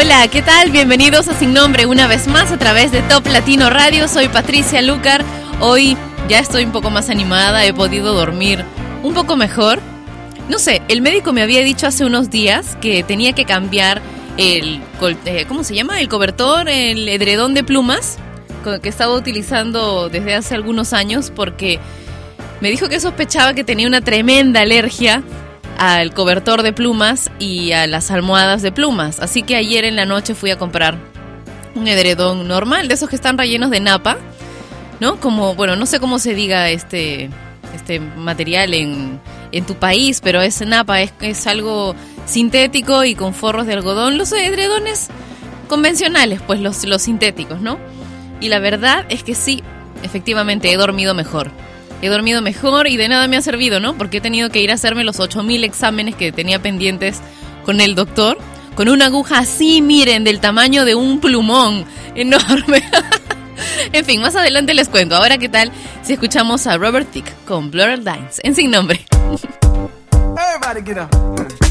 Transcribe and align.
Hola, 0.00 0.28
¿qué 0.28 0.42
tal? 0.42 0.70
Bienvenidos 0.70 1.26
a 1.26 1.34
Sin 1.36 1.52
Nombre 1.52 1.84
una 1.84 2.06
vez 2.06 2.28
más 2.28 2.52
a 2.52 2.56
través 2.56 2.92
de 2.92 3.02
Top 3.02 3.26
Latino 3.26 3.68
Radio. 3.68 4.06
Soy 4.06 4.28
Patricia 4.28 4.80
Lucar. 4.80 5.24
Hoy 5.58 5.96
ya 6.28 6.38
estoy 6.38 6.62
un 6.62 6.70
poco 6.70 6.88
más 6.88 7.10
animada, 7.10 7.66
he 7.66 7.74
podido 7.74 8.14
dormir 8.14 8.64
un 9.02 9.12
poco 9.12 9.34
mejor. 9.34 9.80
No 10.48 10.60
sé, 10.60 10.82
el 10.86 11.02
médico 11.02 11.32
me 11.32 11.42
había 11.42 11.62
dicho 11.62 11.88
hace 11.88 12.04
unos 12.04 12.30
días 12.30 12.76
que 12.80 13.02
tenía 13.02 13.32
que 13.32 13.44
cambiar 13.44 14.00
el, 14.36 14.80
eh, 15.24 15.46
¿cómo 15.48 15.64
se 15.64 15.74
llama? 15.74 16.00
El 16.00 16.08
cobertor, 16.08 16.68
el 16.68 17.08
edredón 17.08 17.54
de 17.54 17.64
plumas 17.64 18.18
que 18.80 18.88
estaba 18.88 19.14
utilizando 19.14 20.08
desde 20.10 20.32
hace 20.36 20.54
algunos 20.54 20.92
años 20.92 21.32
porque 21.34 21.80
me 22.60 22.70
dijo 22.70 22.88
que 22.88 23.00
sospechaba 23.00 23.52
que 23.52 23.64
tenía 23.64 23.88
una 23.88 24.00
tremenda 24.00 24.60
alergia 24.60 25.24
al 25.78 26.12
cobertor 26.12 26.62
de 26.62 26.72
plumas 26.72 27.30
y 27.38 27.72
a 27.72 27.86
las 27.86 28.10
almohadas 28.10 28.62
de 28.62 28.72
plumas. 28.72 29.20
Así 29.20 29.42
que 29.42 29.56
ayer 29.56 29.84
en 29.84 29.96
la 29.96 30.04
noche 30.04 30.34
fui 30.34 30.50
a 30.50 30.58
comprar 30.58 30.98
un 31.74 31.86
edredón 31.86 32.48
normal, 32.48 32.88
de 32.88 32.94
esos 32.94 33.08
que 33.08 33.16
están 33.16 33.38
rellenos 33.38 33.70
de 33.70 33.80
napa, 33.80 34.18
¿no? 35.00 35.20
Como, 35.20 35.54
bueno, 35.54 35.76
no 35.76 35.86
sé 35.86 36.00
cómo 36.00 36.18
se 36.18 36.34
diga 36.34 36.68
este, 36.70 37.30
este 37.74 38.00
material 38.00 38.74
en, 38.74 39.20
en 39.52 39.64
tu 39.64 39.74
país, 39.74 40.20
pero 40.20 40.42
es 40.42 40.60
napa, 40.66 41.00
es, 41.00 41.12
es 41.20 41.46
algo 41.46 41.94
sintético 42.26 43.04
y 43.04 43.14
con 43.14 43.32
forros 43.32 43.66
de 43.66 43.74
algodón. 43.74 44.18
Los 44.18 44.32
edredones 44.32 45.08
convencionales, 45.68 46.40
pues 46.44 46.60
los, 46.60 46.84
los 46.84 47.02
sintéticos, 47.02 47.60
¿no? 47.60 47.78
Y 48.40 48.48
la 48.48 48.58
verdad 48.58 49.06
es 49.08 49.22
que 49.22 49.36
sí, 49.36 49.62
efectivamente 50.02 50.72
he 50.72 50.76
dormido 50.76 51.14
mejor 51.14 51.52
he 52.02 52.08
dormido 52.08 52.42
mejor 52.42 52.88
y 52.88 52.96
de 52.96 53.08
nada 53.08 53.28
me 53.28 53.36
ha 53.36 53.42
servido, 53.42 53.80
¿no? 53.80 53.96
Porque 53.96 54.18
he 54.18 54.20
tenido 54.20 54.50
que 54.50 54.60
ir 54.60 54.70
a 54.70 54.74
hacerme 54.74 55.04
los 55.04 55.20
8000 55.20 55.64
exámenes 55.64 56.14
que 56.14 56.32
tenía 56.32 56.60
pendientes 56.60 57.20
con 57.64 57.80
el 57.80 57.94
doctor, 57.94 58.38
con 58.74 58.88
una 58.88 59.06
aguja 59.06 59.38
así, 59.38 59.82
miren, 59.82 60.24
del 60.24 60.40
tamaño 60.40 60.84
de 60.84 60.94
un 60.94 61.20
plumón 61.20 61.84
enorme. 62.14 62.82
en 63.92 64.04
fin, 64.04 64.20
más 64.20 64.36
adelante 64.36 64.74
les 64.74 64.88
cuento. 64.88 65.16
Ahora, 65.16 65.38
¿qué 65.38 65.48
tal 65.48 65.72
si 66.02 66.12
escuchamos 66.12 66.66
a 66.66 66.76
Robert 66.76 67.10
Thicke 67.10 67.32
con 67.46 67.70
Blurred 67.70 68.00
Lines 68.00 68.40
en 68.42 68.54
sin 68.54 68.70
nombre? 68.70 69.04
Everybody 70.36 70.82
get 70.84 70.98
up. 70.98 71.67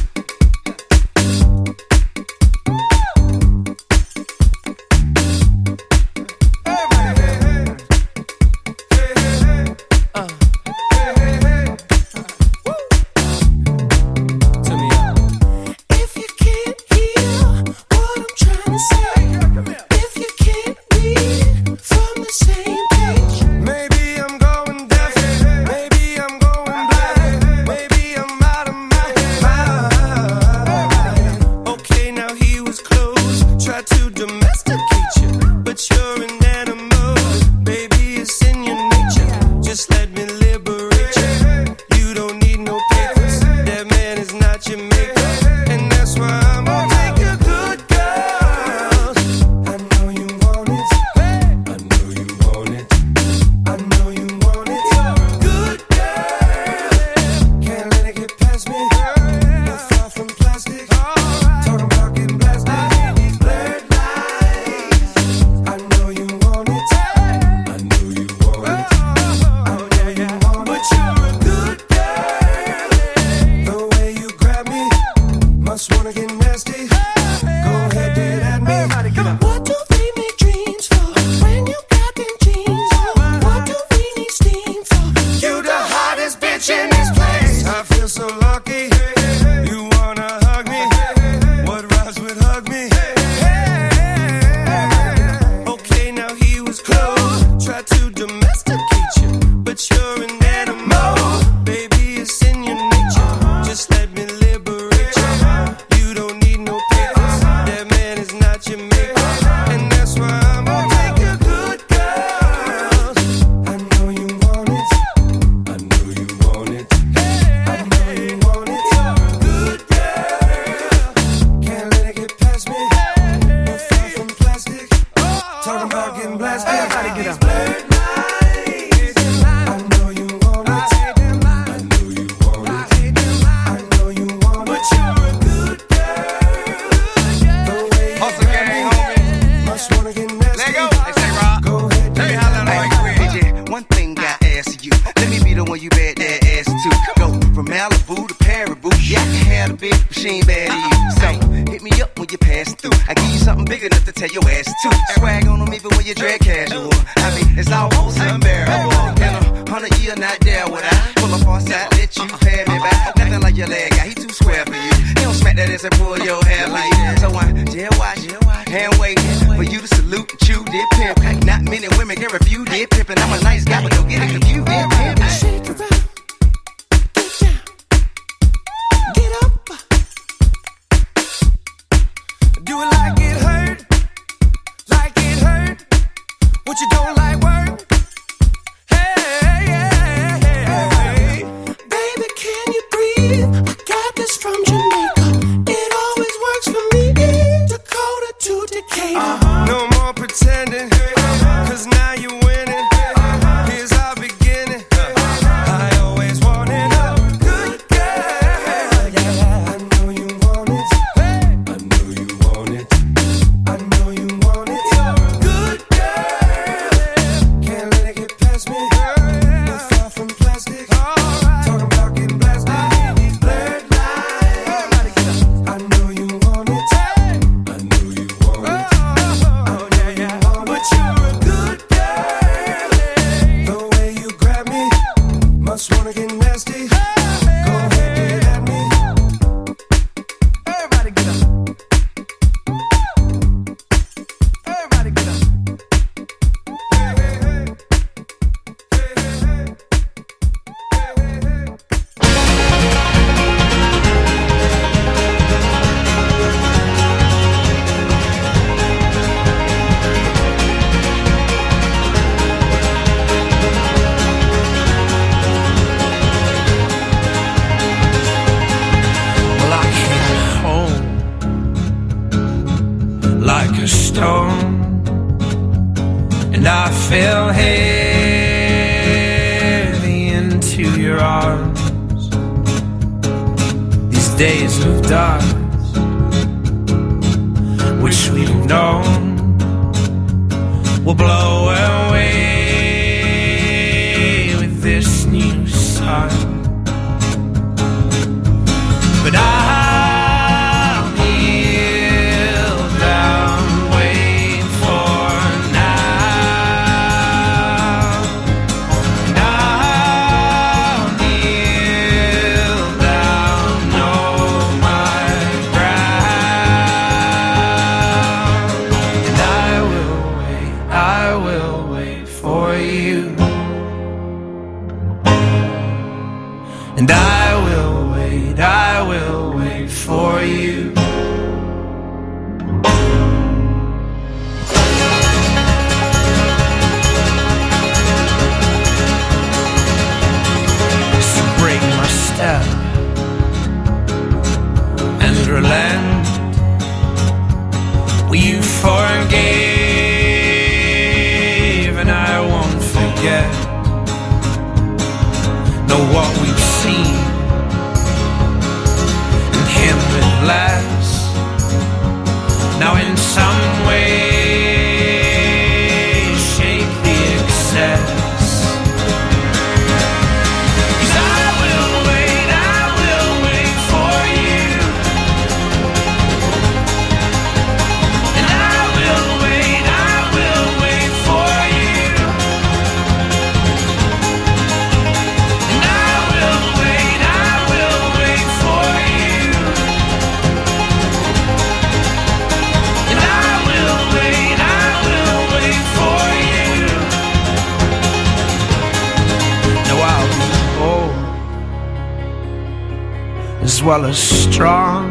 Well 404.02 404.14
strong 404.14 405.10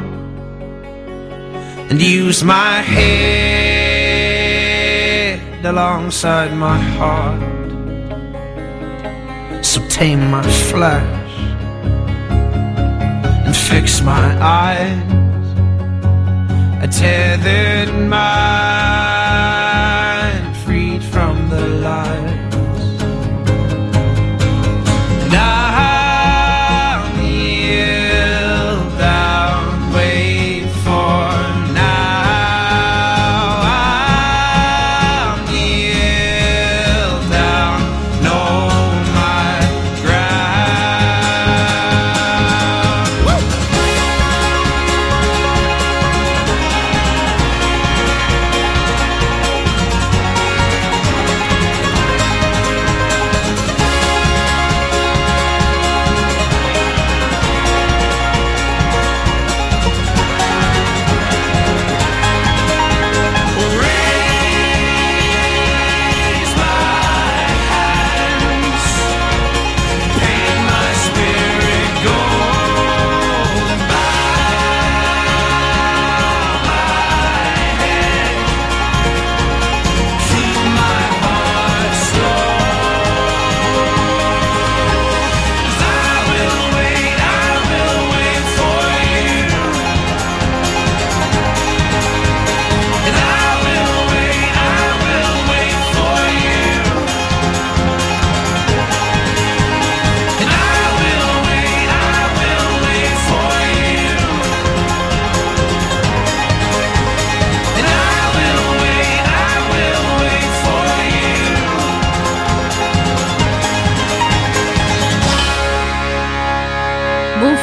and 1.91 2.01
use 2.01 2.45
my 2.45 2.81
head 2.83 3.67
alongside 5.65 6.53
my 6.55 6.79
heart. 6.79 7.41
So 9.65 9.81
tame 9.89 10.31
my 10.31 10.43
flesh 10.71 11.33
and 13.47 13.57
fix 13.57 14.01
my 14.03 14.37
eyes. 14.41 15.03
A 16.85 16.87
tethered 16.89 17.93
mind 18.09 18.76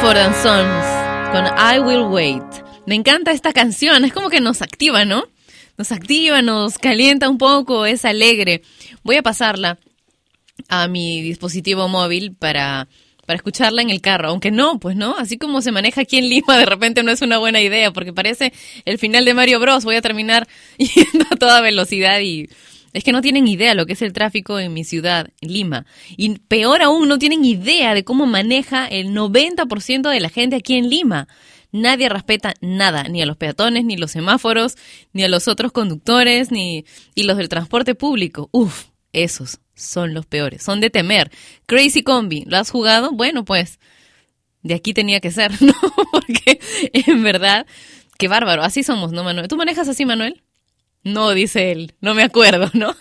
Mumford 0.04 0.18
and 0.18 1.32
con 1.32 1.46
I 1.46 1.78
Will 1.78 2.12
Wait. 2.12 2.42
Me 2.84 2.94
encanta 2.94 3.32
esta 3.32 3.54
canción, 3.54 4.04
es 4.04 4.12
como 4.12 4.28
que 4.28 4.42
nos 4.42 4.60
activa, 4.60 5.06
¿no? 5.06 5.24
Nos 5.78 5.92
activa, 5.92 6.42
nos 6.42 6.76
calienta 6.78 7.30
un 7.30 7.38
poco, 7.38 7.86
es 7.86 8.04
alegre. 8.04 8.60
Voy 9.02 9.16
a 9.16 9.22
pasarla 9.22 9.78
a 10.68 10.88
mi 10.88 11.22
dispositivo 11.22 11.88
móvil 11.88 12.34
para, 12.34 12.86
para 13.24 13.38
escucharla 13.38 13.80
en 13.80 13.88
el 13.88 14.02
carro, 14.02 14.28
aunque 14.28 14.50
no, 14.50 14.78
pues 14.78 14.94
no, 14.94 15.16
así 15.16 15.38
como 15.38 15.62
se 15.62 15.72
maneja 15.72 16.02
aquí 16.02 16.18
en 16.18 16.28
Lima, 16.28 16.58
de 16.58 16.66
repente 16.66 17.02
no 17.02 17.10
es 17.10 17.22
una 17.22 17.38
buena 17.38 17.62
idea, 17.62 17.90
porque 17.90 18.12
parece 18.12 18.52
el 18.84 18.98
final 18.98 19.24
de 19.24 19.32
Mario 19.32 19.58
Bros. 19.58 19.84
Voy 19.84 19.96
a 19.96 20.02
terminar 20.02 20.46
yendo 20.76 21.24
a 21.30 21.36
toda 21.36 21.62
velocidad 21.62 22.20
y 22.20 22.50
es 22.94 23.02
que 23.02 23.12
no 23.12 23.20
tienen 23.20 23.48
idea 23.48 23.74
lo 23.74 23.86
que 23.86 23.92
es 23.92 24.02
el 24.02 24.12
tráfico 24.12 24.58
en 24.60 24.72
mi 24.72 24.84
ciudad, 24.84 25.28
Lima. 25.40 25.84
Y 26.16 26.38
peor 26.38 26.80
aún, 26.80 27.08
no 27.08 27.18
tienen 27.18 27.44
idea 27.44 27.92
de 27.92 28.04
cómo 28.04 28.24
maneja 28.24 28.86
el 28.86 29.08
90% 29.08 30.08
de 30.08 30.20
la 30.20 30.30
gente 30.30 30.56
aquí 30.56 30.74
en 30.74 30.88
Lima. 30.88 31.28
Nadie 31.72 32.08
respeta 32.08 32.54
nada, 32.60 33.02
ni 33.08 33.20
a 33.20 33.26
los 33.26 33.36
peatones, 33.36 33.84
ni 33.84 33.96
los 33.96 34.12
semáforos, 34.12 34.76
ni 35.12 35.24
a 35.24 35.28
los 35.28 35.48
otros 35.48 35.72
conductores, 35.72 36.52
ni 36.52 36.84
y 37.16 37.24
los 37.24 37.36
del 37.36 37.48
transporte 37.48 37.96
público. 37.96 38.48
Uf, 38.52 38.84
esos 39.12 39.58
son 39.74 40.14
los 40.14 40.24
peores, 40.24 40.62
son 40.62 40.80
de 40.80 40.88
temer. 40.88 41.32
Crazy 41.66 42.04
Combi, 42.04 42.44
¿lo 42.46 42.58
has 42.58 42.70
jugado? 42.70 43.10
Bueno, 43.10 43.44
pues 43.44 43.80
de 44.62 44.74
aquí 44.74 44.94
tenía 44.94 45.18
que 45.18 45.32
ser, 45.32 45.50
¿no? 45.60 45.74
Porque 46.12 46.60
en 46.92 47.24
verdad, 47.24 47.66
qué 48.18 48.28
bárbaro, 48.28 48.62
así 48.62 48.84
somos, 48.84 49.10
¿no, 49.10 49.24
Manuel? 49.24 49.48
¿Tú 49.48 49.56
manejas 49.56 49.88
así, 49.88 50.04
Manuel? 50.04 50.43
No, 51.04 51.30
dice 51.32 51.70
él, 51.70 51.94
no 52.00 52.14
me 52.14 52.22
acuerdo, 52.22 52.70
¿no? 52.72 52.96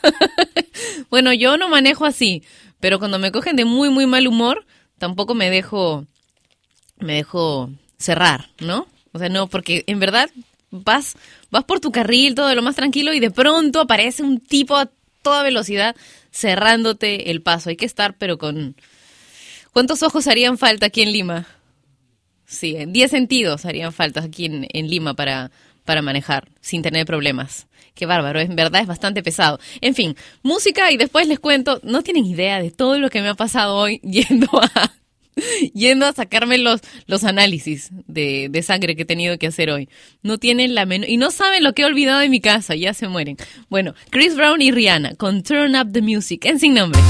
bueno, 1.10 1.32
yo 1.34 1.58
no 1.58 1.70
manejo 1.70 2.06
así, 2.06 2.44
pero 2.82 3.00
cuando 3.00 3.18
me 3.18 3.32
cogen 3.32 3.56
de 3.56 3.64
muy, 3.64 3.90
muy 3.90 4.06
mal 4.06 4.28
humor, 4.28 4.66
tampoco 4.98 5.34
me 5.34 5.50
dejo, 5.50 6.06
me 7.00 7.14
dejo 7.14 7.72
cerrar, 7.98 8.50
¿no? 8.60 8.88
O 9.14 9.20
sea, 9.20 9.30
no, 9.30 9.48
porque 9.48 9.86
en 9.88 10.00
verdad 10.00 10.30
vas, 10.70 11.16
vas 11.50 11.64
por 11.64 11.80
tu 11.80 11.92
carril 11.92 12.36
todo 12.36 12.54
lo 12.54 12.62
más 12.62 12.76
tranquilo 12.76 13.14
y 13.14 13.22
de 13.22 13.32
pronto 13.32 13.80
aparece 13.80 14.22
un 14.22 14.42
tipo 14.42 14.76
a 14.76 14.90
toda 15.22 15.44
velocidad 15.44 15.96
cerrándote 16.32 17.32
el 17.32 17.42
paso. 17.42 17.70
Hay 17.70 17.78
que 17.78 17.86
estar, 17.86 18.18
pero 18.18 18.38
con... 18.38 18.76
¿Cuántos 19.72 20.04
ojos 20.04 20.28
harían 20.28 20.58
falta 20.58 20.88
aquí 20.88 21.02
en 21.02 21.14
Lima? 21.14 21.48
Sí, 22.46 22.76
en 22.76 22.92
10 22.92 23.10
sentidos 23.10 23.66
harían 23.66 23.94
falta 23.94 24.22
aquí 24.22 24.46
en, 24.46 24.68
en 24.72 24.90
Lima 24.90 25.14
para, 25.16 25.52
para 25.86 26.02
manejar 26.02 26.50
sin 26.62 26.82
tener 26.82 27.06
problemas. 27.06 27.68
Qué 27.94 28.06
bárbaro, 28.06 28.40
en 28.40 28.56
verdad 28.56 28.82
es 28.82 28.88
bastante 28.88 29.22
pesado. 29.22 29.60
En 29.82 29.94
fin, 29.94 30.16
música 30.42 30.92
y 30.92 30.98
después 30.98 31.28
les 31.28 31.40
cuento, 31.40 31.80
no 31.84 32.02
tienen 32.02 32.26
idea 32.26 32.62
de 32.62 32.72
todo 32.72 32.98
lo 32.98 33.10
que 33.10 33.22
me 33.22 33.30
ha 33.30 33.36
pasado 33.36 33.76
hoy 33.76 34.00
yendo 34.04 34.48
a 34.54 34.94
yendo 35.74 36.06
a 36.06 36.14
sacarme 36.14 36.58
los, 36.58 36.82
los 37.08 37.24
análisis 37.24 37.90
de, 37.92 38.50
de 38.50 38.64
sangre 38.64 38.96
que 38.96 39.04
he 39.04 39.06
tenido 39.06 39.38
que 39.38 39.48
hacer 39.48 39.70
hoy. 39.70 39.90
No 40.22 40.38
tienen 40.38 40.76
la 40.76 40.86
menor... 40.86 41.10
Y 41.10 41.18
no 41.18 41.32
saben 41.32 41.64
lo 41.64 41.74
que 41.74 41.82
he 41.82 41.86
olvidado 41.86 42.22
en 42.22 42.32
mi 42.32 42.40
casa, 42.40 42.76
ya 42.76 42.94
se 42.94 43.08
mueren. 43.08 43.38
Bueno, 43.70 43.94
Chris 44.10 44.36
Brown 44.36 44.62
y 44.62 44.72
Rihanna 44.72 45.16
con 45.16 45.44
Turn 45.44 45.76
Up 45.76 45.92
the 45.92 46.02
Music 46.02 46.46
en 46.46 46.60
Sin 46.60 46.76
Nombre. 46.76 47.02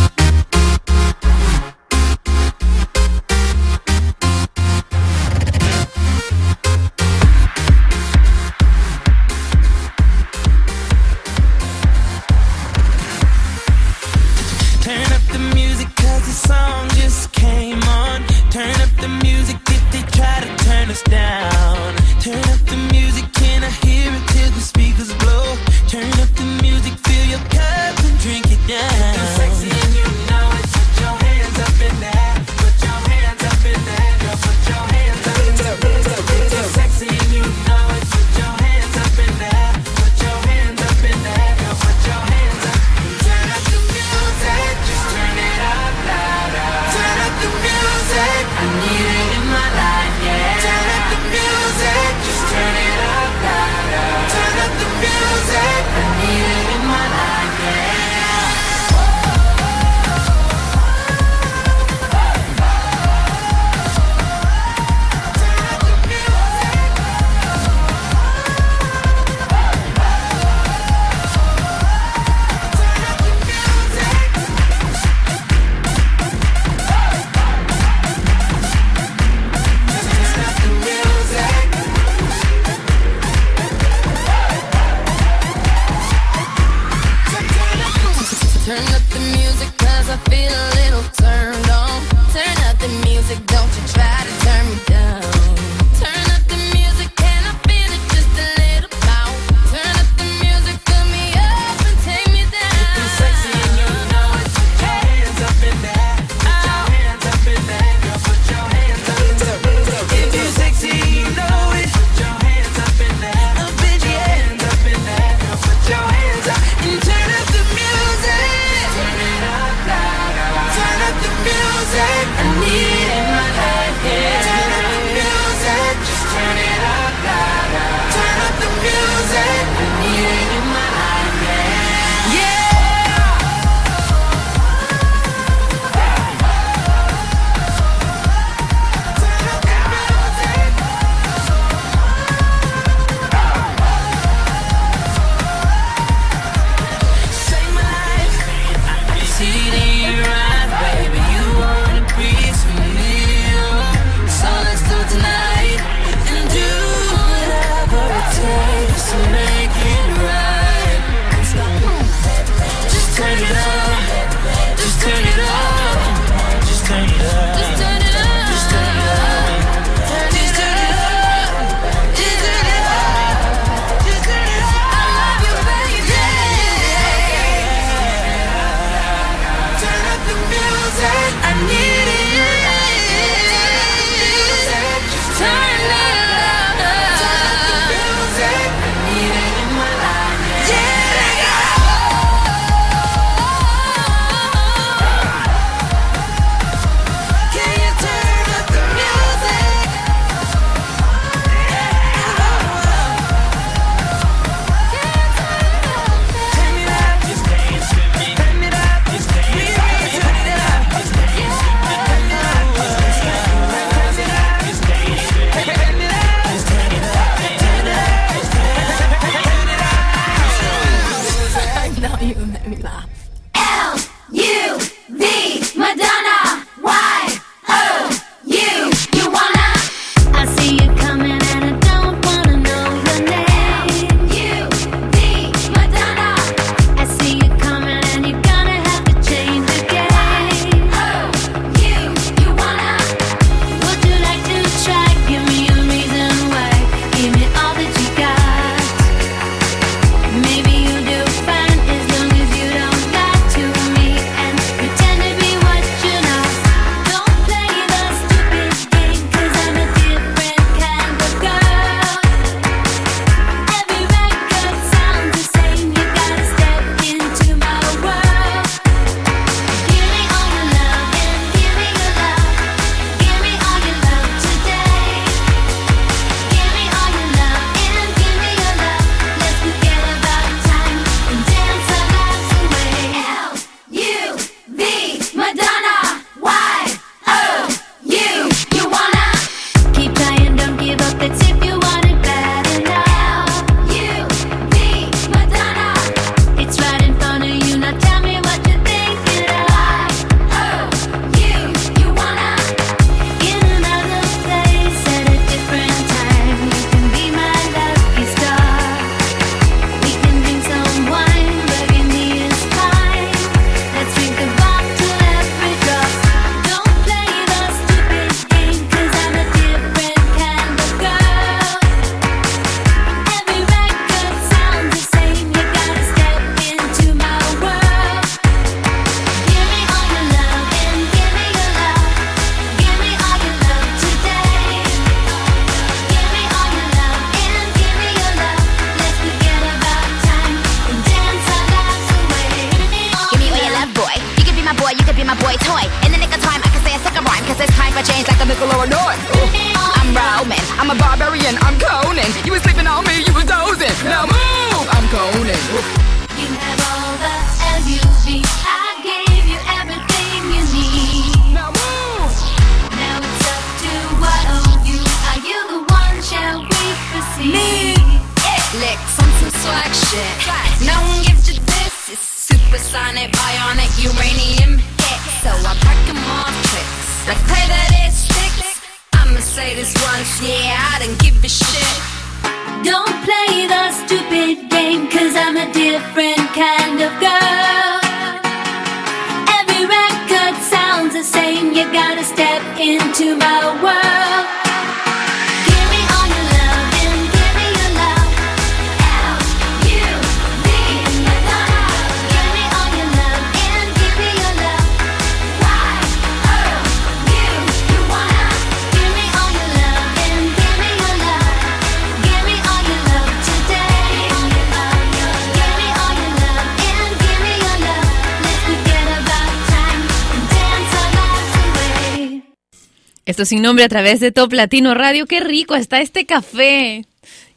Esto 423.33 423.45
sin 423.45 423.63
nombre 423.63 423.83
a 423.83 423.89
través 423.89 424.19
de 424.19 424.31
Top 424.31 424.53
Latino 424.53 424.93
Radio. 424.93 425.25
Qué 425.25 425.39
rico 425.39 425.73
está 425.73 426.01
este 426.01 426.27
café. 426.27 427.07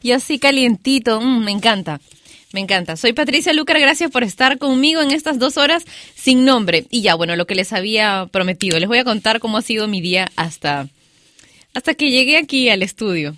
Y 0.00 0.12
así 0.12 0.38
calientito. 0.38 1.20
Mm, 1.20 1.44
me 1.44 1.50
encanta. 1.50 2.00
Me 2.54 2.60
encanta. 2.60 2.96
Soy 2.96 3.12
Patricia 3.12 3.52
Lucar. 3.52 3.78
Gracias 3.78 4.10
por 4.10 4.24
estar 4.24 4.56
conmigo 4.56 5.02
en 5.02 5.10
estas 5.10 5.38
dos 5.38 5.58
horas 5.58 5.84
sin 6.14 6.46
nombre. 6.46 6.86
Y 6.88 7.02
ya, 7.02 7.14
bueno, 7.14 7.36
lo 7.36 7.46
que 7.46 7.54
les 7.54 7.74
había 7.74 8.26
prometido. 8.32 8.78
Les 8.78 8.88
voy 8.88 8.96
a 8.96 9.04
contar 9.04 9.38
cómo 9.38 9.58
ha 9.58 9.60
sido 9.60 9.86
mi 9.86 10.00
día 10.00 10.28
hasta, 10.34 10.88
hasta 11.74 11.92
que 11.92 12.10
llegué 12.10 12.38
aquí 12.38 12.70
al 12.70 12.82
estudio. 12.82 13.36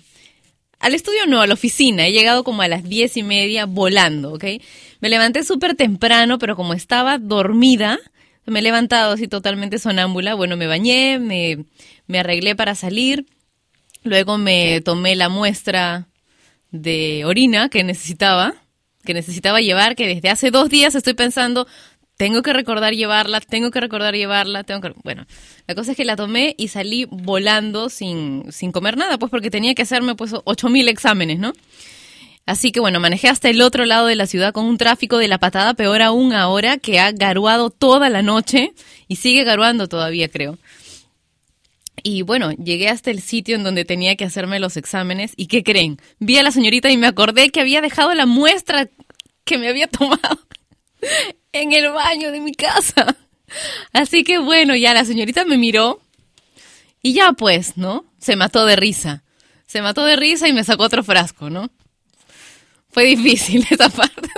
Al 0.79 0.95
estudio 0.95 1.27
no, 1.27 1.41
a 1.41 1.47
la 1.47 1.55
oficina. 1.55 2.07
He 2.07 2.13
llegado 2.13 2.45
como 2.45 2.61
a 2.61 2.69
las 2.69 2.85
diez 2.85 3.17
y 3.17 3.23
media 3.23 3.65
volando, 3.65 4.35
¿ok? 4.35 4.45
Me 5.01 5.09
levanté 5.09 5.43
súper 5.43 5.75
temprano, 5.75 6.39
pero 6.39 6.55
como 6.55 6.73
estaba 6.73 7.17
dormida, 7.17 7.99
me 8.45 8.59
he 8.59 8.61
levantado 8.61 9.11
así 9.11 9.27
totalmente 9.27 9.77
sonámbula. 9.77 10.35
Bueno, 10.35 10.55
me 10.55 10.67
bañé, 10.67 11.19
me, 11.19 11.65
me 12.09 12.19
arreglé 12.19 12.55
para 12.55 12.75
salir. 12.75 13.25
Luego 14.03 14.37
me 14.37 14.81
tomé 14.81 15.15
la 15.15 15.29
muestra 15.29 16.07
de 16.71 17.23
orina 17.23 17.69
que 17.69 17.83
necesitaba, 17.83 18.55
que 19.05 19.13
necesitaba 19.13 19.61
llevar, 19.61 19.95
que 19.95 20.07
desde 20.07 20.29
hace 20.29 20.51
dos 20.51 20.69
días 20.69 20.95
estoy 20.95 21.13
pensando, 21.13 21.67
tengo 22.17 22.41
que 22.41 22.51
recordar 22.51 22.93
llevarla, 22.93 23.39
tengo 23.41 23.69
que 23.69 23.79
recordar 23.79 24.15
llevarla, 24.15 24.63
tengo 24.63 24.81
que... 24.81 24.93
Bueno, 25.03 25.25
la 25.67 25.75
cosa 25.75 25.91
es 25.91 25.97
que 25.97 26.03
la 26.03 26.15
tomé 26.15 26.55
y 26.57 26.69
salí 26.69 27.05
volando 27.09 27.89
sin, 27.89 28.51
sin 28.51 28.71
comer 28.71 28.97
nada, 28.97 29.19
pues 29.19 29.29
porque 29.29 29.51
tenía 29.51 29.75
que 29.75 29.83
hacerme 29.83 30.15
pues 30.15 30.33
8000 30.43 30.89
exámenes, 30.89 31.37
¿no? 31.39 31.53
Así 32.47 32.71
que 32.71 32.79
bueno, 32.79 32.99
manejé 32.99 33.29
hasta 33.29 33.49
el 33.49 33.61
otro 33.61 33.85
lado 33.85 34.07
de 34.07 34.15
la 34.15 34.25
ciudad 34.25 34.51
con 34.51 34.65
un 34.65 34.79
tráfico 34.79 35.19
de 35.19 35.27
la 35.27 35.37
patada, 35.37 35.75
peor 35.75 36.01
aún 36.01 36.33
ahora, 36.33 36.79
que 36.79 36.99
ha 36.99 37.11
garuado 37.11 37.69
toda 37.69 38.09
la 38.09 38.23
noche 38.23 38.73
y 39.07 39.17
sigue 39.17 39.43
garuando 39.43 39.87
todavía, 39.87 40.27
creo. 40.29 40.57
Y 42.03 42.21
bueno, 42.21 42.51
llegué 42.51 42.89
hasta 42.89 43.11
el 43.11 43.21
sitio 43.21 43.55
en 43.55 43.63
donde 43.63 43.85
tenía 43.85 44.15
que 44.15 44.25
hacerme 44.25 44.59
los 44.59 44.77
exámenes. 44.77 45.33
¿Y 45.35 45.47
qué 45.47 45.63
creen? 45.63 45.97
Vi 46.19 46.37
a 46.37 46.43
la 46.43 46.51
señorita 46.51 46.89
y 46.91 46.97
me 46.97 47.07
acordé 47.07 47.49
que 47.49 47.61
había 47.61 47.81
dejado 47.81 48.13
la 48.13 48.25
muestra 48.25 48.89
que 49.43 49.57
me 49.57 49.67
había 49.67 49.87
tomado 49.87 50.39
en 51.51 51.73
el 51.73 51.91
baño 51.91 52.31
de 52.31 52.41
mi 52.41 52.53
casa. 52.53 53.15
Así 53.93 54.23
que 54.23 54.37
bueno, 54.37 54.75
ya 54.75 54.93
la 54.93 55.05
señorita 55.05 55.45
me 55.45 55.57
miró 55.57 56.01
y 57.01 57.13
ya 57.13 57.31
pues, 57.33 57.77
¿no? 57.77 58.05
Se 58.19 58.35
mató 58.35 58.65
de 58.65 58.75
risa. 58.75 59.23
Se 59.65 59.81
mató 59.81 60.05
de 60.05 60.15
risa 60.15 60.47
y 60.47 60.53
me 60.53 60.63
sacó 60.63 60.83
otro 60.83 61.03
frasco, 61.03 61.49
¿no? 61.49 61.71
Fue 62.91 63.05
difícil 63.05 63.65
esa 63.69 63.89
parte. 63.89 64.29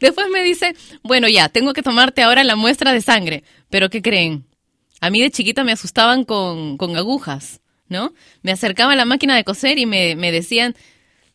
Después 0.00 0.28
me 0.30 0.42
dice, 0.42 0.74
bueno, 1.02 1.28
ya, 1.28 1.48
tengo 1.48 1.72
que 1.72 1.82
tomarte 1.82 2.22
ahora 2.22 2.44
la 2.44 2.56
muestra 2.56 2.92
de 2.92 3.00
sangre. 3.00 3.44
Pero 3.70 3.90
¿qué 3.90 4.02
creen? 4.02 4.46
A 5.00 5.10
mí 5.10 5.20
de 5.20 5.30
chiquita 5.30 5.64
me 5.64 5.72
asustaban 5.72 6.24
con, 6.24 6.76
con 6.78 6.96
agujas, 6.96 7.60
¿no? 7.88 8.12
Me 8.42 8.52
acercaba 8.52 8.92
a 8.92 8.96
la 8.96 9.04
máquina 9.04 9.36
de 9.36 9.44
coser 9.44 9.78
y 9.78 9.86
me, 9.86 10.16
me 10.16 10.32
decían, 10.32 10.74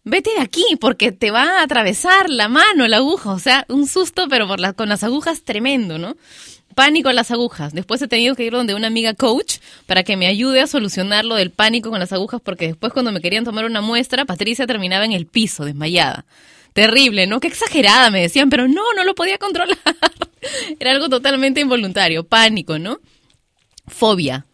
vete 0.04 0.32
de 0.32 0.42
aquí 0.42 0.64
porque 0.80 1.12
te 1.12 1.32
va 1.32 1.60
a 1.60 1.64
atravesar 1.64 2.30
la 2.30 2.48
mano 2.48 2.88
la 2.88 2.98
aguja. 2.98 3.32
O 3.32 3.40
sea, 3.40 3.66
un 3.70 3.88
susto, 3.88 4.28
pero 4.30 4.48
con 4.76 4.90
las 4.90 5.04
agujas 5.04 5.44
tremendo, 5.44 5.98
¿no? 5.98 6.16
Pánico 6.76 7.10
a 7.10 7.14
las 7.14 7.32
agujas. 7.32 7.74
Después 7.74 8.02
he 8.02 8.08
tenido 8.08 8.36
que 8.36 8.46
ir 8.46 8.54
donde 8.54 8.74
una 8.74 8.88
amiga 8.88 9.14
coach 9.14 9.58
para 9.86 10.04
que 10.04 10.16
me 10.16 10.28
ayude 10.28 10.62
a 10.62 10.68
solucionar 10.68 11.26
lo 11.26 11.36
del 11.36 11.52
pánico 11.52 11.90
con 11.90 12.00
las 12.00 12.14
agujas 12.14 12.42
porque 12.44 12.68
después 12.68 12.94
cuando 12.94 13.12
me 13.12 13.22
querían 13.22 13.44
tomar 13.44 13.66
una 13.66 13.82
muestra, 13.82 14.26
Patricia 14.26 14.66
terminaba 14.66 15.06
en 15.06 15.12
el 15.12 15.26
piso, 15.26 15.66
desmayada. 15.66 16.26
Terrible, 16.74 17.28
¿no? 17.28 17.42
Qué 17.42 17.50
exagerada 17.50 18.10
me 18.10 18.22
decían, 18.22 18.50
pero 18.50 18.70
no, 18.70 18.94
no 18.96 19.04
lo 19.04 19.14
podía 19.14 19.38
controlar. 19.38 19.78
Era 20.80 20.92
algo 20.92 21.10
totalmente 21.10 21.60
involuntario, 21.60 22.24
pánico, 22.24 22.80
¿no? 22.80 23.00
Fobia. 23.92 24.46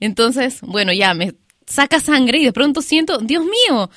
Entonces, 0.00 0.60
bueno, 0.62 0.92
ya 0.92 1.14
me 1.14 1.34
saca 1.66 2.00
sangre 2.00 2.38
y 2.38 2.44
de 2.44 2.52
pronto 2.52 2.82
siento, 2.82 3.18
Dios 3.18 3.44
mío, 3.44 3.90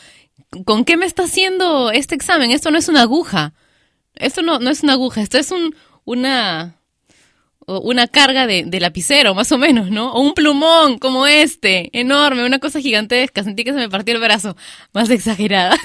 ¿con 0.65 0.86
qué 0.86 0.98
me 0.98 1.06
está 1.06 1.24
haciendo 1.24 1.91
este 1.91 2.15
examen? 2.15 2.52
Esto 2.52 2.72
no 2.72 2.78
es 2.78 2.89
una 2.89 3.02
aguja. 3.02 3.54
Esto 4.15 4.41
no, 4.41 4.60
no 4.60 4.69
es 4.69 4.84
una 4.84 4.93
aguja, 4.93 5.22
esto 5.22 5.39
es 5.39 5.50
un, 5.50 5.76
una, 6.06 6.78
una 7.65 8.08
carga 8.08 8.46
de, 8.46 8.63
de 8.63 8.80
lapicero, 8.80 9.34
más 9.34 9.52
o 9.52 9.58
menos, 9.58 9.89
¿no? 9.89 10.12
O 10.13 10.22
un 10.22 10.34
plumón 10.34 11.00
como 11.00 11.26
este, 11.26 11.89
enorme, 11.98 12.46
una 12.46 12.60
cosa 12.60 12.80
gigantesca. 12.80 13.43
Sentí 13.43 13.63
que 13.63 13.72
se 13.72 13.80
me 13.80 13.89
partió 13.89 14.13
el 14.13 14.22
brazo, 14.22 14.56
más 14.93 15.10
exagerada. 15.10 15.78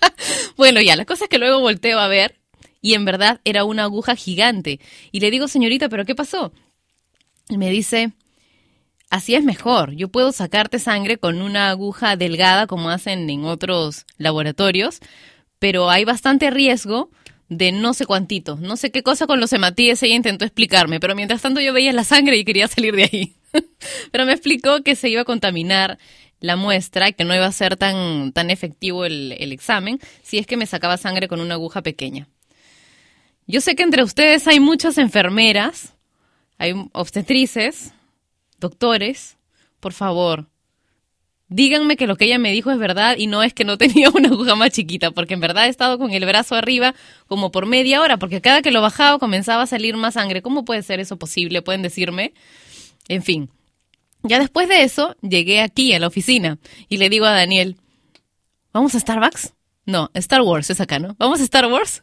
bueno, 0.56 0.80
ya, 0.80 0.96
la 0.96 1.04
cosa 1.04 1.26
que 1.28 1.38
luego 1.38 1.60
volteo 1.60 1.98
a 1.98 2.08
ver 2.08 2.38
y 2.80 2.94
en 2.94 3.04
verdad 3.04 3.40
era 3.44 3.64
una 3.64 3.82
aguja 3.82 4.16
gigante. 4.16 4.80
Y 5.12 5.20
le 5.20 5.30
digo, 5.30 5.48
señorita, 5.48 5.88
¿pero 5.88 6.04
qué 6.04 6.14
pasó? 6.14 6.52
Y 7.48 7.58
me 7.58 7.70
dice, 7.70 8.12
así 9.10 9.34
es 9.34 9.44
mejor. 9.44 9.92
Yo 9.94 10.08
puedo 10.08 10.32
sacarte 10.32 10.78
sangre 10.78 11.18
con 11.18 11.42
una 11.42 11.70
aguja 11.70 12.16
delgada 12.16 12.66
como 12.66 12.90
hacen 12.90 13.28
en 13.30 13.44
otros 13.44 14.06
laboratorios, 14.18 15.00
pero 15.58 15.90
hay 15.90 16.04
bastante 16.04 16.50
riesgo 16.50 17.10
de 17.48 17.72
no 17.72 17.94
sé 17.94 18.06
cuantito, 18.06 18.56
no 18.56 18.76
sé 18.76 18.90
qué 18.90 19.02
cosa 19.02 19.26
con 19.26 19.38
los 19.38 19.52
hematíes 19.52 20.02
ella 20.02 20.16
intentó 20.16 20.44
explicarme, 20.44 20.98
pero 20.98 21.14
mientras 21.14 21.42
tanto 21.42 21.60
yo 21.60 21.72
veía 21.72 21.92
la 21.92 22.04
sangre 22.04 22.36
y 22.36 22.44
quería 22.44 22.68
salir 22.68 22.94
de 22.96 23.04
ahí. 23.04 23.36
pero 24.10 24.26
me 24.26 24.32
explicó 24.32 24.82
que 24.82 24.96
se 24.96 25.08
iba 25.08 25.22
a 25.22 25.24
contaminar 25.24 25.98
la 26.40 26.56
muestra 26.56 27.12
que 27.12 27.24
no 27.24 27.34
iba 27.34 27.46
a 27.46 27.52
ser 27.52 27.76
tan, 27.76 28.32
tan 28.32 28.50
efectivo 28.50 29.04
el, 29.04 29.34
el 29.38 29.52
examen 29.52 30.00
si 30.22 30.38
es 30.38 30.46
que 30.46 30.56
me 30.56 30.66
sacaba 30.66 30.96
sangre 30.96 31.28
con 31.28 31.40
una 31.40 31.54
aguja 31.54 31.82
pequeña. 31.82 32.28
Yo 33.46 33.60
sé 33.60 33.76
que 33.76 33.84
entre 33.84 34.02
ustedes 34.02 34.46
hay 34.48 34.58
muchas 34.58 34.98
enfermeras, 34.98 35.94
hay 36.58 36.74
obstetrices, 36.92 37.92
doctores, 38.58 39.36
por 39.80 39.92
favor, 39.92 40.48
díganme 41.48 41.96
que 41.96 42.06
lo 42.06 42.16
que 42.16 42.24
ella 42.24 42.38
me 42.38 42.52
dijo 42.52 42.70
es 42.70 42.78
verdad 42.78 43.16
y 43.16 43.26
no 43.26 43.42
es 43.42 43.54
que 43.54 43.64
no 43.64 43.78
tenía 43.78 44.10
una 44.10 44.28
aguja 44.28 44.54
más 44.54 44.70
chiquita, 44.70 45.10
porque 45.10 45.34
en 45.34 45.40
verdad 45.40 45.66
he 45.66 45.68
estado 45.68 45.98
con 45.98 46.10
el 46.10 46.24
brazo 46.24 46.54
arriba 46.54 46.94
como 47.26 47.50
por 47.50 47.66
media 47.66 48.00
hora, 48.00 48.18
porque 48.18 48.40
cada 48.40 48.62
que 48.62 48.70
lo 48.70 48.82
bajaba 48.82 49.18
comenzaba 49.18 49.62
a 49.62 49.66
salir 49.66 49.96
más 49.96 50.14
sangre. 50.14 50.42
¿Cómo 50.42 50.64
puede 50.64 50.82
ser 50.82 51.00
eso 51.00 51.18
posible? 51.18 51.62
¿Pueden 51.62 51.82
decirme? 51.82 52.34
En 53.08 53.22
fin. 53.22 53.50
Ya 54.22 54.40
después 54.40 54.68
de 54.68 54.82
eso, 54.82 55.16
llegué 55.22 55.60
aquí 55.60 55.92
a 55.92 56.00
la 56.00 56.08
oficina 56.08 56.58
y 56.88 56.96
le 56.96 57.08
digo 57.08 57.26
a 57.26 57.30
Daniel, 57.30 57.76
¿vamos 58.72 58.94
a 58.94 59.00
Starbucks? 59.00 59.52
No, 59.84 60.10
Star 60.14 60.42
Wars 60.42 60.68
es 60.70 60.80
acá, 60.80 60.98
¿no? 60.98 61.14
¿Vamos 61.18 61.40
a 61.40 61.44
Star 61.44 61.66
Wars? 61.66 62.02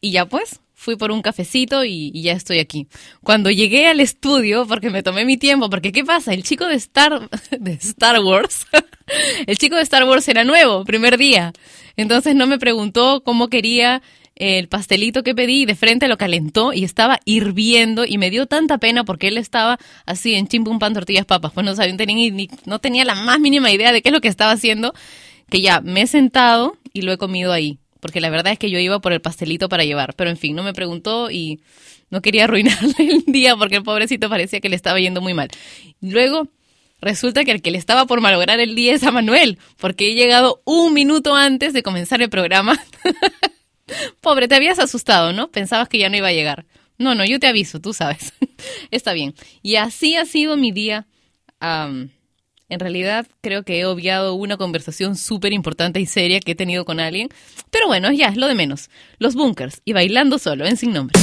Y 0.00 0.12
ya 0.12 0.26
pues, 0.26 0.60
fui 0.78 0.94
por 0.94 1.10
un 1.10 1.22
cafecito 1.22 1.84
y, 1.84 2.12
ya 2.22 2.32
estoy 2.34 2.60
aquí. 2.60 2.86
Cuando 3.24 3.50
llegué 3.50 3.88
al 3.88 3.98
estudio, 3.98 4.64
porque 4.64 4.90
me 4.90 5.02
tomé 5.02 5.24
mi 5.24 5.36
tiempo, 5.36 5.68
porque 5.68 5.90
¿qué 5.90 6.04
pasa? 6.04 6.32
El 6.32 6.44
chico 6.44 6.66
de 6.66 6.76
Star, 6.76 7.28
de 7.50 7.72
Star 7.72 8.20
Wars, 8.20 8.64
el 9.48 9.58
chico 9.58 9.74
de 9.74 9.82
Star 9.82 10.04
Wars 10.04 10.28
era 10.28 10.44
nuevo, 10.44 10.84
primer 10.84 11.18
día. 11.18 11.52
Entonces 11.96 12.36
no 12.36 12.46
me 12.46 12.60
preguntó 12.60 13.24
cómo 13.24 13.48
quería 13.48 14.02
el 14.36 14.68
pastelito 14.68 15.24
que 15.24 15.34
pedí 15.34 15.62
y 15.62 15.66
de 15.66 15.74
frente 15.74 16.06
lo 16.06 16.16
calentó 16.16 16.72
y 16.72 16.84
estaba 16.84 17.18
hirviendo 17.24 18.04
y 18.04 18.16
me 18.16 18.30
dio 18.30 18.46
tanta 18.46 18.78
pena 18.78 19.02
porque 19.02 19.26
él 19.26 19.36
estaba 19.36 19.78
así 20.06 20.36
en 20.36 20.46
chimpum 20.46 20.78
pan 20.78 20.94
tortillas 20.94 21.26
papas, 21.26 21.50
pues 21.52 21.66
no 21.66 21.74
sabía, 21.74 21.96
ni- 22.06 22.48
no 22.66 22.78
tenía 22.78 23.04
la 23.04 23.16
más 23.16 23.40
mínima 23.40 23.72
idea 23.72 23.90
de 23.90 24.00
qué 24.00 24.10
es 24.10 24.12
lo 24.12 24.20
que 24.20 24.28
estaba 24.28 24.52
haciendo, 24.52 24.94
que 25.50 25.60
ya 25.60 25.80
me 25.80 26.02
he 26.02 26.06
sentado 26.06 26.76
y 26.92 27.02
lo 27.02 27.10
he 27.10 27.18
comido 27.18 27.52
ahí, 27.52 27.80
porque 28.00 28.20
la 28.20 28.30
verdad 28.30 28.52
es 28.52 28.58
que 28.58 28.70
yo 28.70 28.78
iba 28.78 29.00
por 29.00 29.12
el 29.12 29.20
pastelito 29.20 29.68
para 29.68 29.84
llevar, 29.84 30.14
pero 30.14 30.30
en 30.30 30.36
fin, 30.36 30.54
no 30.54 30.62
me 30.62 30.72
preguntó 30.72 31.30
y 31.30 31.60
no 32.10 32.22
quería 32.22 32.44
arruinarle 32.44 32.94
el 32.98 33.24
día 33.26 33.56
porque 33.56 33.76
el 33.76 33.82
pobrecito 33.82 34.28
parecía 34.28 34.60
que 34.60 34.68
le 34.68 34.76
estaba 34.76 34.98
yendo 35.00 35.20
muy 35.20 35.34
mal. 35.34 35.48
Luego 36.00 36.48
Resulta 37.00 37.44
que 37.44 37.52
el 37.52 37.62
que 37.62 37.70
le 37.70 37.78
estaba 37.78 38.06
por 38.06 38.20
malograr 38.20 38.58
el 38.58 38.74
día 38.74 38.92
es 38.92 39.04
a 39.04 39.12
Manuel, 39.12 39.58
porque 39.78 40.10
he 40.10 40.14
llegado 40.14 40.62
un 40.64 40.92
minuto 40.94 41.34
antes 41.34 41.72
de 41.72 41.82
comenzar 41.82 42.20
el 42.22 42.28
programa. 42.28 42.76
Pobre, 44.20 44.48
te 44.48 44.56
habías 44.56 44.78
asustado, 44.80 45.32
¿no? 45.32 45.48
Pensabas 45.48 45.88
que 45.88 45.98
ya 45.98 46.08
no 46.08 46.16
iba 46.16 46.28
a 46.28 46.32
llegar. 46.32 46.66
No, 46.98 47.14
no, 47.14 47.24
yo 47.24 47.38
te 47.38 47.46
aviso, 47.46 47.80
tú 47.80 47.94
sabes. 47.94 48.32
Está 48.90 49.12
bien. 49.12 49.34
Y 49.62 49.76
así 49.76 50.16
ha 50.16 50.24
sido 50.24 50.56
mi 50.56 50.72
día. 50.72 51.06
Am, 51.60 52.10
en 52.68 52.80
realidad, 52.80 53.26
creo 53.40 53.62
que 53.62 53.80
he 53.80 53.86
obviado 53.86 54.34
una 54.34 54.56
conversación 54.56 55.16
súper 55.16 55.52
importante 55.52 56.00
y 56.00 56.06
seria 56.06 56.40
que 56.40 56.52
he 56.52 56.54
tenido 56.54 56.84
con 56.84 57.00
alguien. 57.00 57.28
Pero 57.70 57.86
bueno, 57.86 58.12
ya 58.12 58.26
es 58.26 58.36
lo 58.36 58.46
de 58.46 58.54
menos. 58.54 58.90
Los 59.18 59.34
bunkers 59.34 59.80
y 59.84 59.92
bailando 59.92 60.38
solo 60.38 60.66
en 60.66 60.76
sin 60.76 60.92
nombre. 60.92 61.18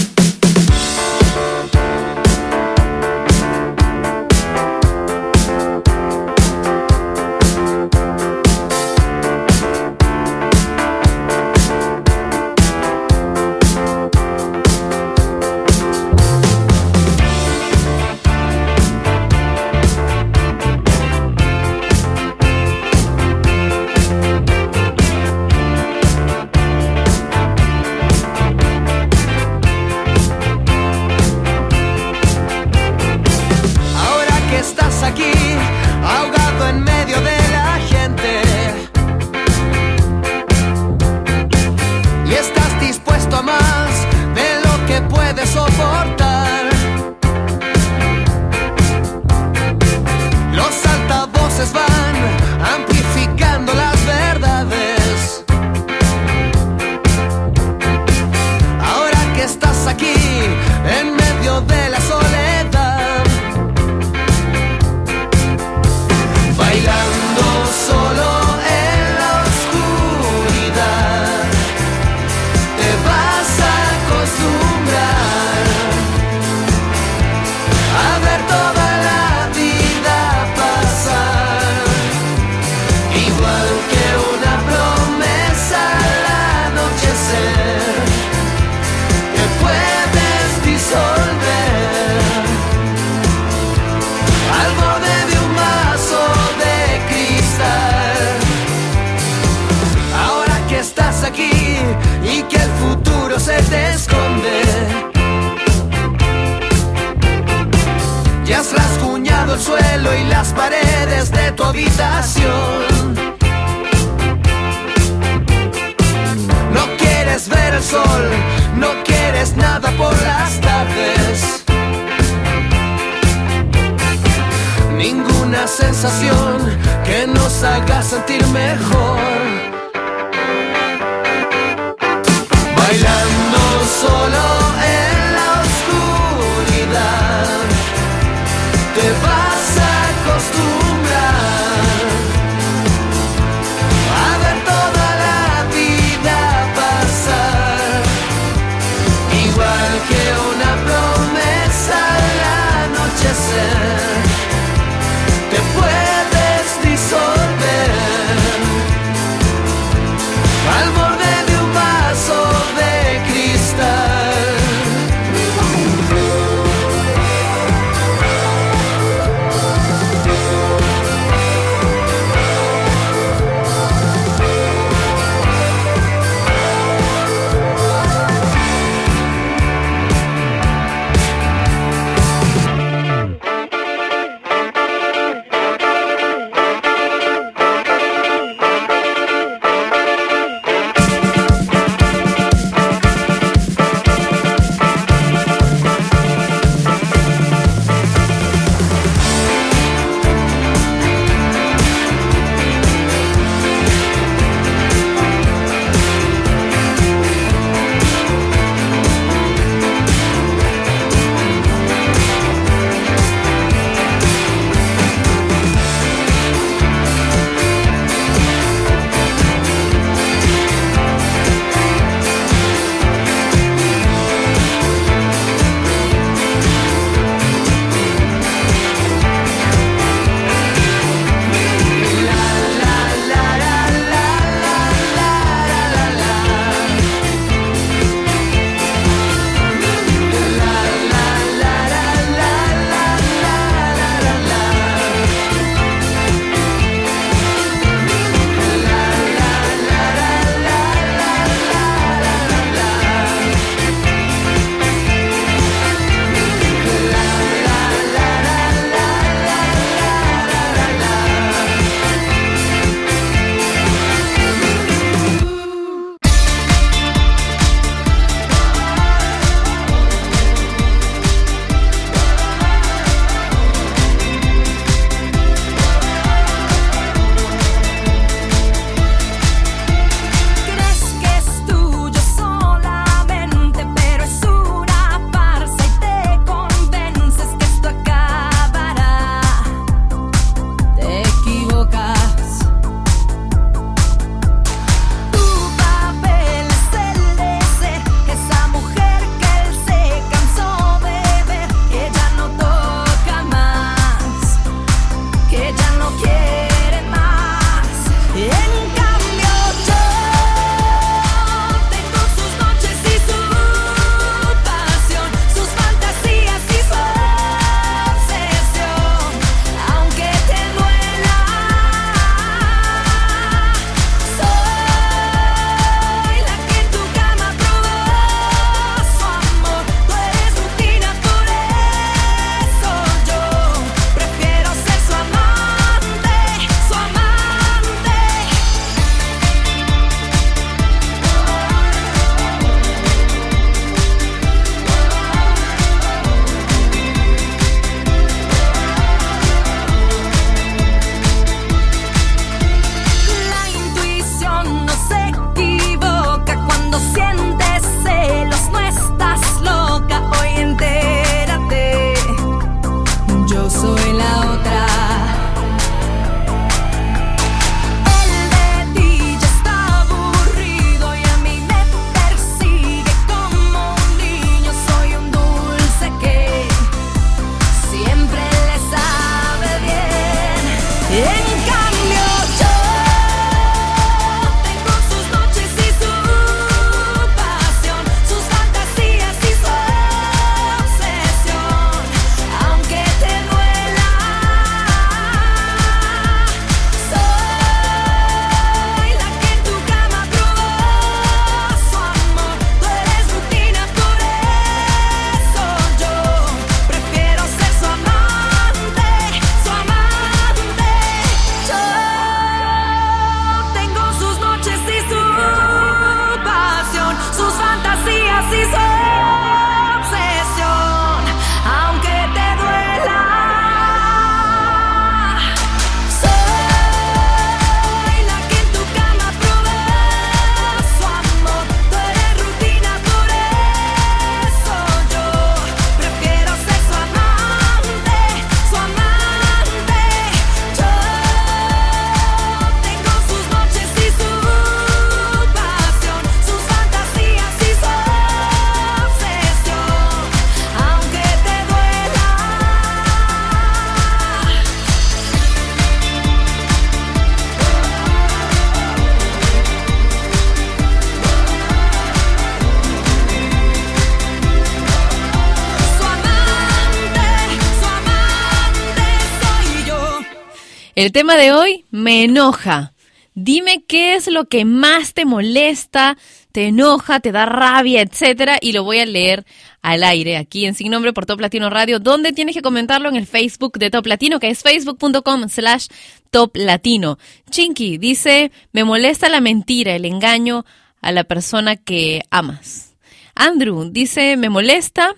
El 470.95 471.11
tema 471.11 471.35
de 471.35 471.51
hoy 471.51 471.83
me 471.91 472.23
enoja. 472.23 472.93
Dime 473.33 473.83
qué 473.85 474.15
es 474.15 474.27
lo 474.27 474.45
que 474.45 474.63
más 474.63 475.13
te 475.13 475.25
molesta, 475.25 476.17
te 476.53 476.67
enoja, 476.67 477.19
te 477.19 477.33
da 477.33 477.45
rabia, 477.45 478.01
etcétera, 478.01 478.57
y 478.61 478.71
lo 478.71 478.85
voy 478.85 478.99
a 478.99 479.05
leer 479.05 479.45
al 479.81 480.05
aire 480.05 480.37
aquí 480.37 480.65
en 480.65 480.73
Sin 480.73 480.91
Nombre 480.91 481.11
por 481.11 481.25
Top 481.25 481.41
Latino 481.41 481.69
Radio, 481.69 481.99
donde 481.99 482.31
tienes 482.31 482.55
que 482.55 482.61
comentarlo 482.61 483.09
en 483.09 483.17
el 483.17 483.27
Facebook 483.27 483.77
de 483.77 483.89
Top 483.89 484.05
Latino, 484.05 484.39
que 484.39 484.49
es 484.49 484.63
facebook.com 484.63 485.49
slash 485.49 485.87
Top 486.31 486.55
Latino. 486.55 487.17
Chinky 487.49 487.97
dice, 487.97 488.53
me 488.71 488.85
molesta 488.85 489.27
la 489.27 489.41
mentira, 489.41 489.97
el 489.97 490.05
engaño 490.05 490.65
a 491.01 491.11
la 491.11 491.25
persona 491.25 491.75
que 491.75 492.21
amas. 492.29 492.95
Andrew 493.35 493.89
dice, 493.91 494.37
me 494.37 494.47
molesta 494.47 495.13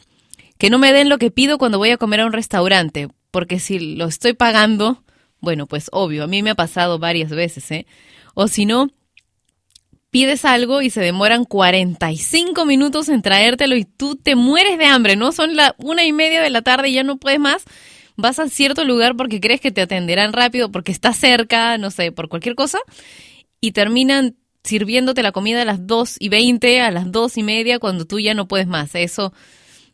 que 0.57 0.71
no 0.71 0.79
me 0.79 0.91
den 0.91 1.07
lo 1.07 1.19
que 1.19 1.29
pido 1.29 1.59
cuando 1.59 1.77
voy 1.77 1.91
a 1.91 1.97
comer 1.97 2.21
a 2.21 2.25
un 2.25 2.33
restaurante, 2.33 3.09
porque 3.29 3.59
si 3.59 3.95
lo 3.95 4.05
estoy 4.05 4.33
pagando, 4.33 5.03
bueno, 5.39 5.67
pues 5.67 5.89
obvio, 5.91 6.23
a 6.23 6.27
mí 6.27 6.43
me 6.43 6.51
ha 6.51 6.55
pasado 6.55 6.99
varias 6.99 7.29
veces, 7.29 7.69
¿eh? 7.71 7.85
O 8.33 8.47
si 8.47 8.65
no, 8.65 8.89
pides 10.09 10.45
algo 10.45 10.81
y 10.81 10.89
se 10.89 11.01
demoran 11.01 11.45
45 11.45 12.65
minutos 12.65 13.09
en 13.09 13.21
traértelo 13.21 13.75
y 13.75 13.85
tú 13.85 14.15
te 14.15 14.35
mueres 14.35 14.77
de 14.77 14.85
hambre, 14.85 15.15
¿no? 15.15 15.31
Son 15.31 15.55
la 15.55 15.75
una 15.77 16.05
y 16.05 16.13
media 16.13 16.41
de 16.41 16.49
la 16.49 16.61
tarde 16.61 16.89
y 16.89 16.93
ya 16.93 17.03
no 17.03 17.17
puedes 17.17 17.39
más. 17.39 17.65
Vas 18.15 18.39
a 18.39 18.49
cierto 18.49 18.83
lugar 18.83 19.15
porque 19.15 19.39
crees 19.39 19.61
que 19.61 19.71
te 19.71 19.81
atenderán 19.81 20.33
rápido, 20.33 20.71
porque 20.71 20.91
está 20.91 21.13
cerca, 21.13 21.77
no 21.77 21.91
sé, 21.91 22.11
por 22.11 22.29
cualquier 22.29 22.55
cosa, 22.55 22.79
y 23.61 23.73
terminan 23.73 24.35
sirviéndote 24.63 25.23
la 25.23 25.31
comida 25.31 25.61
a 25.61 25.65
las 25.65 25.85
2 25.85 26.17
y 26.19 26.29
20, 26.29 26.81
a 26.81 26.91
las 26.91 27.11
2 27.11 27.37
y 27.37 27.43
media, 27.43 27.79
cuando 27.79 28.05
tú 28.05 28.19
ya 28.19 28.33
no 28.33 28.47
puedes 28.47 28.67
más. 28.67 28.95
Eso, 28.95 29.33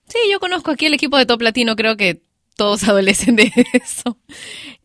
sí, 0.08 0.18
yo 0.32 0.40
conozco 0.40 0.72
aquí 0.72 0.86
el 0.86 0.94
equipo 0.94 1.18
de 1.18 1.26
Top 1.26 1.42
Latino, 1.42 1.76
creo 1.76 1.98
que 1.98 2.22
todos 2.56 2.84
adolecen 2.88 3.36
de 3.36 3.52
eso. 3.74 4.18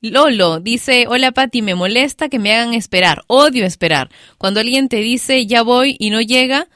Lolo 0.00 0.61
dice, 0.61 1.07
hola 1.09 1.33
Pati, 1.33 1.62
me 1.62 1.74
molesta 1.74 2.28
que 2.28 2.38
me 2.38 2.54
hagan 2.54 2.74
esperar, 2.74 3.24
odio 3.26 3.66
esperar. 3.66 4.11
Cuando 4.38 4.61
alguien 4.61 4.88
te 4.88 4.98
dice 4.98 5.46
ya 5.46 5.62
voy 5.62 5.96
y 5.98 6.11
no 6.11 6.20
llega, 6.20 6.68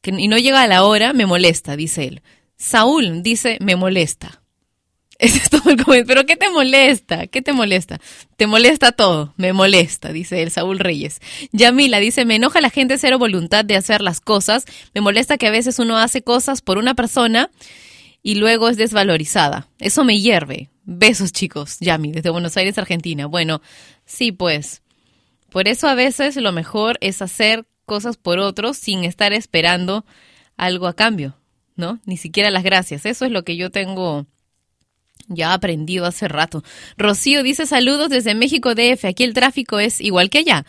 que, 0.00 0.10
y 0.10 0.28
no 0.28 0.36
llega 0.38 0.62
a 0.62 0.68
la 0.68 0.84
hora, 0.84 1.12
me 1.12 1.26
molesta, 1.26 1.76
dice 1.76 2.04
él. 2.04 2.22
Saúl 2.56 3.22
dice, 3.22 3.58
me 3.60 3.76
molesta. 3.76 4.42
Ese 5.18 5.38
es 5.38 5.50
todo 5.50 5.70
el 5.70 5.76
comentario. 5.76 6.06
¿Pero 6.06 6.26
qué 6.26 6.36
te 6.36 6.50
molesta? 6.50 7.26
¿Qué 7.26 7.42
te 7.42 7.52
molesta? 7.52 8.00
Te 8.36 8.46
molesta 8.46 8.92
todo. 8.92 9.34
Me 9.36 9.52
molesta, 9.52 10.12
dice 10.12 10.42
el 10.42 10.50
Saúl 10.50 10.78
Reyes. 10.78 11.20
Yamila 11.52 11.98
dice, 11.98 12.24
me 12.24 12.36
enoja 12.36 12.60
la 12.60 12.70
gente 12.70 12.98
cero 12.98 13.18
voluntad 13.18 13.64
de 13.64 13.76
hacer 13.76 14.00
las 14.00 14.20
cosas. 14.20 14.64
Me 14.94 15.00
molesta 15.00 15.38
que 15.38 15.46
a 15.46 15.50
veces 15.50 15.78
uno 15.78 15.98
hace 15.98 16.22
cosas 16.22 16.60
por 16.60 16.78
una 16.78 16.94
persona 16.94 17.50
y 18.22 18.36
luego 18.36 18.68
es 18.68 18.76
desvalorizada. 18.76 19.68
Eso 19.78 20.04
me 20.04 20.20
hierve. 20.20 20.70
Besos, 20.84 21.32
chicos. 21.32 21.78
Yami, 21.80 22.12
desde 22.12 22.30
Buenos 22.30 22.56
Aires, 22.56 22.78
Argentina. 22.78 23.26
Bueno, 23.26 23.60
sí, 24.04 24.32
pues. 24.32 24.82
Por 25.50 25.68
eso 25.68 25.88
a 25.88 25.94
veces 25.94 26.36
lo 26.36 26.52
mejor 26.52 26.96
es 27.00 27.20
hacer 27.20 27.66
cosas 27.84 28.16
por 28.16 28.38
otros 28.38 28.76
sin 28.76 29.04
estar 29.04 29.32
esperando 29.32 30.06
algo 30.56 30.86
a 30.86 30.94
cambio, 30.94 31.36
¿no? 31.76 32.00
Ni 32.06 32.16
siquiera 32.16 32.50
las 32.50 32.62
gracias. 32.62 33.04
Eso 33.04 33.24
es 33.24 33.32
lo 33.32 33.44
que 33.44 33.56
yo 33.56 33.70
tengo 33.70 34.26
ya 35.28 35.52
aprendido 35.52 36.06
hace 36.06 36.28
rato. 36.28 36.62
Rocío 36.96 37.42
dice 37.42 37.66
saludos 37.66 38.08
desde 38.08 38.34
México 38.34 38.74
DF. 38.74 39.04
Aquí 39.04 39.24
el 39.24 39.34
tráfico 39.34 39.78
es 39.78 40.00
igual 40.00 40.30
que 40.30 40.38
allá. 40.38 40.64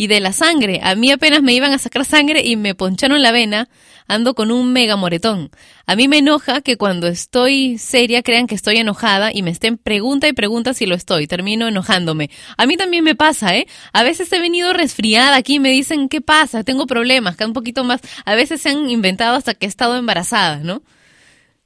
Y 0.00 0.06
de 0.06 0.18
la 0.18 0.32
sangre. 0.32 0.80
A 0.82 0.94
mí 0.94 1.10
apenas 1.10 1.42
me 1.42 1.52
iban 1.52 1.72
a 1.72 1.78
sacar 1.78 2.06
sangre 2.06 2.40
y 2.42 2.56
me 2.56 2.74
poncharon 2.74 3.20
la 3.20 3.32
vena. 3.32 3.68
Ando 4.08 4.34
con 4.34 4.50
un 4.50 4.72
mega 4.72 4.96
moretón. 4.96 5.50
A 5.84 5.94
mí 5.94 6.08
me 6.08 6.16
enoja 6.16 6.62
que 6.62 6.78
cuando 6.78 7.06
estoy 7.06 7.76
seria 7.76 8.22
crean 8.22 8.46
que 8.46 8.54
estoy 8.54 8.78
enojada 8.78 9.30
y 9.30 9.42
me 9.42 9.50
estén 9.50 9.76
pregunta 9.76 10.26
y 10.26 10.32
pregunta 10.32 10.72
si 10.72 10.86
lo 10.86 10.94
estoy. 10.94 11.26
Termino 11.26 11.68
enojándome. 11.68 12.30
A 12.56 12.64
mí 12.64 12.78
también 12.78 13.04
me 13.04 13.14
pasa, 13.14 13.54
¿eh? 13.54 13.66
A 13.92 14.02
veces 14.02 14.32
he 14.32 14.40
venido 14.40 14.72
resfriada 14.72 15.36
aquí 15.36 15.56
y 15.56 15.60
me 15.60 15.70
dicen, 15.70 16.08
¿qué 16.08 16.22
pasa? 16.22 16.64
Tengo 16.64 16.86
problemas, 16.86 17.36
que 17.36 17.44
un 17.44 17.52
poquito 17.52 17.84
más. 17.84 18.00
A 18.24 18.34
veces 18.34 18.62
se 18.62 18.70
han 18.70 18.88
inventado 18.88 19.36
hasta 19.36 19.52
que 19.52 19.66
he 19.66 19.68
estado 19.68 19.98
embarazada, 19.98 20.60
¿no? 20.60 20.82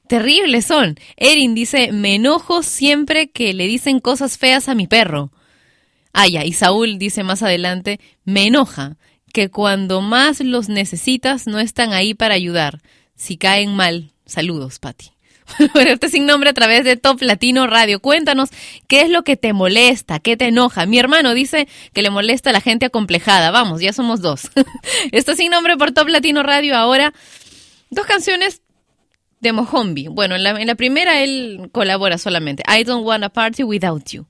Terribles 0.09 0.65
son. 0.65 0.99
Erin 1.15 1.55
dice, 1.55 1.93
me 1.93 2.15
enojo 2.15 2.63
siempre 2.63 3.29
que 3.29 3.53
le 3.53 3.65
dicen 3.65 4.01
cosas 4.01 4.37
feas 4.37 4.67
a 4.67 4.75
mi 4.75 4.87
perro. 4.87 5.31
Ah, 6.17 6.29
ya, 6.29 6.45
y 6.45 6.53
Saúl 6.53 6.97
dice 6.97 7.23
más 7.23 7.43
adelante, 7.43 7.99
me 8.23 8.47
enoja 8.47 8.95
que 9.33 9.49
cuando 9.49 9.99
más 9.99 10.39
los 10.39 10.69
necesitas 10.69 11.45
no 11.45 11.59
están 11.59 11.91
ahí 11.91 12.13
para 12.13 12.35
ayudar. 12.35 12.79
Si 13.17 13.35
caen 13.35 13.75
mal, 13.75 14.13
saludos, 14.25 14.79
Patti. 14.79 15.11
Bueno, 15.73 15.91
este 15.91 16.07
sin 16.07 16.25
nombre 16.25 16.49
a 16.49 16.53
través 16.53 16.85
de 16.85 16.95
Top 16.95 17.21
Latino 17.21 17.67
Radio. 17.67 17.99
Cuéntanos 17.99 18.49
qué 18.87 19.01
es 19.01 19.09
lo 19.09 19.23
que 19.23 19.35
te 19.35 19.51
molesta, 19.51 20.19
qué 20.19 20.37
te 20.37 20.47
enoja. 20.47 20.85
Mi 20.85 20.99
hermano 20.99 21.33
dice 21.33 21.67
que 21.91 22.01
le 22.01 22.09
molesta 22.09 22.51
a 22.51 22.53
la 22.53 22.61
gente 22.61 22.85
acomplejada. 22.85 23.51
Vamos, 23.51 23.81
ya 23.81 23.91
somos 23.91 24.21
dos. 24.21 24.49
Esto 25.11 25.35
sin 25.35 25.51
nombre 25.51 25.75
por 25.75 25.91
Top 25.91 26.07
Latino 26.07 26.43
Radio. 26.43 26.77
Ahora, 26.77 27.13
dos 27.89 28.05
canciones 28.05 28.61
de 29.41 29.51
Mohombi. 29.51 30.07
Bueno, 30.07 30.35
en 30.35 30.43
la, 30.43 30.51
en 30.51 30.67
la 30.67 30.75
primera 30.75 31.21
él 31.21 31.69
colabora 31.73 32.17
solamente. 32.17 32.63
I 32.69 32.85
don't 32.85 33.05
want 33.05 33.25
a 33.25 33.29
party 33.29 33.63
without 33.63 34.09
you. 34.11 34.25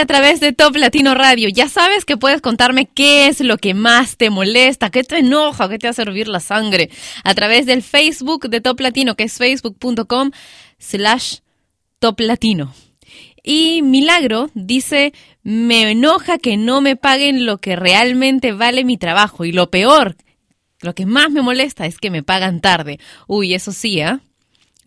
A 0.00 0.06
través 0.06 0.40
de 0.40 0.52
Top 0.52 0.76
Latino 0.76 1.14
Radio. 1.14 1.50
Ya 1.50 1.68
sabes 1.68 2.06
que 2.06 2.16
puedes 2.16 2.40
contarme 2.40 2.86
qué 2.86 3.26
es 3.26 3.40
lo 3.40 3.58
que 3.58 3.74
más 3.74 4.16
te 4.16 4.30
molesta, 4.30 4.90
qué 4.90 5.04
te 5.04 5.18
enoja, 5.18 5.68
qué 5.68 5.78
te 5.78 5.88
hace 5.88 6.02
hervir 6.02 6.26
la 6.26 6.40
sangre. 6.40 6.90
A 7.22 7.34
través 7.34 7.66
del 7.66 7.82
Facebook 7.82 8.48
de 8.48 8.62
Top 8.62 8.80
Latino, 8.80 9.14
que 9.14 9.24
es 9.24 9.36
facebook.com 9.36 10.30
slash 10.78 11.38
Top 11.98 12.18
Latino. 12.20 12.72
Y 13.42 13.82
Milagro 13.82 14.50
dice, 14.54 15.12
me 15.42 15.90
enoja 15.90 16.38
que 16.38 16.56
no 16.56 16.80
me 16.80 16.96
paguen 16.96 17.44
lo 17.44 17.58
que 17.58 17.76
realmente 17.76 18.52
vale 18.52 18.84
mi 18.84 18.96
trabajo. 18.96 19.44
Y 19.44 19.52
lo 19.52 19.70
peor, 19.70 20.16
lo 20.80 20.94
que 20.94 21.04
más 21.04 21.30
me 21.30 21.42
molesta 21.42 21.84
es 21.84 21.98
que 21.98 22.10
me 22.10 22.22
pagan 22.22 22.60
tarde. 22.60 22.98
Uy, 23.26 23.52
eso 23.52 23.72
sí, 23.72 24.00
¿ah? 24.00 24.20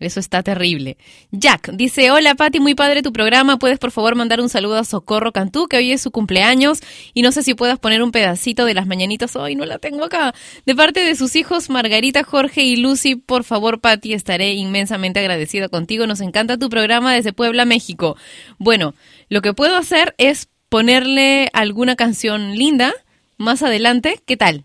Eso 0.06 0.20
está 0.20 0.43
terrible. 0.43 0.97
Jack 1.32 1.72
dice, 1.74 2.12
hola 2.12 2.36
Patti, 2.36 2.60
muy 2.60 2.76
padre 2.76 3.01
tu 3.01 3.14
programa. 3.14 3.58
¿Puedes 3.58 3.80
por 3.80 3.91
favor 3.91 4.16
mandar 4.16 4.41
un 4.41 4.49
saludo 4.49 4.78
a 4.78 4.84
Socorro 4.84 5.32
Cantú, 5.32 5.68
que 5.68 5.78
hoy 5.78 5.91
es 5.91 6.01
su 6.01 6.12
cumpleaños? 6.12 6.82
Y 7.14 7.22
no 7.22 7.32
sé 7.32 7.43
si 7.43 7.54
puedas 7.54 7.80
poner 7.80 8.04
un 8.04 8.12
pedacito 8.12 8.66
de 8.66 8.74
las 8.74 8.88
mañanitas. 8.88 9.36
Hoy 9.36 9.56
no 9.56 9.66
la 9.66 9.80
tengo 9.80 10.06
acá. 10.06 10.34
De 10.66 10.76
parte 10.76 11.01
de 11.01 11.16
sus 11.16 11.36
hijos 11.36 11.70
Margarita, 11.70 12.24
Jorge 12.24 12.64
y 12.64 12.76
Lucy, 12.76 13.16
por 13.16 13.43
favor 13.43 13.80
Patti, 13.80 14.14
estaré 14.14 14.54
inmensamente 14.54 15.20
agradecido 15.20 15.70
contigo. 15.70 16.08
Nos 16.08 16.22
encanta 16.22 16.58
tu 16.58 16.70
programa 16.70 17.14
desde 17.14 17.34
Puebla, 17.34 17.66
México. 17.66 18.18
Bueno, 18.58 18.93
lo 19.30 19.41
que 19.41 19.54
puedo 19.54 19.76
hacer 19.76 20.16
es 20.18 20.49
ponerle 20.70 21.49
alguna 21.54 21.95
canción 21.95 22.56
linda 22.56 22.93
más 23.38 23.62
adelante. 23.62 24.20
¿Qué 24.26 24.38
tal? 24.38 24.64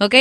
¿Ok? 0.00 0.14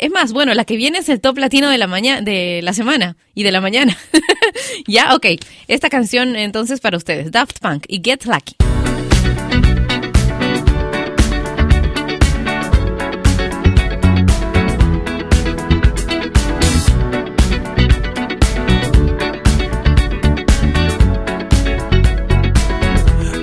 Es 0.00 0.10
más, 0.10 0.32
bueno, 0.32 0.54
la 0.54 0.64
que 0.64 0.76
viene 0.76 0.98
es 0.98 1.10
el 1.10 1.20
top 1.20 1.36
latino 1.36 1.68
de 1.68 1.76
la 1.76 1.86
mañana, 1.86 2.22
de 2.22 2.60
la 2.62 2.72
semana 2.72 3.18
y 3.34 3.42
de 3.42 3.52
la 3.52 3.60
mañana. 3.60 3.98
ya, 4.86 5.14
ok. 5.14 5.26
Esta 5.68 5.90
canción 5.90 6.36
entonces 6.36 6.80
para 6.80 6.96
ustedes, 6.96 7.30
Daft 7.30 7.58
Punk 7.60 7.84
y 7.86 8.00
Get 8.02 8.24
Lucky. 8.24 8.56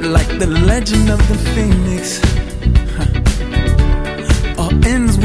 like 0.10 0.40
the 0.40 0.48
legend 0.66 1.10
of 1.12 1.20
the 1.28 1.36
phoenix. 1.54 2.27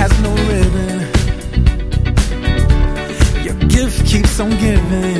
Has 0.00 0.22
no 0.22 0.32
ribbon. 0.48 1.00
Your 3.44 3.54
gift 3.68 4.06
keeps 4.06 4.40
on 4.40 4.50
giving. 4.50 5.19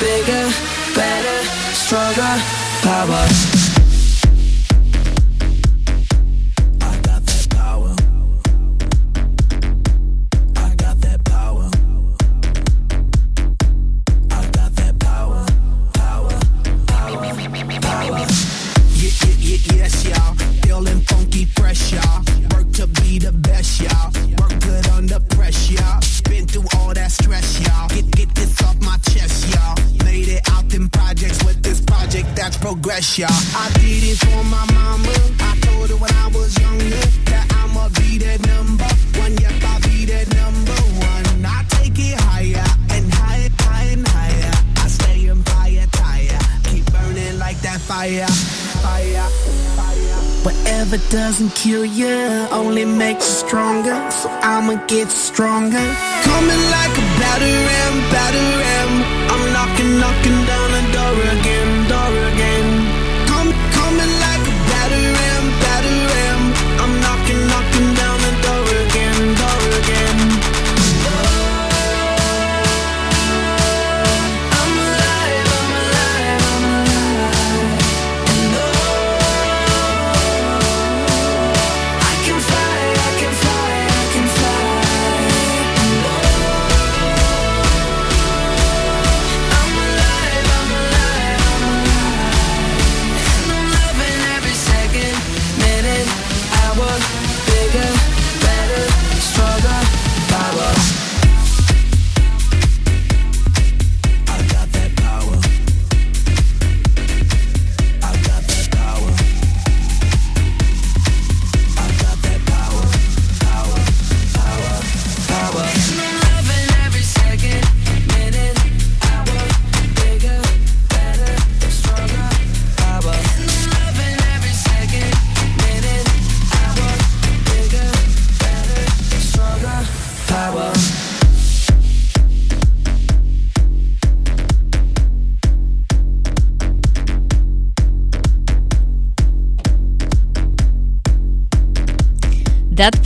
Bigger, 0.00 0.48
better, 0.94 1.44
stronger, 1.74 2.34
power. 2.82 3.59
Get 54.90 55.08
stronger. 55.12 56.09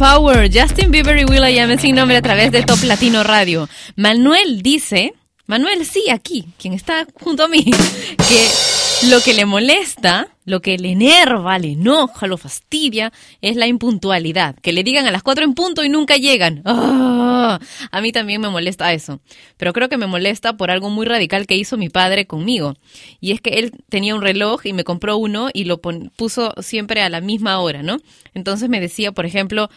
Power, 0.04 0.50
Justin 0.52 0.90
Bieber 0.90 1.18
y 1.18 1.24
Will.i.am 1.24 1.78
sin 1.78 1.96
nombre 1.96 2.18
a 2.18 2.20
través 2.20 2.52
de 2.52 2.62
Top 2.62 2.82
Latino 2.82 3.24
Radio. 3.24 3.70
Manuel 3.96 4.60
dice, 4.60 5.14
Manuel, 5.46 5.86
sí, 5.86 6.10
aquí, 6.10 6.44
quien 6.58 6.74
está 6.74 7.06
junto 7.14 7.44
a 7.44 7.48
mí, 7.48 7.64
que 8.28 9.08
lo 9.08 9.22
que 9.22 9.32
le 9.32 9.46
molesta, 9.46 10.28
lo 10.44 10.60
que 10.60 10.76
le 10.76 10.92
enerva, 10.92 11.58
le 11.58 11.72
enoja, 11.72 12.26
lo 12.26 12.36
fastidia, 12.36 13.14
es 13.40 13.56
la 13.56 13.66
impuntualidad. 13.66 14.56
Que 14.56 14.74
le 14.74 14.84
digan 14.84 15.06
a 15.06 15.10
las 15.10 15.22
cuatro 15.22 15.44
en 15.44 15.54
punto 15.54 15.82
y 15.82 15.88
nunca 15.88 16.16
llegan. 16.16 16.60
¡Ah! 16.66 17.58
A 17.90 18.00
mí 18.02 18.12
también 18.12 18.42
me 18.42 18.50
molesta 18.50 18.92
eso. 18.92 19.20
Pero 19.56 19.72
creo 19.72 19.88
que 19.88 19.96
me 19.96 20.06
molesta 20.06 20.58
por 20.58 20.70
algo 20.70 20.90
muy 20.90 21.06
radical 21.06 21.46
que 21.46 21.56
hizo 21.56 21.78
mi 21.78 21.88
padre 21.88 22.26
conmigo. 22.26 22.74
Y 23.20 23.32
es 23.32 23.40
que 23.40 23.58
él 23.58 23.72
tenía 23.88 24.14
un 24.14 24.22
reloj 24.22 24.66
y 24.66 24.74
me 24.74 24.84
compró 24.84 25.16
uno 25.16 25.48
y 25.52 25.64
lo 25.64 25.80
puso 25.80 26.52
siempre 26.60 27.00
a 27.00 27.08
la 27.08 27.22
misma 27.22 27.58
hora, 27.60 27.82
¿no? 27.82 27.98
Entonces 28.34 28.68
me 28.68 28.80
decía, 28.80 29.12
por 29.12 29.24
ejemplo, 29.24 29.70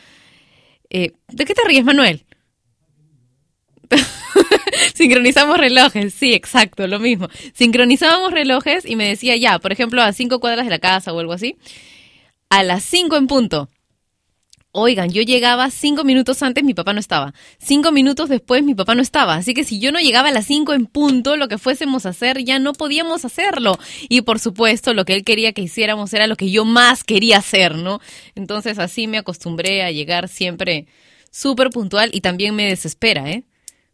eh, 0.89 1.13
¿de 1.27 1.45
qué 1.45 1.53
te 1.53 1.63
ríes, 1.65 1.85
Manuel? 1.85 2.25
Sincronizamos 4.95 5.57
relojes, 5.57 6.13
sí, 6.13 6.33
exacto, 6.33 6.88
lo 6.88 6.99
mismo. 6.99 7.27
Sincronizábamos 7.53 8.31
relojes 8.31 8.85
y 8.85 8.95
me 8.95 9.07
decía 9.07 9.35
ya, 9.38 9.59
por 9.59 9.71
ejemplo, 9.71 10.01
a 10.01 10.13
cinco 10.13 10.39
cuadras 10.39 10.65
de 10.65 10.71
la 10.71 10.79
casa 10.79 11.13
o 11.13 11.19
algo 11.19 11.33
así, 11.33 11.57
a 12.49 12.63
las 12.63 12.83
cinco 12.83 13.15
en 13.15 13.27
punto. 13.27 13.69
Oigan, 14.80 15.09
yo 15.09 15.23
llegaba 15.23 15.71
cinco 15.71 16.03
minutos 16.03 16.43
antes, 16.43 16.63
mi 16.63 16.75
papá 16.75 16.93
no 16.93 16.99
estaba. 16.99 17.34
Cinco 17.57 17.91
minutos 17.91 18.30
después, 18.30 18.61
mi 18.61 18.75
papá 18.75 18.93
no 18.93 19.01
estaba. 19.01 19.34
Así 19.34 19.55
que 19.55 19.63
si 19.63 19.80
yo 19.80 19.91
no 19.91 19.99
llegaba 19.99 20.30
a 20.30 20.32
las 20.32 20.45
cinco 20.45 20.75
en 20.75 20.86
punto, 20.86 21.36
lo 21.36 21.47
que 21.47 21.57
fuésemos 21.57 22.05
a 22.05 22.09
hacer, 22.09 22.43
ya 22.43 22.59
no 22.59 22.73
podíamos 22.73 23.25
hacerlo. 23.25 23.80
Y 24.07 24.21
por 24.21 24.38
supuesto, 24.38 24.93
lo 24.93 25.03
que 25.03 25.15
él 25.15 25.23
quería 25.23 25.51
que 25.51 25.63
hiciéramos 25.63 26.13
era 26.13 26.28
lo 26.28 26.36
que 26.36 26.51
yo 26.51 26.63
más 26.63 27.03
quería 27.03 27.38
hacer, 27.38 27.73
¿no? 27.73 28.01
Entonces 28.36 28.78
así 28.78 29.07
me 29.07 29.17
acostumbré 29.17 29.82
a 29.82 29.89
llegar 29.89 30.28
siempre 30.28 30.86
súper 31.32 31.71
puntual 31.71 32.11
y 32.13 32.21
también 32.21 32.53
me 32.53 32.69
desespera, 32.69 33.32
¿eh? 33.32 33.45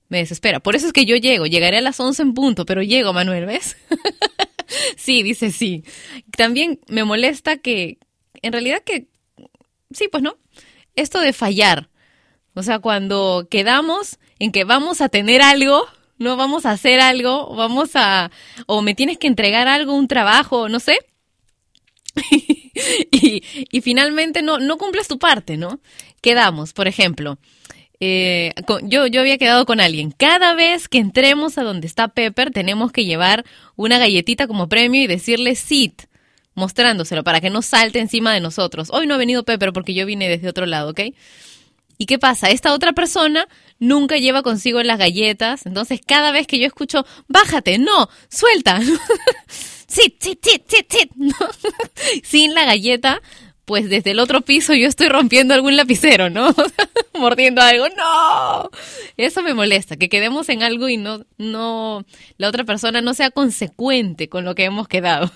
Me 0.09 0.17
desespera. 0.17 0.59
Por 0.59 0.75
eso 0.75 0.88
es 0.88 0.91
que 0.91 1.05
yo 1.05 1.15
llego. 1.15 1.45
Llegaré 1.45 1.77
a 1.77 1.81
las 1.81 1.97
11 1.97 2.21
en 2.23 2.34
punto, 2.34 2.65
pero 2.65 2.84
llego, 2.84 3.13
Manuel, 3.13 3.45
¿ves? 3.45 3.77
sí, 4.97 5.23
dice 5.23 5.51
sí. 5.51 5.86
También 6.36 6.81
me 6.89 7.05
molesta 7.05 7.55
que, 7.55 7.99
en 8.41 8.51
realidad 8.51 8.84
que, 8.84 9.07
sí, 9.93 10.09
pues 10.11 10.21
no. 10.21 10.42
Esto 10.95 11.19
de 11.19 11.33
fallar. 11.33 11.89
O 12.53 12.63
sea, 12.63 12.79
cuando 12.79 13.47
quedamos 13.49 14.19
en 14.39 14.51
que 14.51 14.63
vamos 14.63 15.01
a 15.01 15.09
tener 15.09 15.41
algo, 15.41 15.85
no 16.17 16.37
vamos 16.37 16.65
a 16.65 16.71
hacer 16.71 16.99
algo, 16.99 17.55
vamos 17.55 17.91
a, 17.95 18.31
o 18.67 18.81
me 18.81 18.95
tienes 18.95 19.17
que 19.17 19.27
entregar 19.27 19.67
algo, 19.67 19.93
un 19.93 20.07
trabajo, 20.07 20.69
no 20.69 20.79
sé. 20.79 20.99
y, 23.11 23.81
finalmente 23.81 24.41
no, 24.41 24.59
no 24.59 24.77
cumples 24.77 25.07
tu 25.07 25.17
parte, 25.17 25.57
¿no? 25.57 25.79
Quedamos, 26.21 26.73
por 26.73 26.87
ejemplo, 26.87 27.39
eh, 27.99 28.53
yo, 28.83 29.07
yo 29.07 29.21
había 29.21 29.37
quedado 29.37 29.65
con 29.65 29.79
alguien. 29.79 30.11
Cada 30.11 30.53
vez 30.53 30.87
que 30.87 30.99
entremos 30.99 31.57
a 31.57 31.63
donde 31.63 31.87
está 31.87 32.09
Pepper, 32.09 32.51
tenemos 32.51 32.91
que 32.91 33.05
llevar 33.05 33.45
una 33.75 33.97
galletita 33.97 34.47
como 34.47 34.69
premio 34.69 35.01
y 35.01 35.07
decirle 35.07 35.55
sit, 35.55 36.03
mostrándoselo 36.56 37.24
para 37.24 37.41
que 37.41 37.49
no 37.49 37.62
salte 37.62 37.99
encima 37.99 38.34
de 38.34 38.39
nosotros. 38.39 38.89
Hoy 38.91 39.08
no 39.08 39.16
ha 39.16 39.18
venido 39.18 39.43
Pepper 39.43 39.74
porque 39.74 39.93
yo 39.93 40.06
vine 40.06 40.30
desde 40.30 40.49
otro 40.49 40.66
lado, 40.66 40.91
¿ok? 40.91 41.01
¿Y 41.97 42.06
qué 42.06 42.20
pasa? 42.20 42.49
Esta 42.49 42.74
otra 42.74 42.93
persona 42.93 43.47
nunca 43.80 44.18
lleva 44.18 44.43
consigo 44.43 44.82
las 44.84 44.97
galletas, 44.97 45.66
entonces 45.66 46.01
cada 46.06 46.32
vez 46.32 46.47
que 46.47 46.60
yo 46.60 46.66
escucho, 46.66 47.06
bájate, 47.28 47.78
no, 47.78 48.10
suelta, 48.30 48.80
sit, 49.88 50.22
sit, 50.22 50.43
sit, 50.43 50.64
sit, 50.68 50.91
sit, 50.91 51.12
sin 52.24 52.54
la 52.54 52.66
galleta, 52.66 53.22
pues 53.66 53.89
desde 53.89 54.11
el 54.11 54.20
otro 54.20 54.41
piso 54.41 54.74
yo 54.74 54.88
estoy 54.88 55.09
rompiendo 55.09 55.53
algún 55.53 55.76
lapicero, 55.76 56.30
¿no? 56.30 56.53
Mordiendo 57.20 57.61
algo, 57.61 57.86
no. 57.89 58.70
Eso 59.18 59.41
me 59.41 59.53
molesta, 59.53 59.95
que 59.95 60.09
quedemos 60.09 60.49
en 60.49 60.64
algo 60.64 60.89
y 60.89 60.97
no, 60.97 61.26
no, 61.38 62.05
la 62.38 62.49
otra 62.49 62.64
persona 62.64 63.01
no 63.01 63.14
sea 63.14 63.32
consecuente 63.32 64.30
con 64.30 64.45
lo 64.45 64.55
que 64.55 64.66
hemos 64.66 64.88
quedado. 64.88 65.32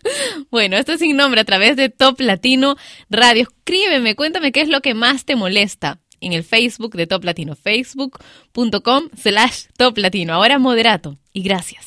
bueno, 0.50 0.76
esto 0.76 0.92
es 0.92 1.00
sin 1.00 1.16
nombre 1.16 1.40
a 1.40 1.44
través 1.44 1.76
de 1.76 1.88
Top 1.88 2.20
Latino 2.20 2.76
Radio. 3.10 3.42
Escríbeme, 3.42 4.14
cuéntame 4.14 4.52
qué 4.52 4.60
es 4.60 4.68
lo 4.68 4.80
que 4.80 4.94
más 4.94 5.24
te 5.24 5.36
molesta 5.36 6.00
en 6.20 6.32
el 6.32 6.44
Facebook 6.44 6.94
de 6.94 7.06
Top 7.06 7.24
Latino, 7.24 7.54
facebook.com 7.54 9.08
slash 9.16 9.66
Top 9.76 9.98
Latino. 9.98 10.34
Ahora 10.34 10.58
moderato 10.58 11.18
y 11.32 11.42
gracias. 11.42 11.86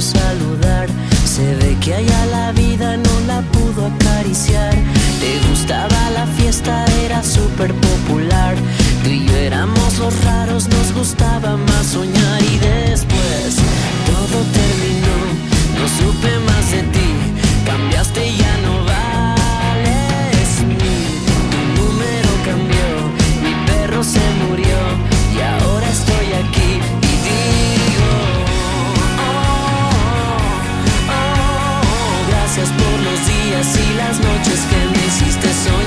Saludar. 0.00 0.88
Se 1.24 1.54
ve 1.56 1.76
que 1.80 1.94
allá 1.94 2.26
la 2.26 2.52
vida 2.52 2.96
no 2.96 3.20
la 3.26 3.40
pudo 3.52 3.86
acariciar. 3.86 4.74
Te 5.20 5.48
gustaba 5.48 6.10
la 6.10 6.26
fiesta, 6.26 6.84
era 7.04 7.22
súper 7.22 7.72
popular. 7.74 8.54
Tú 9.02 9.10
y 9.10 9.26
yo 9.26 9.36
éramos 9.36 9.98
los 9.98 10.24
raros, 10.24 10.68
nos 10.68 10.92
gustaba 10.92 11.56
más 11.56 11.86
soñar. 11.86 12.42
Y 12.42 12.58
después 12.58 13.56
todo 14.06 14.38
terminó, 14.58 15.16
no 15.78 15.86
supe 15.98 16.41
me 35.44 35.50
hiciste 35.50 35.81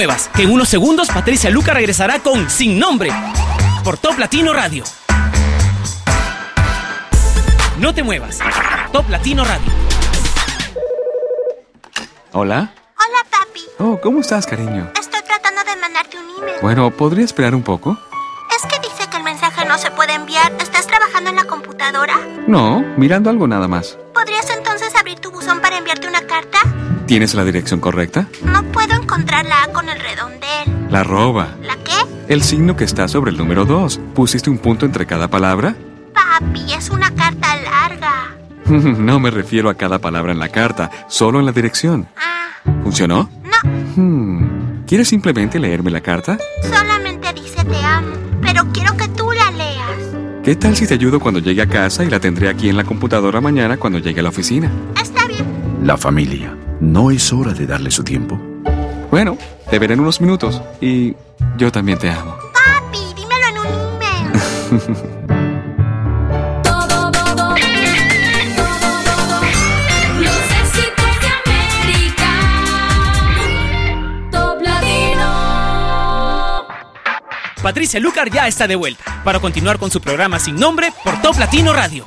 muevas, 0.00 0.30
que 0.34 0.44
en 0.44 0.50
unos 0.50 0.70
segundos 0.70 1.08
Patricia 1.08 1.50
Luca 1.50 1.74
regresará 1.74 2.20
con 2.20 2.48
Sin 2.48 2.78
Nombre 2.78 3.10
por 3.84 3.98
Top 3.98 4.18
Latino 4.18 4.54
Radio. 4.54 4.82
No 7.78 7.92
te 7.92 8.02
muevas, 8.02 8.38
Top 8.92 9.10
Latino 9.10 9.44
Radio. 9.44 9.70
Hola. 12.32 12.72
Hola, 12.96 13.26
papi. 13.30 13.60
Oh, 13.78 14.00
¿cómo 14.00 14.20
estás, 14.20 14.46
cariño? 14.46 14.90
Estoy 14.98 15.20
tratando 15.20 15.60
de 15.70 15.78
mandarte 15.78 16.16
un 16.16 16.24
email. 16.38 16.56
Bueno, 16.62 16.90
¿podría 16.92 17.26
esperar 17.26 17.54
un 17.54 17.62
poco? 17.62 17.98
Es 18.56 18.62
que 18.72 18.80
dice 18.80 19.06
que 19.10 19.18
el 19.18 19.22
mensaje 19.22 19.66
no 19.66 19.76
se 19.76 19.90
puede 19.90 20.14
enviar. 20.14 20.50
¿Estás 20.60 20.86
trabajando 20.86 21.28
en 21.28 21.36
la 21.36 21.44
computadora? 21.44 22.14
No, 22.46 22.80
mirando 22.96 23.28
algo 23.28 23.46
nada 23.46 23.68
más. 23.68 23.98
¿Podrías 24.14 24.48
entonces 24.48 24.94
abrir 24.96 25.18
tu 25.18 25.30
buzón 25.30 25.60
para 25.60 25.76
enviarte 25.76 26.08
una 26.08 26.22
carta? 26.22 26.58
¿Tienes 27.06 27.34
la 27.34 27.44
dirección 27.44 27.80
correcta? 27.80 28.28
Encontrar 29.20 29.44
la 29.44 29.64
A 29.64 29.68
con 29.72 29.86
el 29.86 30.00
redondel. 30.00 30.90
La 30.90 31.00
arroba. 31.00 31.48
¿La 31.62 31.76
qué? 31.84 31.92
El 32.28 32.42
signo 32.42 32.74
que 32.74 32.84
está 32.84 33.06
sobre 33.06 33.30
el 33.30 33.36
número 33.36 33.66
2. 33.66 34.00
¿Pusiste 34.14 34.48
un 34.48 34.56
punto 34.56 34.86
entre 34.86 35.04
cada 35.04 35.28
palabra? 35.28 35.76
Papi, 36.14 36.72
es 36.72 36.88
una 36.88 37.10
carta 37.14 37.48
larga. 37.56 38.34
no 38.98 39.20
me 39.20 39.30
refiero 39.30 39.68
a 39.68 39.74
cada 39.74 39.98
palabra 39.98 40.32
en 40.32 40.38
la 40.38 40.48
carta, 40.48 40.90
solo 41.08 41.38
en 41.38 41.44
la 41.44 41.52
dirección. 41.52 42.08
¿Funcionó? 42.82 43.28
No, 43.44 43.70
Hmm. 43.96 44.84
¿Quieres 44.86 45.08
simplemente 45.08 45.58
leerme 45.58 45.90
la 45.90 46.00
carta? 46.00 46.38
solamente 46.62 47.30
dice 47.34 47.62
te 47.62 47.76
amo. 47.84 48.14
Pero 48.40 48.64
quiero 48.72 48.96
que 48.96 49.06
tú 49.08 49.30
la 49.32 49.50
leas. 49.50 50.42
¿Qué 50.42 50.56
tal 50.56 50.76
si 50.76 50.86
te 50.86 50.94
ayudo 50.94 51.20
cuando 51.20 51.40
llegue 51.40 51.60
a 51.60 51.66
casa 51.68 52.04
y 52.04 52.08
la 52.08 52.20
tendré 52.20 52.48
aquí 52.48 52.70
en 52.70 52.76
la 52.78 52.84
computadora 52.84 53.42
mañana 53.42 53.76
cuando 53.76 53.98
llegue 53.98 54.20
a 54.20 54.22
la 54.22 54.28
oficina? 54.30 54.70
Está 55.00 55.26
bien. 55.26 55.44
La 55.82 55.98
familia. 55.98 56.56
¿No 56.80 57.10
es 57.10 57.30
hora 57.34 57.52
de 57.52 57.66
darle 57.66 57.90
su 57.90 58.02
tiempo? 58.02 58.40
Bueno, 59.10 59.36
te 59.68 59.78
veré 59.78 59.94
en 59.94 60.00
unos 60.00 60.20
minutos 60.20 60.62
y 60.80 61.16
yo 61.56 61.72
también 61.72 61.98
te 61.98 62.10
amo. 62.10 62.36
Papi, 62.52 62.98
dímelo 63.16 63.46
en 63.48 63.58
un 63.58 63.66
email. 63.66 64.30
Los 70.20 70.36
éxitos 70.62 71.12
de 71.20 71.26
América. 71.44 72.30
Top 74.30 74.60
Latino. 74.62 75.28
Patricia 77.62 77.98
Lucar 77.98 78.30
ya 78.30 78.46
está 78.46 78.68
de 78.68 78.76
vuelta 78.76 79.22
para 79.24 79.40
continuar 79.40 79.78
con 79.78 79.90
su 79.90 80.00
programa 80.00 80.38
sin 80.38 80.54
nombre 80.54 80.92
por 81.02 81.20
Top 81.20 81.36
Latino 81.36 81.72
Radio. 81.72 82.04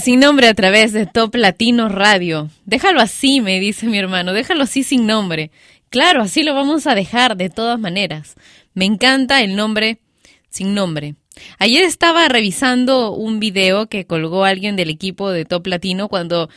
Sin 0.00 0.20
nombre 0.20 0.48
a 0.48 0.54
través 0.54 0.92
de 0.92 1.06
Top 1.06 1.34
Latino 1.34 1.88
Radio. 1.88 2.50
Déjalo 2.64 3.00
así, 3.00 3.40
me 3.40 3.60
dice 3.60 3.86
mi 3.86 3.98
hermano, 3.98 4.32
déjalo 4.32 4.64
así 4.64 4.82
sin 4.82 5.06
nombre. 5.06 5.50
Claro, 5.88 6.22
así 6.22 6.42
lo 6.42 6.54
vamos 6.54 6.86
a 6.86 6.94
dejar 6.94 7.36
de 7.36 7.50
todas 7.50 7.78
maneras. 7.78 8.34
Me 8.74 8.86
encanta 8.86 9.42
el 9.42 9.54
nombre 9.56 10.00
sin 10.48 10.74
nombre. 10.74 11.14
Ayer 11.58 11.84
estaba 11.84 12.28
revisando 12.28 13.12
un 13.12 13.40
video 13.40 13.86
que 13.86 14.06
colgó 14.06 14.44
alguien 14.44 14.76
del 14.76 14.90
equipo 14.90 15.30
de 15.30 15.44
Top 15.44 15.66
Latino 15.66 16.08
cuando 16.08 16.48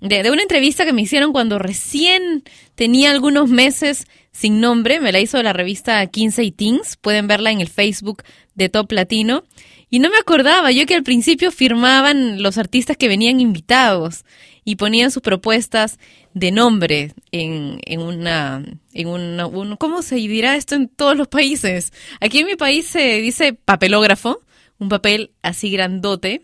de, 0.00 0.22
de, 0.22 0.30
una 0.30 0.42
entrevista 0.42 0.84
que 0.84 0.92
me 0.92 1.02
hicieron 1.02 1.32
cuando 1.32 1.58
recién 1.58 2.42
tenía 2.74 3.10
algunos 3.10 3.48
meses 3.48 4.06
sin 4.32 4.60
nombre, 4.60 5.00
me 5.00 5.12
la 5.12 5.20
hizo 5.20 5.42
la 5.42 5.52
revista 5.52 6.06
15 6.06 6.44
y 6.44 6.52
Teens, 6.52 6.96
pueden 6.96 7.26
verla 7.26 7.50
en 7.50 7.60
el 7.60 7.68
Facebook 7.68 8.22
de 8.54 8.68
Top 8.68 8.90
Latino. 8.92 9.44
Y 9.90 9.98
no 9.98 10.08
me 10.08 10.18
acordaba, 10.18 10.70
yo 10.70 10.86
que 10.86 10.94
al 10.94 11.02
principio 11.02 11.50
firmaban 11.50 12.42
los 12.42 12.58
artistas 12.58 12.96
que 12.96 13.08
venían 13.08 13.40
invitados 13.40 14.24
y 14.64 14.76
ponían 14.76 15.10
sus 15.10 15.22
propuestas 15.22 15.98
de 16.32 16.52
nombre 16.52 17.12
en, 17.32 17.80
en 17.84 18.00
una, 18.00 18.62
en 18.94 19.08
una, 19.08 19.46
un, 19.46 19.76
¿cómo 19.76 20.02
se 20.02 20.14
dirá 20.14 20.54
esto 20.54 20.76
en 20.76 20.88
todos 20.88 21.16
los 21.16 21.26
países? 21.26 21.92
Aquí 22.20 22.38
en 22.38 22.46
mi 22.46 22.54
país 22.54 22.86
se 22.86 23.20
dice 23.20 23.52
papelógrafo, 23.52 24.40
un 24.78 24.88
papel 24.88 25.32
así 25.42 25.70
grandote. 25.70 26.42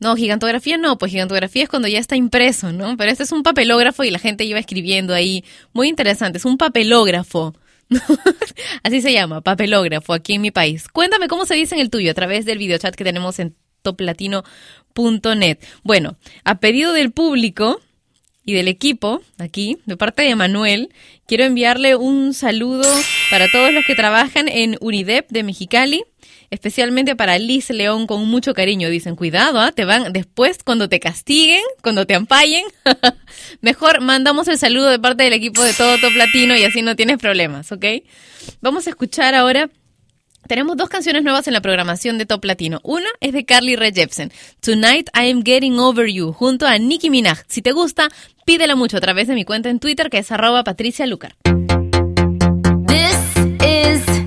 No, 0.00 0.16
gigantografía 0.16 0.78
no, 0.78 0.98
pues 0.98 1.12
gigantografía 1.12 1.62
es 1.62 1.68
cuando 1.68 1.86
ya 1.86 2.00
está 2.00 2.16
impreso, 2.16 2.72
¿no? 2.72 2.96
Pero 2.96 3.10
este 3.10 3.22
es 3.22 3.32
un 3.32 3.44
papelógrafo 3.44 4.02
y 4.02 4.10
la 4.10 4.18
gente 4.18 4.44
iba 4.44 4.58
escribiendo 4.58 5.14
ahí. 5.14 5.44
Muy 5.72 5.88
interesante, 5.88 6.38
es 6.38 6.44
un 6.44 6.58
papelógrafo. 6.58 7.54
Así 8.82 9.00
se 9.00 9.12
llama, 9.12 9.40
papelógrafo, 9.40 10.12
aquí 10.12 10.34
en 10.34 10.42
mi 10.42 10.50
país. 10.50 10.88
Cuéntame 10.88 11.28
cómo 11.28 11.46
se 11.46 11.54
dice 11.54 11.74
en 11.74 11.80
el 11.80 11.90
tuyo 11.90 12.10
a 12.10 12.14
través 12.14 12.44
del 12.44 12.58
videochat 12.58 12.94
que 12.94 13.04
tenemos 13.04 13.38
en 13.38 13.54
toplatino.net. 13.82 15.58
Bueno, 15.82 16.16
a 16.44 16.60
pedido 16.60 16.92
del 16.92 17.12
público 17.12 17.80
y 18.44 18.54
del 18.54 18.68
equipo, 18.68 19.20
aquí, 19.38 19.78
de 19.86 19.96
parte 19.96 20.22
de 20.22 20.34
Manuel, 20.34 20.90
quiero 21.26 21.44
enviarle 21.44 21.96
un 21.96 22.34
saludo 22.34 22.88
para 23.30 23.46
todos 23.50 23.72
los 23.72 23.84
que 23.84 23.94
trabajan 23.94 24.48
en 24.48 24.76
UNIDEP 24.80 25.28
de 25.30 25.42
Mexicali, 25.42 26.04
especialmente 26.50 27.16
para 27.16 27.38
Liz 27.38 27.70
León 27.70 28.06
con 28.06 28.26
mucho 28.28 28.54
cariño. 28.54 28.90
Dicen, 28.90 29.16
cuidado, 29.16 29.60
¿ah? 29.60 29.72
te 29.72 29.84
van 29.84 30.12
después 30.12 30.58
cuando 30.64 30.88
te 30.88 31.00
castiguen, 31.00 31.62
cuando 31.82 32.06
te 32.06 32.14
ampallen. 32.14 32.64
Mejor 33.60 34.00
mandamos 34.00 34.48
el 34.48 34.58
saludo 34.58 34.88
de 34.88 34.98
parte 34.98 35.24
del 35.24 35.32
equipo 35.32 35.62
de 35.62 35.72
todo 35.74 35.98
Top 35.98 36.14
Latino 36.14 36.56
y 36.56 36.64
así 36.64 36.82
no 36.82 36.96
tienes 36.96 37.18
problemas, 37.18 37.72
¿ok? 37.72 37.84
Vamos 38.60 38.86
a 38.86 38.90
escuchar 38.90 39.34
ahora 39.34 39.70
tenemos 40.48 40.78
dos 40.78 40.88
canciones 40.88 41.22
nuevas 41.22 41.46
en 41.46 41.52
la 41.52 41.60
programación 41.60 42.16
de 42.16 42.24
Top 42.24 42.42
Latino. 42.44 42.80
Una 42.82 43.08
es 43.20 43.32
de 43.32 43.44
Carly 43.44 43.76
Rae 43.76 43.92
Jepsen, 43.92 44.32
Tonight 44.60 45.10
I 45.14 45.30
Am 45.30 45.42
Getting 45.44 45.78
Over 45.78 46.10
You, 46.10 46.32
junto 46.32 46.66
a 46.66 46.78
Nicki 46.78 47.10
Minaj. 47.10 47.40
Si 47.48 47.60
te 47.60 47.72
gusta, 47.72 48.08
pídela 48.46 48.74
mucho 48.74 48.96
a 48.96 49.00
través 49.00 49.28
de 49.28 49.34
mi 49.34 49.44
cuenta 49.44 49.68
en 49.68 49.78
Twitter, 49.78 50.08
que 50.08 50.16
es 50.16 50.32
arroba 50.32 50.64
Patricia 50.64 51.06
Lucar. 51.06 51.36
This 52.86 53.18
is 53.60 54.17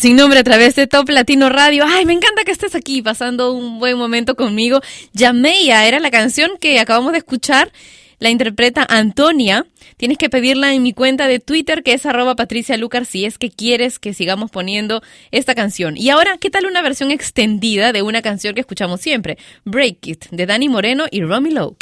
sin 0.00 0.16
nombre 0.16 0.38
a 0.38 0.44
través 0.44 0.76
de 0.76 0.86
Top 0.86 1.10
Latino 1.10 1.50
Radio. 1.50 1.84
Ay, 1.86 2.06
me 2.06 2.14
encanta 2.14 2.44
que 2.44 2.52
estés 2.52 2.74
aquí 2.74 3.02
pasando 3.02 3.52
un 3.52 3.78
buen 3.78 3.98
momento 3.98 4.34
conmigo. 4.34 4.80
Yameya 5.12 5.86
era 5.86 6.00
la 6.00 6.10
canción 6.10 6.52
que 6.58 6.80
acabamos 6.80 7.12
de 7.12 7.18
escuchar. 7.18 7.70
La 8.18 8.30
interpreta 8.30 8.86
Antonia. 8.88 9.66
Tienes 9.98 10.16
que 10.16 10.30
pedirla 10.30 10.72
en 10.72 10.82
mi 10.82 10.94
cuenta 10.94 11.26
de 11.26 11.38
Twitter, 11.38 11.82
que 11.82 11.92
es 11.92 12.06
arroba 12.06 12.34
Patricia 12.34 12.78
Lucar, 12.78 13.04
si 13.04 13.26
es 13.26 13.36
que 13.36 13.50
quieres 13.50 13.98
que 13.98 14.14
sigamos 14.14 14.50
poniendo 14.50 15.02
esta 15.32 15.54
canción. 15.54 15.98
Y 15.98 16.08
ahora, 16.08 16.38
¿qué 16.38 16.48
tal 16.48 16.64
una 16.64 16.80
versión 16.80 17.10
extendida 17.10 17.92
de 17.92 18.00
una 18.00 18.22
canción 18.22 18.54
que 18.54 18.60
escuchamos 18.60 19.02
siempre? 19.02 19.36
Break 19.64 20.06
It, 20.06 20.24
de 20.30 20.46
Dani 20.46 20.70
Moreno 20.70 21.04
y 21.10 21.22
Romy 21.22 21.50
Lowe. 21.50 21.76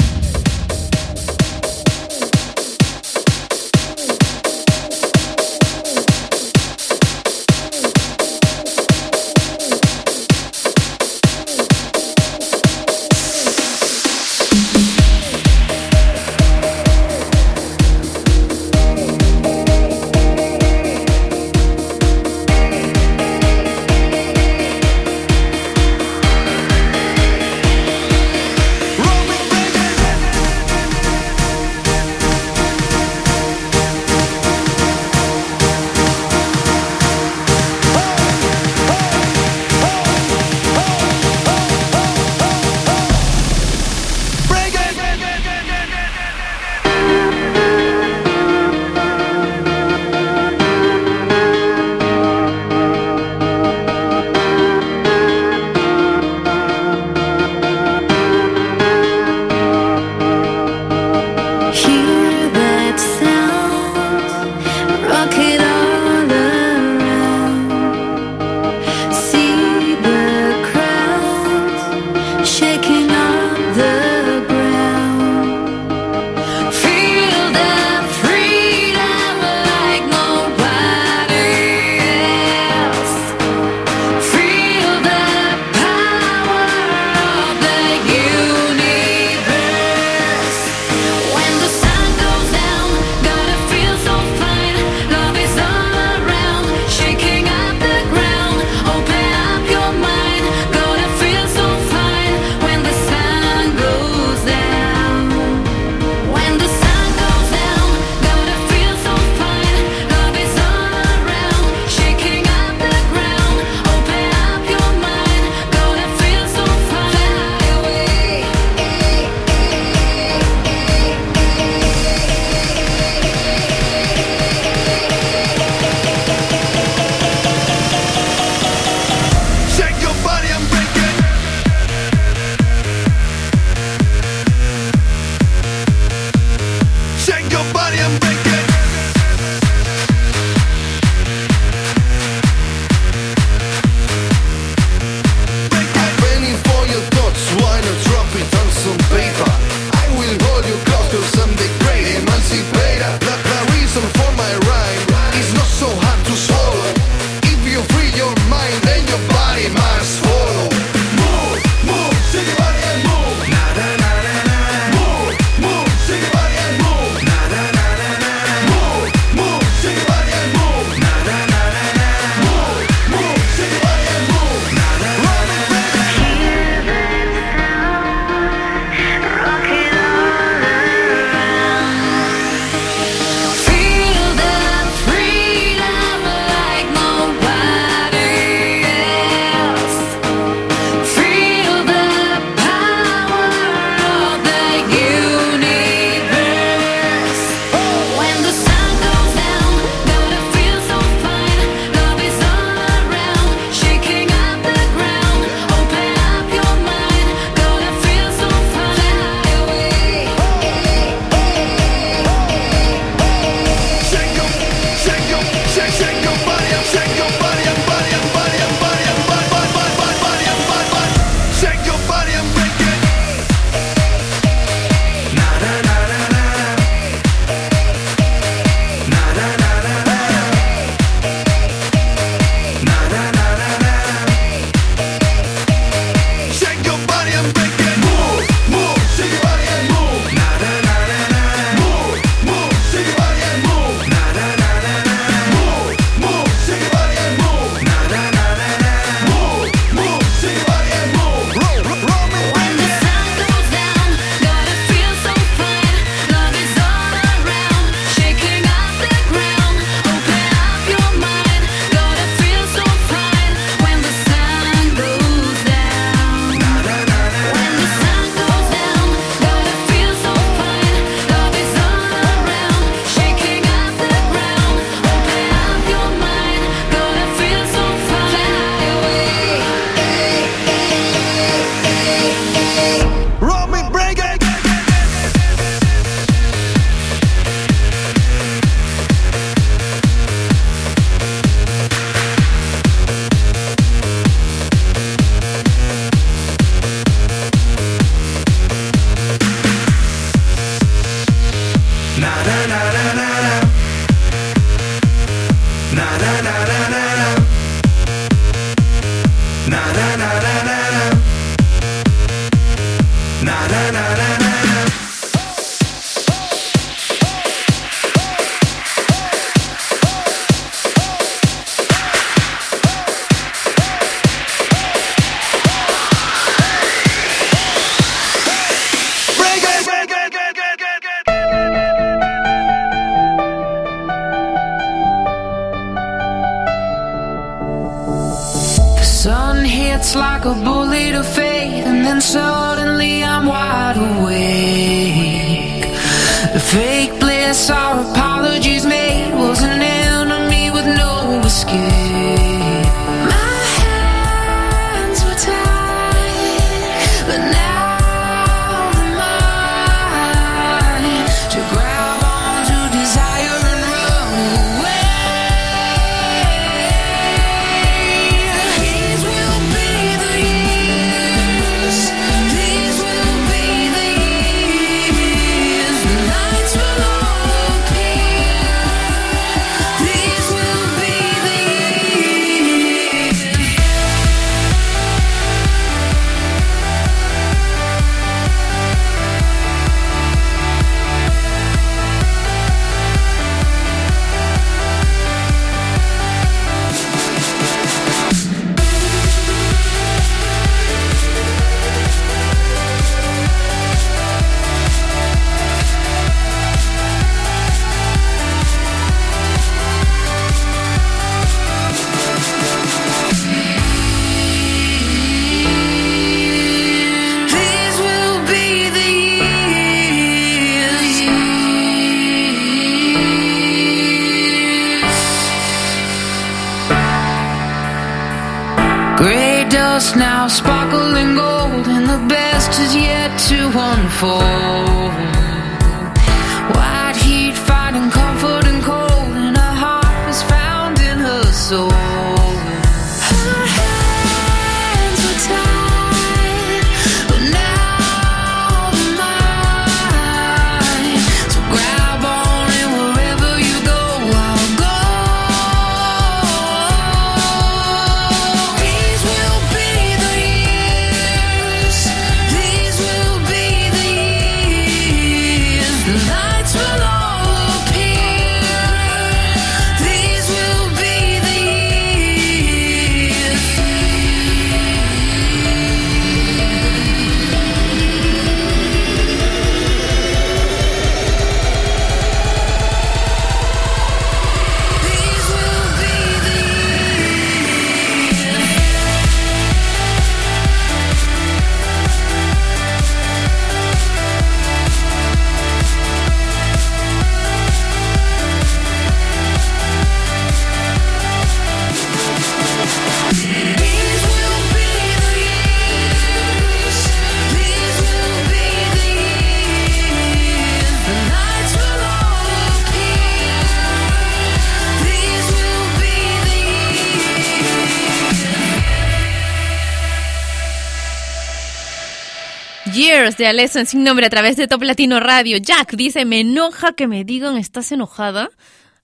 De 523.38 523.46
Alesso 523.46 523.78
en 523.78 523.86
sin 523.86 524.02
nombre 524.02 524.26
a 524.26 524.30
través 524.30 524.56
de 524.56 524.66
Top 524.66 524.82
Latino 524.82 525.20
Radio. 525.20 525.58
Jack 525.58 525.94
dice, 525.94 526.24
me 526.24 526.40
enoja 526.40 526.92
que 526.92 527.06
me 527.06 527.24
digan, 527.24 527.56
¿estás 527.56 527.92
enojada? 527.92 528.50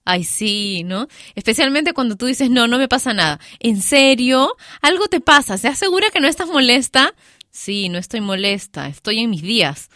Ay, 0.03 0.25
sí, 0.25 0.83
¿no? 0.83 1.07
Especialmente 1.35 1.93
cuando 1.93 2.17
tú 2.17 2.25
dices, 2.25 2.49
no, 2.49 2.67
no 2.67 2.77
me 2.77 2.89
pasa 2.89 3.13
nada. 3.13 3.39
¿En 3.59 3.81
serio? 3.81 4.55
Algo 4.81 5.07
te 5.07 5.21
pasa. 5.21 5.57
¿Se 5.57 5.69
asegura 5.69 6.11
que 6.11 6.19
no 6.19 6.27
estás 6.27 6.49
molesta? 6.49 7.13
Sí, 7.49 7.87
no 7.87 7.97
estoy 7.97 8.19
molesta. 8.19 8.87
Estoy 8.87 9.19
en 9.19 9.29
mis 9.29 9.41
días. 9.41 9.89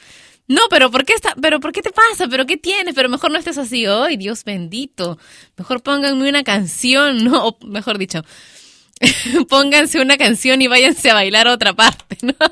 No, 0.48 0.62
pero 0.70 0.90
¿por 0.90 1.04
qué 1.06 1.14
está, 1.14 1.36
pero 1.40 1.60
por 1.60 1.74
qué 1.74 1.82
te 1.82 1.92
pasa? 1.92 2.28
¿Pero 2.30 2.48
qué 2.48 2.56
tienes? 2.56 2.96
Pero 2.96 3.10
mejor 3.10 3.32
no 3.32 3.38
estés 3.38 3.58
así. 3.58 3.86
Ay, 3.86 4.16
Dios 4.16 4.46
bendito. 4.46 5.20
Mejor 5.58 5.84
pónganme 5.84 6.28
una 6.30 6.44
canción, 6.44 7.24
¿no? 7.26 7.58
Mejor 7.68 7.98
dicho, 7.98 8.24
pónganse 9.50 10.02
una 10.02 10.18
canción 10.18 10.62
y 10.62 10.68
váyanse 10.68 11.10
a 11.10 11.14
bailar 11.14 11.48
a 11.48 11.54
otra 11.54 11.74
parte, 11.74 12.18
¿no? 12.22 12.34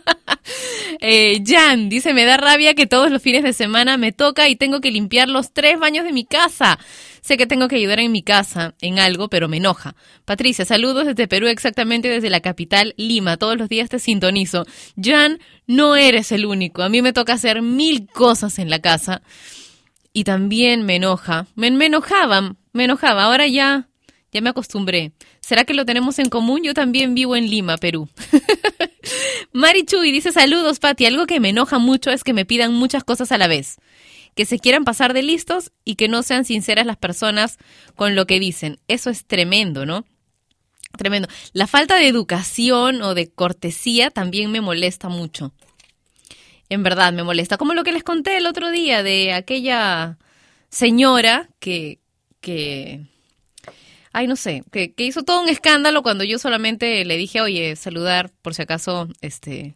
Eh, 1.00 1.44
Jan 1.46 1.90
dice, 1.90 2.14
me 2.14 2.24
da 2.24 2.38
rabia 2.38 2.74
que 2.74 2.88
todos 2.88 3.12
los 3.12 3.22
fines 3.22 3.44
de 3.44 3.52
semana 3.52 3.98
me 3.98 4.14
toca 4.14 4.48
y 4.48 4.56
tengo 4.56 4.80
que 4.82 4.92
limpiar 4.92 5.28
los 5.28 5.52
tres 5.52 5.78
baños 5.78 6.06
de 6.06 6.14
mi 6.14 6.26
casa. 6.26 6.80
Sé 7.22 7.38
que 7.38 7.46
tengo 7.46 7.68
que 7.68 7.76
ayudar 7.76 8.00
en 8.00 8.12
mi 8.12 8.24
casa 8.24 8.74
en 8.82 8.98
algo, 8.98 9.30
pero 9.30 9.50
me 9.50 9.58
enoja. 9.58 9.96
Patricia, 10.26 10.64
saludos 10.64 11.06
desde 11.06 11.28
Perú, 11.28 11.48
exactamente 11.48 12.08
desde 12.08 12.30
la 12.30 12.40
capital, 12.40 12.94
Lima. 12.98 13.38
Todos 13.38 13.58
los 13.58 13.68
días 13.70 13.90
te 13.90 14.00
sintonizo. 14.00 14.66
Jan, 15.00 15.40
no 15.68 15.98
eres 15.98 16.32
el 16.32 16.46
único. 16.46 16.82
A 16.82 16.90
mí 16.90 17.02
me 17.02 17.14
toca 17.14 17.34
hacer 17.34 17.62
mil 17.62 18.08
cosas 18.08 18.58
en 18.58 18.70
la 18.70 18.80
casa 18.80 19.22
y 20.14 20.24
también 20.24 20.84
me 20.84 20.96
enoja. 20.96 21.46
Me, 21.56 21.70
me 21.70 21.88
enojaba, 21.88 22.56
me 22.72 22.86
enojaba. 22.86 23.26
Ahora 23.26 23.46
ya, 23.48 23.87
ya 24.32 24.42
me 24.42 24.50
acostumbré. 24.50 25.14
¿Será 25.40 25.64
que 25.64 25.74
lo 25.74 25.86
tenemos 25.86 26.20
en 26.20 26.30
común? 26.30 26.62
Yo 26.64 26.74
también 26.74 27.16
vivo 27.16 27.36
en 27.36 27.50
Lima, 27.50 27.78
Perú. 27.78 28.10
Mari 29.54 29.86
Chuy 29.86 30.12
dice 30.12 30.32
saludos, 30.32 30.80
Pati. 30.80 31.06
Algo 31.06 31.26
que 31.26 31.40
me 31.40 31.50
enoja 31.50 31.80
mucho 31.80 32.12
es 32.12 32.24
que 32.24 32.34
me 32.34 32.46
pidan 32.46 32.74
muchas 32.74 33.04
cosas 33.04 33.32
a 33.32 33.38
la 33.38 33.48
vez. 33.48 33.78
Que 34.36 34.46
se 34.46 34.60
quieran 34.60 34.84
pasar 34.84 35.14
de 35.14 35.24
listos 35.24 35.72
y 35.84 35.96
que 35.96 36.08
no 36.08 36.24
sean 36.24 36.46
sinceras 36.46 36.86
las 36.86 36.98
personas 36.98 37.58
con 37.96 38.16
lo 38.16 38.28
que 38.28 38.40
dicen. 38.40 38.80
Eso 38.88 39.10
es 39.10 39.26
tremendo, 39.26 39.86
¿no? 39.86 40.06
Tremendo. 40.98 41.28
La 41.54 41.68
falta 41.68 41.96
de 41.96 42.08
educación 42.08 43.02
o 43.02 43.14
de 43.14 43.30
cortesía 43.30 44.12
también 44.12 44.52
me 44.52 44.62
molesta 44.62 45.10
mucho. 45.10 45.54
En 46.70 46.84
verdad 46.84 47.14
me 47.14 47.24
molesta. 47.24 47.58
Como 47.58 47.74
lo 47.74 47.84
que 47.84 47.94
les 47.94 48.04
conté 48.04 48.38
el 48.38 48.46
otro 48.46 48.70
día 48.72 49.04
de 49.04 49.34
aquella 49.34 50.18
señora 50.70 51.50
que, 51.60 52.00
que, 52.42 53.06
ay, 54.18 54.26
no 54.26 54.36
sé, 54.36 54.64
que, 54.72 54.92
hizo 54.98 55.22
todo 55.22 55.44
un 55.44 55.48
escándalo 55.48 56.02
cuando 56.02 56.24
yo 56.24 56.40
solamente 56.40 57.06
le 57.06 57.18
dije, 57.18 57.40
oye, 57.40 57.76
saludar 57.76 58.32
por 58.42 58.56
si 58.56 58.64
acaso, 58.64 59.08
este, 59.22 59.76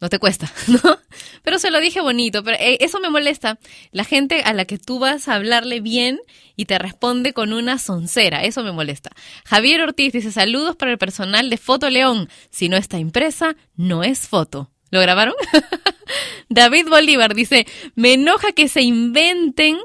no 0.00 0.08
te 0.08 0.18
cuesta, 0.18 0.52
¿no? 0.66 0.98
Pero 1.44 1.60
se 1.60 1.70
lo 1.70 1.78
dije 1.78 2.00
bonito, 2.00 2.42
pero 2.42 2.56
eh, 2.58 2.78
eso 2.80 2.98
me 2.98 3.10
molesta. 3.10 3.60
La 3.92 4.02
gente 4.02 4.42
a 4.42 4.52
la 4.54 4.64
que 4.64 4.76
tú 4.76 4.98
vas 4.98 5.28
a 5.28 5.36
hablarle 5.36 5.78
bien 5.78 6.18
y 6.56 6.64
te 6.64 6.80
responde 6.80 7.32
con 7.32 7.52
una 7.52 7.78
soncera, 7.78 8.42
eso 8.42 8.64
me 8.64 8.72
molesta. 8.72 9.10
Javier 9.44 9.82
Ortiz 9.82 10.14
dice, 10.14 10.32
saludos 10.32 10.74
para 10.74 10.90
el 10.90 10.98
personal 10.98 11.48
de 11.48 11.58
Foto 11.58 11.90
León. 11.90 12.28
Si 12.50 12.68
no 12.68 12.76
está 12.76 12.98
impresa, 12.98 13.54
no 13.76 14.02
es 14.02 14.26
foto. 14.26 14.72
¿Lo 14.90 15.00
grabaron? 15.00 15.34
David 16.48 16.88
Bolívar 16.88 17.36
dice, 17.36 17.68
me 17.94 18.14
enoja 18.14 18.50
que 18.50 18.66
se 18.66 18.82
inventen 18.82 19.78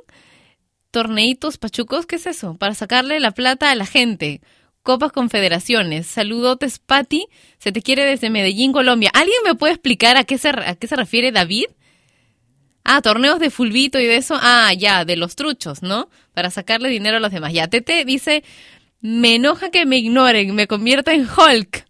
torneitos 0.93 1.57
pachucos, 1.57 2.05
¿qué 2.05 2.17
es 2.17 2.27
eso? 2.27 2.55
Para 2.55 2.75
sacarle 2.75 3.19
la 3.19 3.31
plata 3.31 3.71
a 3.71 3.75
la 3.75 3.87
gente. 3.87 4.41
Copas 4.83 5.11
Confederaciones. 5.11 6.05
Saludotes, 6.05 6.77
Patti. 6.77 7.25
Se 7.57 7.71
te 7.71 7.81
quiere 7.81 8.05
desde 8.05 8.29
Medellín, 8.29 8.71
Colombia. 8.71 9.09
¿Alguien 9.13 9.39
me 9.43 9.55
puede 9.55 9.73
explicar 9.73 10.17
a 10.17 10.23
qué 10.23 10.37
se, 10.37 10.49
a 10.49 10.75
qué 10.75 10.87
se 10.87 10.95
refiere 10.95 11.31
David? 11.31 11.65
Ah, 12.83 13.01
torneos 13.01 13.39
de 13.39 13.49
fulbito 13.49 13.99
y 13.99 14.05
de 14.05 14.17
eso. 14.17 14.37
Ah, 14.39 14.71
ya, 14.77 15.03
de 15.03 15.15
los 15.15 15.35
truchos, 15.35 15.81
¿no? 15.81 16.09
Para 16.33 16.51
sacarle 16.51 16.89
dinero 16.89 17.17
a 17.17 17.19
los 17.19 17.31
demás. 17.31 17.53
Ya, 17.53 17.67
Tete 17.67 18.05
dice, 18.05 18.43
me 19.01 19.35
enoja 19.35 19.71
que 19.71 19.87
me 19.87 19.97
ignoren, 19.97 20.53
me 20.53 20.67
convierta 20.67 21.13
en 21.13 21.27
Hulk. 21.27 21.87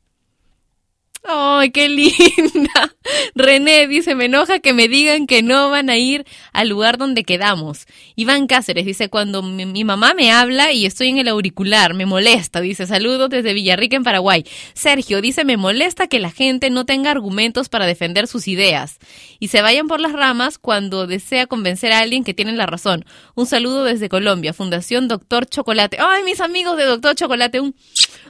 ¡Ay, 1.26 1.72
qué 1.72 1.88
linda! 1.88 2.94
René 3.36 3.88
dice, 3.88 4.14
me 4.14 4.26
enoja 4.26 4.60
que 4.60 4.74
me 4.74 4.90
digan 4.90 5.26
que 5.26 5.42
no 5.42 5.70
van 5.70 5.90
a 5.90 5.96
ir 5.96 6.26
al 6.52 6.68
lugar 6.68 6.98
donde 6.98 7.24
quedamos. 7.24 7.88
Iván 8.18 8.46
Cáceres 8.46 8.86
dice, 8.86 9.10
cuando 9.10 9.42
mi, 9.42 9.84
mamá 9.86 10.14
me 10.16 10.32
habla 10.32 10.74
y 10.74 10.86
estoy 10.86 11.10
en 11.10 11.20
el 11.20 11.30
auricular, 11.30 11.94
me 11.94 12.06
molesta. 12.06 12.60
Dice, 12.60 12.88
saludos 12.88 13.30
desde 13.30 13.54
Villarrica 13.54 13.96
en 13.96 14.04
Paraguay. 14.04 14.44
Sergio 14.74 15.22
dice, 15.22 15.46
me 15.46 15.56
molesta 15.56 16.08
que 16.08 16.20
la 16.20 16.30
gente 16.30 16.70
no 16.70 16.86
tenga 16.86 17.12
argumentos 17.12 17.70
para 17.70 17.86
defender 17.86 18.28
sus 18.28 18.50
ideas 18.50 18.98
y 19.40 19.48
se 19.48 19.62
vayan 19.62 19.88
por 19.88 20.02
las 20.02 20.12
ramas 20.12 20.58
cuando 20.58 21.08
desea 21.08 21.48
convencer 21.48 21.94
a 21.94 22.00
alguien 22.00 22.26
que 22.26 22.34
tiene 22.34 22.52
la 22.52 22.66
razón. 22.66 23.06
Un 23.36 23.46
saludo 23.46 23.86
desde 23.86 24.10
Colombia, 24.10 24.54
Fundación 24.54 25.08
Doctor 25.08 25.46
Chocolate. 25.46 25.98
¡Ay, 26.02 26.24
mis 26.24 26.42
amigos 26.42 26.76
de 26.76 26.84
Doctor 26.84 27.16
Chocolate! 27.16 27.62
Un 27.62 27.76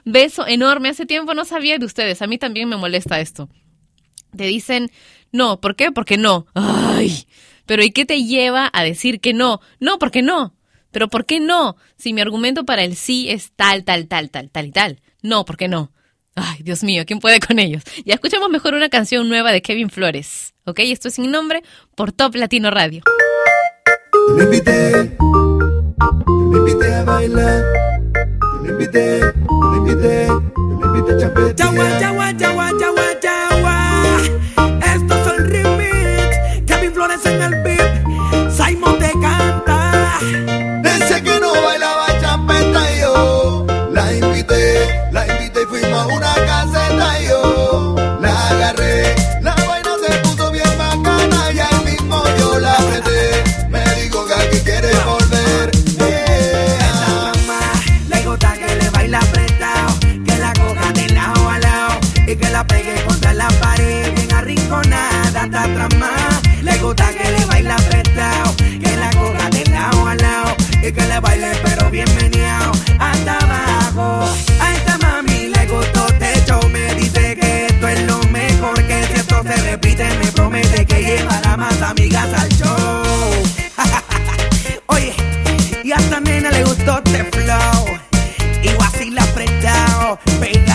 beso 0.05 0.47
enorme. 0.47 0.89
Hace 0.89 1.05
tiempo 1.05 1.34
no 1.34 1.45
sabía 1.45 1.77
de 1.77 1.85
ustedes. 1.85 2.21
A 2.21 2.27
mí 2.27 2.38
también 2.38 2.69
me 2.69 2.77
molesta 2.77 3.19
esto. 3.19 3.49
Te 4.35 4.45
dicen, 4.45 4.91
no, 5.31 5.59
¿por 5.59 5.75
qué? 5.75 5.91
Porque 5.91 6.17
no. 6.17 6.47
Ay, 6.53 7.25
pero 7.65 7.84
¿y 7.84 7.91
qué 7.91 8.05
te 8.05 8.23
lleva 8.23 8.69
a 8.73 8.84
decir 8.84 9.19
que 9.19 9.34
no? 9.34 9.61
No, 9.80 9.99
porque 9.99 10.21
no. 10.21 10.55
Pero 10.91 11.07
¿por 11.07 11.25
qué 11.25 11.39
no? 11.39 11.75
Si 11.97 12.13
mi 12.13 12.21
argumento 12.21 12.65
para 12.65 12.84
el 12.84 12.95
sí 12.95 13.30
es 13.30 13.51
tal, 13.55 13.84
tal, 13.84 14.07
tal, 14.07 14.30
tal, 14.30 14.49
tal 14.51 14.65
y 14.67 14.71
tal. 14.71 15.01
No, 15.21 15.45
¿por 15.45 15.57
qué 15.57 15.67
no? 15.67 15.91
Ay, 16.35 16.63
Dios 16.63 16.84
mío, 16.84 17.03
¿quién 17.05 17.19
puede 17.19 17.39
con 17.39 17.59
ellos? 17.59 17.84
Ya 18.05 18.15
escuchamos 18.15 18.49
mejor 18.49 18.73
una 18.73 18.89
canción 18.89 19.30
nueva 19.30 19.51
de 19.51 19.61
Kevin 19.61 19.89
Flores. 19.89 20.53
¿Ok? 20.65 20.80
Esto 20.80 21.09
es 21.09 21.15
sin 21.15 21.30
nombre 21.31 21.61
por 21.95 22.11
Top 22.11 22.35
Latino 22.35 22.71
Radio. 22.71 23.03
Le 24.38 24.43
invité, 24.43 25.17
le 26.51 26.57
invité 26.57 26.93
a 26.93 27.03
bailar, 27.03 27.63
le 28.63 28.71
invité, 28.71 29.19
le 29.85 29.91
invité, 29.91 30.27
le 30.27 30.85
invité 30.88 31.14
a 31.14 31.19
champetear. 31.19 31.73
Yawa, 31.73 31.85
yawa, 32.01 32.26
yawa, 32.39 32.65
yawa, 32.80 32.93
atrás 65.64 65.95
más. 65.98 66.41
Le 66.61 66.77
gusta 66.77 67.10
que 67.14 67.31
le 67.31 67.45
baila 67.45 67.76
apretado. 67.76 68.56
Que 68.57 68.95
la 68.98 69.10
coja 69.11 69.49
de 69.49 69.65
lado 69.72 70.07
a 70.07 70.15
lado. 70.15 70.56
Y 70.81 70.91
que 70.91 71.06
le 71.06 71.19
baile 71.19 71.52
pero 71.64 71.90
bien 71.90 72.10
meneado. 72.15 72.72
Hasta 72.99 73.38
abajo. 73.38 74.34
A 74.60 74.73
esta 74.76 74.98
mami 74.99 75.49
le 75.49 75.65
gustó 75.68 76.06
techo. 76.19 76.60
Me 76.69 76.94
dice 76.95 77.35
que 77.35 77.65
esto 77.68 77.88
es 77.88 78.02
lo 78.03 78.19
mejor. 78.30 78.76
Que 78.88 79.06
si 79.07 79.14
esto 79.14 79.44
se 79.44 79.56
repite 79.72 80.06
me 80.19 80.31
promete 80.31 80.85
que 80.85 81.02
llevará 81.02 81.57
más 81.57 81.81
amigas 81.81 82.30
al 82.34 82.49
show. 82.49 83.03
Oye, 84.88 85.14
y 85.84 85.91
a 85.91 85.95
esta 85.95 86.19
nena 86.19 86.52
le 86.52 86.64
gustó 86.64 87.02
este 87.03 87.23
flow. 87.26 87.85
Y 88.64 88.69
así 88.84 89.10
la 89.11 89.23
apretado, 89.23 90.19
pegado. 90.40 90.73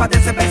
Con 0.00 0.49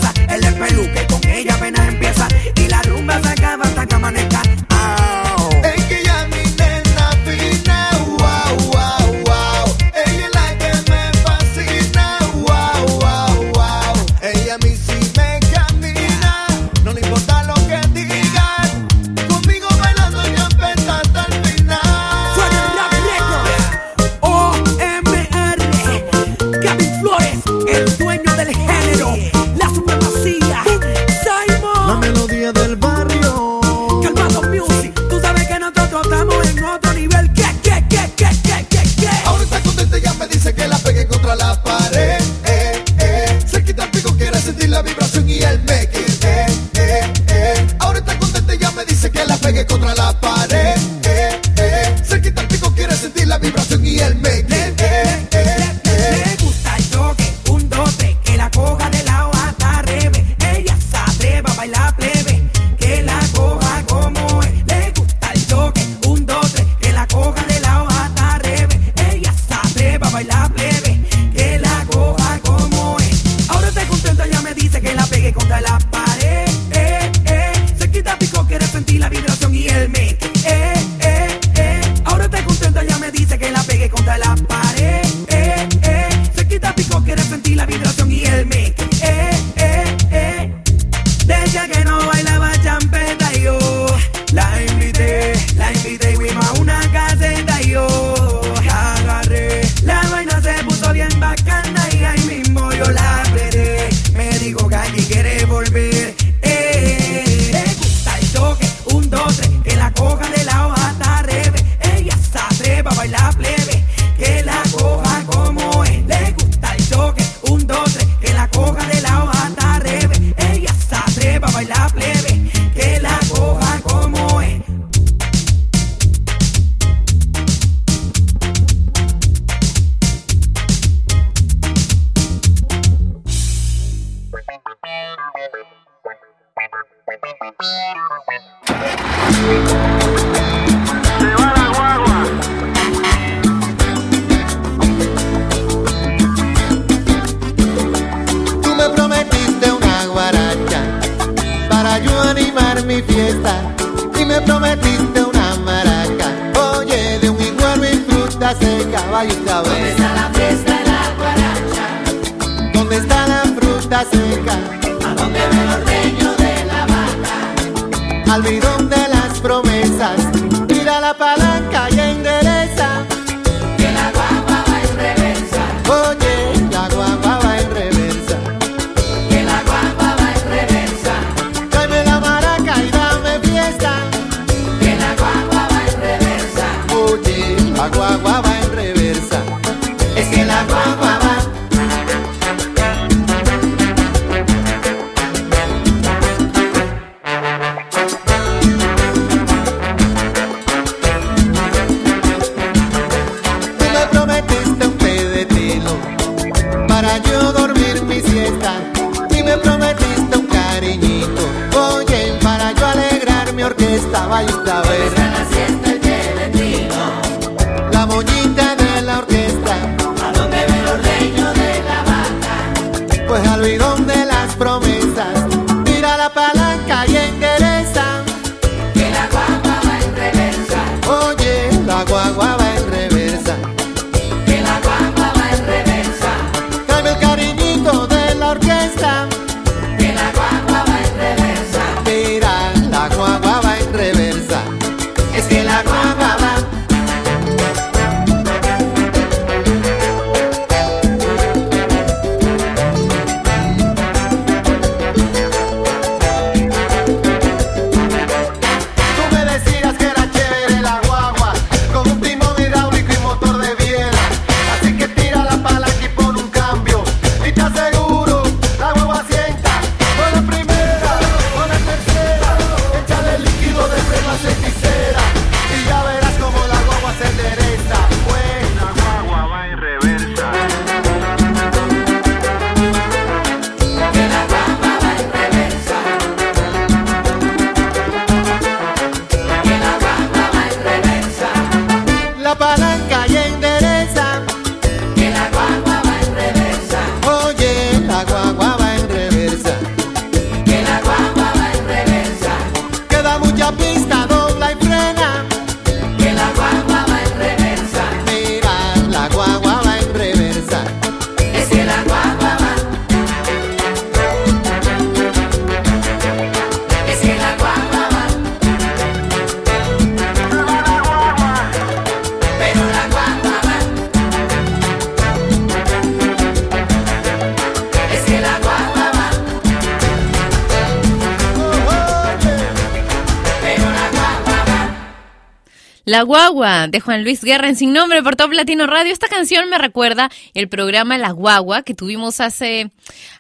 La 336.20 336.24
Guagua 336.24 336.90
de 336.90 337.00
Juan 337.00 337.24
Luis 337.24 337.42
Guerra 337.42 337.70
en 337.70 337.78
Sin 337.78 337.94
Nombre 337.94 338.22
por 338.22 338.36
Top 338.36 338.52
Latino 338.52 338.88
Radio. 338.88 339.14
Esta 339.14 339.30
canción 339.30 339.70
me 339.70 339.78
recuerda 339.78 340.30
el 340.54 340.68
programa 340.68 341.18
La 341.18 341.32
Guagua 341.32 341.84
que 341.84 341.94
tuvimos 341.94 342.42
hace 342.42 342.92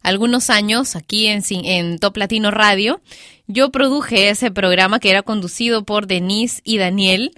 algunos 0.01 0.49
años 0.49 0.95
aquí 0.95 1.27
en, 1.27 1.43
en 1.49 1.99
Top 1.99 2.15
Latino 2.15 2.51
Radio. 2.51 3.01
Yo 3.47 3.69
produje 3.69 4.29
ese 4.29 4.49
programa 4.49 5.01
que 5.01 5.09
era 5.09 5.23
conducido 5.23 5.83
por 5.83 6.07
Denise 6.07 6.61
y 6.63 6.77
Daniel. 6.77 7.33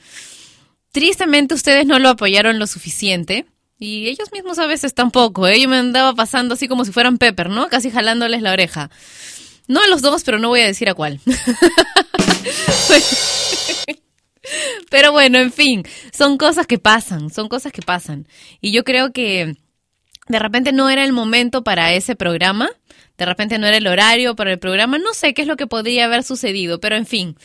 Tristemente 0.91 1.55
ustedes 1.55 1.87
no 1.87 1.97
lo 1.97 2.09
apoyaron 2.09 2.59
lo 2.59 2.67
suficiente. 2.67 3.47
Y 3.79 4.09
ellos 4.09 4.31
mismos 4.31 4.59
a 4.59 4.67
veces 4.67 4.93
tampoco, 4.93 5.47
¿eh? 5.47 5.59
Yo 5.59 5.67
me 5.67 5.77
andaba 5.77 6.13
pasando 6.13 6.53
así 6.53 6.67
como 6.67 6.85
si 6.85 6.91
fueran 6.91 7.17
Pepper, 7.17 7.49
¿no? 7.49 7.67
Casi 7.67 7.89
jalándoles 7.89 8.43
la 8.43 8.51
oreja. 8.51 8.91
No 9.67 9.81
a 9.81 9.87
los 9.87 10.03
dos, 10.03 10.21
pero 10.23 10.37
no 10.37 10.49
voy 10.49 10.59
a 10.59 10.67
decir 10.67 10.87
a 10.87 10.93
cuál. 10.93 11.19
Pero 14.89 15.11
bueno, 15.11 15.37
en 15.37 15.51
fin, 15.51 15.83
son 16.11 16.37
cosas 16.37 16.67
que 16.67 16.79
pasan, 16.79 17.29
son 17.29 17.47
cosas 17.47 17.71
que 17.71 17.81
pasan. 17.81 18.27
Y 18.59 18.71
yo 18.71 18.83
creo 18.83 19.11
que 19.11 19.55
de 20.27 20.39
repente 20.39 20.71
no 20.71 20.89
era 20.89 21.03
el 21.03 21.13
momento 21.13 21.63
para 21.63 21.93
ese 21.93 22.15
programa, 22.15 22.69
de 23.17 23.25
repente 23.25 23.59
no 23.59 23.67
era 23.67 23.77
el 23.77 23.87
horario 23.87 24.35
para 24.35 24.51
el 24.51 24.59
programa, 24.59 24.97
no 24.97 25.13
sé 25.13 25.33
qué 25.33 25.43
es 25.43 25.47
lo 25.47 25.57
que 25.57 25.67
podría 25.67 26.05
haber 26.05 26.23
sucedido, 26.23 26.79
pero 26.79 26.95
en 26.95 27.05
fin, 27.05 27.35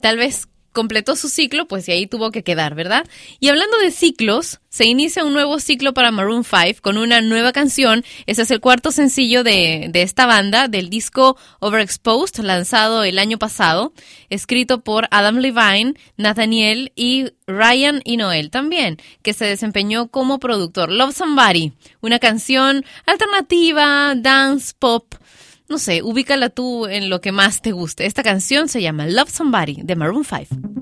tal 0.00 0.16
vez 0.16 0.48
completó 0.72 1.16
su 1.16 1.28
ciclo, 1.28 1.66
pues 1.68 1.88
y 1.88 1.92
ahí 1.92 2.06
tuvo 2.06 2.30
que 2.30 2.42
quedar, 2.42 2.74
¿verdad? 2.74 3.06
Y 3.40 3.48
hablando 3.48 3.78
de 3.78 3.90
ciclos, 3.90 4.60
se 4.68 4.86
inicia 4.86 5.24
un 5.24 5.34
nuevo 5.34 5.60
ciclo 5.60 5.92
para 5.92 6.10
Maroon 6.10 6.44
5 6.44 6.80
con 6.80 6.96
una 6.96 7.20
nueva 7.20 7.52
canción. 7.52 8.04
Ese 8.26 8.42
es 8.42 8.50
el 8.50 8.60
cuarto 8.60 8.90
sencillo 8.90 9.44
de, 9.44 9.88
de 9.90 10.02
esta 10.02 10.26
banda, 10.26 10.68
del 10.68 10.88
disco 10.88 11.36
Overexposed, 11.60 12.42
lanzado 12.42 13.04
el 13.04 13.18
año 13.18 13.38
pasado, 13.38 13.92
escrito 14.30 14.80
por 14.80 15.08
Adam 15.10 15.36
Levine, 15.38 15.94
Nathaniel 16.16 16.92
y 16.96 17.32
Ryan 17.46 18.00
y 18.04 18.16
Noel 18.16 18.50
también, 18.50 18.98
que 19.22 19.34
se 19.34 19.44
desempeñó 19.44 20.08
como 20.08 20.38
productor. 20.38 20.90
Love 20.90 21.14
Somebody, 21.14 21.72
una 22.00 22.18
canción 22.18 22.84
alternativa, 23.06 24.14
dance, 24.16 24.72
pop, 24.78 25.14
no 25.72 25.78
sé, 25.78 26.02
ubícala 26.02 26.50
tú 26.50 26.86
en 26.86 27.08
lo 27.08 27.22
que 27.22 27.32
más 27.32 27.62
te 27.62 27.72
guste. 27.72 28.04
Esta 28.04 28.22
canción 28.22 28.68
se 28.68 28.82
llama 28.82 29.06
Love 29.06 29.30
Somebody 29.30 29.80
de 29.82 29.96
Maroon 29.96 30.22
5. 30.22 30.81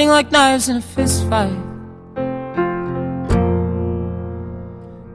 Cutting 0.00 0.08
like 0.08 0.32
knives 0.32 0.70
in 0.70 0.76
a 0.76 0.80
fist 0.80 1.28
fight. 1.28 1.60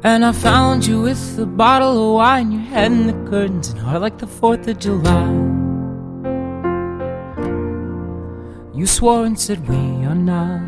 And 0.04 0.24
I 0.24 0.32
found 0.32 0.86
you 0.86 1.02
with 1.02 1.40
a 1.40 1.46
bottle 1.48 2.10
of 2.10 2.16
wine, 2.18 2.52
your 2.52 2.62
head 2.62 2.92
in 2.92 3.08
the 3.08 3.30
curtains, 3.32 3.70
and 3.70 3.80
heart 3.80 4.02
like 4.02 4.20
the 4.20 4.28
4th 4.28 4.68
of 4.68 4.78
July. 4.78 5.30
You 8.78 8.86
swore 8.86 9.26
and 9.26 9.40
said, 9.40 9.68
We 9.68 10.06
are 10.06 10.14
not, 10.14 10.62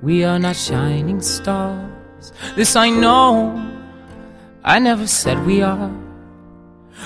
we 0.00 0.24
are 0.24 0.38
not 0.38 0.56
shining 0.56 1.20
stars. 1.20 2.32
This 2.56 2.74
I 2.74 2.88
know, 2.88 3.52
I 4.64 4.78
never 4.78 5.06
said 5.06 5.44
we 5.44 5.60
are. 5.60 5.92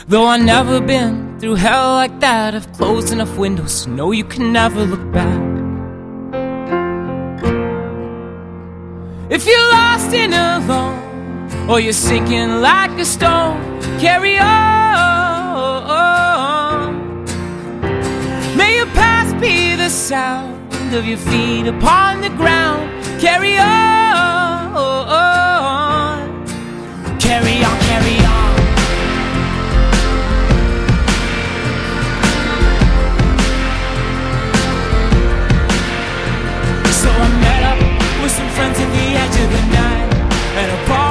Though 0.06 0.26
I've 0.26 0.44
never 0.44 0.80
been 0.80 1.40
through 1.40 1.56
hell 1.56 1.94
like 1.94 2.20
that, 2.20 2.54
I've 2.54 2.72
closed 2.72 3.12
enough 3.12 3.36
windows 3.36 3.82
to 3.82 3.90
know 3.90 4.12
you 4.12 4.24
can 4.24 4.52
never 4.52 4.84
look 4.84 5.10
back. 5.12 5.45
Or 11.68 11.80
you're 11.80 11.92
sinking 11.92 12.60
like 12.60 12.92
a 12.92 13.04
stone, 13.04 13.80
carry 13.98 14.38
on. 14.38 14.46
May 18.56 18.76
your 18.76 18.86
past 18.86 19.38
be 19.40 19.74
the 19.74 19.88
sound 19.88 20.94
of 20.94 21.04
your 21.04 21.18
feet 21.18 21.66
upon 21.66 22.20
the 22.20 22.30
ground. 22.30 22.88
Carry 23.20 23.58
on, 23.58 24.76
carry 27.18 27.64
on, 27.64 27.78
carry 27.90 28.18
on. 28.24 28.56
So 36.92 37.08
I 37.10 37.28
met 37.40 37.62
up 37.70 37.78
with 38.22 38.32
some 38.32 38.48
friends 38.50 38.78
at 38.78 38.88
the 38.96 39.16
edge 39.22 39.36
of 39.44 39.50
the 39.50 39.62
night 39.74 40.06
at 40.58 40.68
a 40.70 40.88
bar 40.88 41.05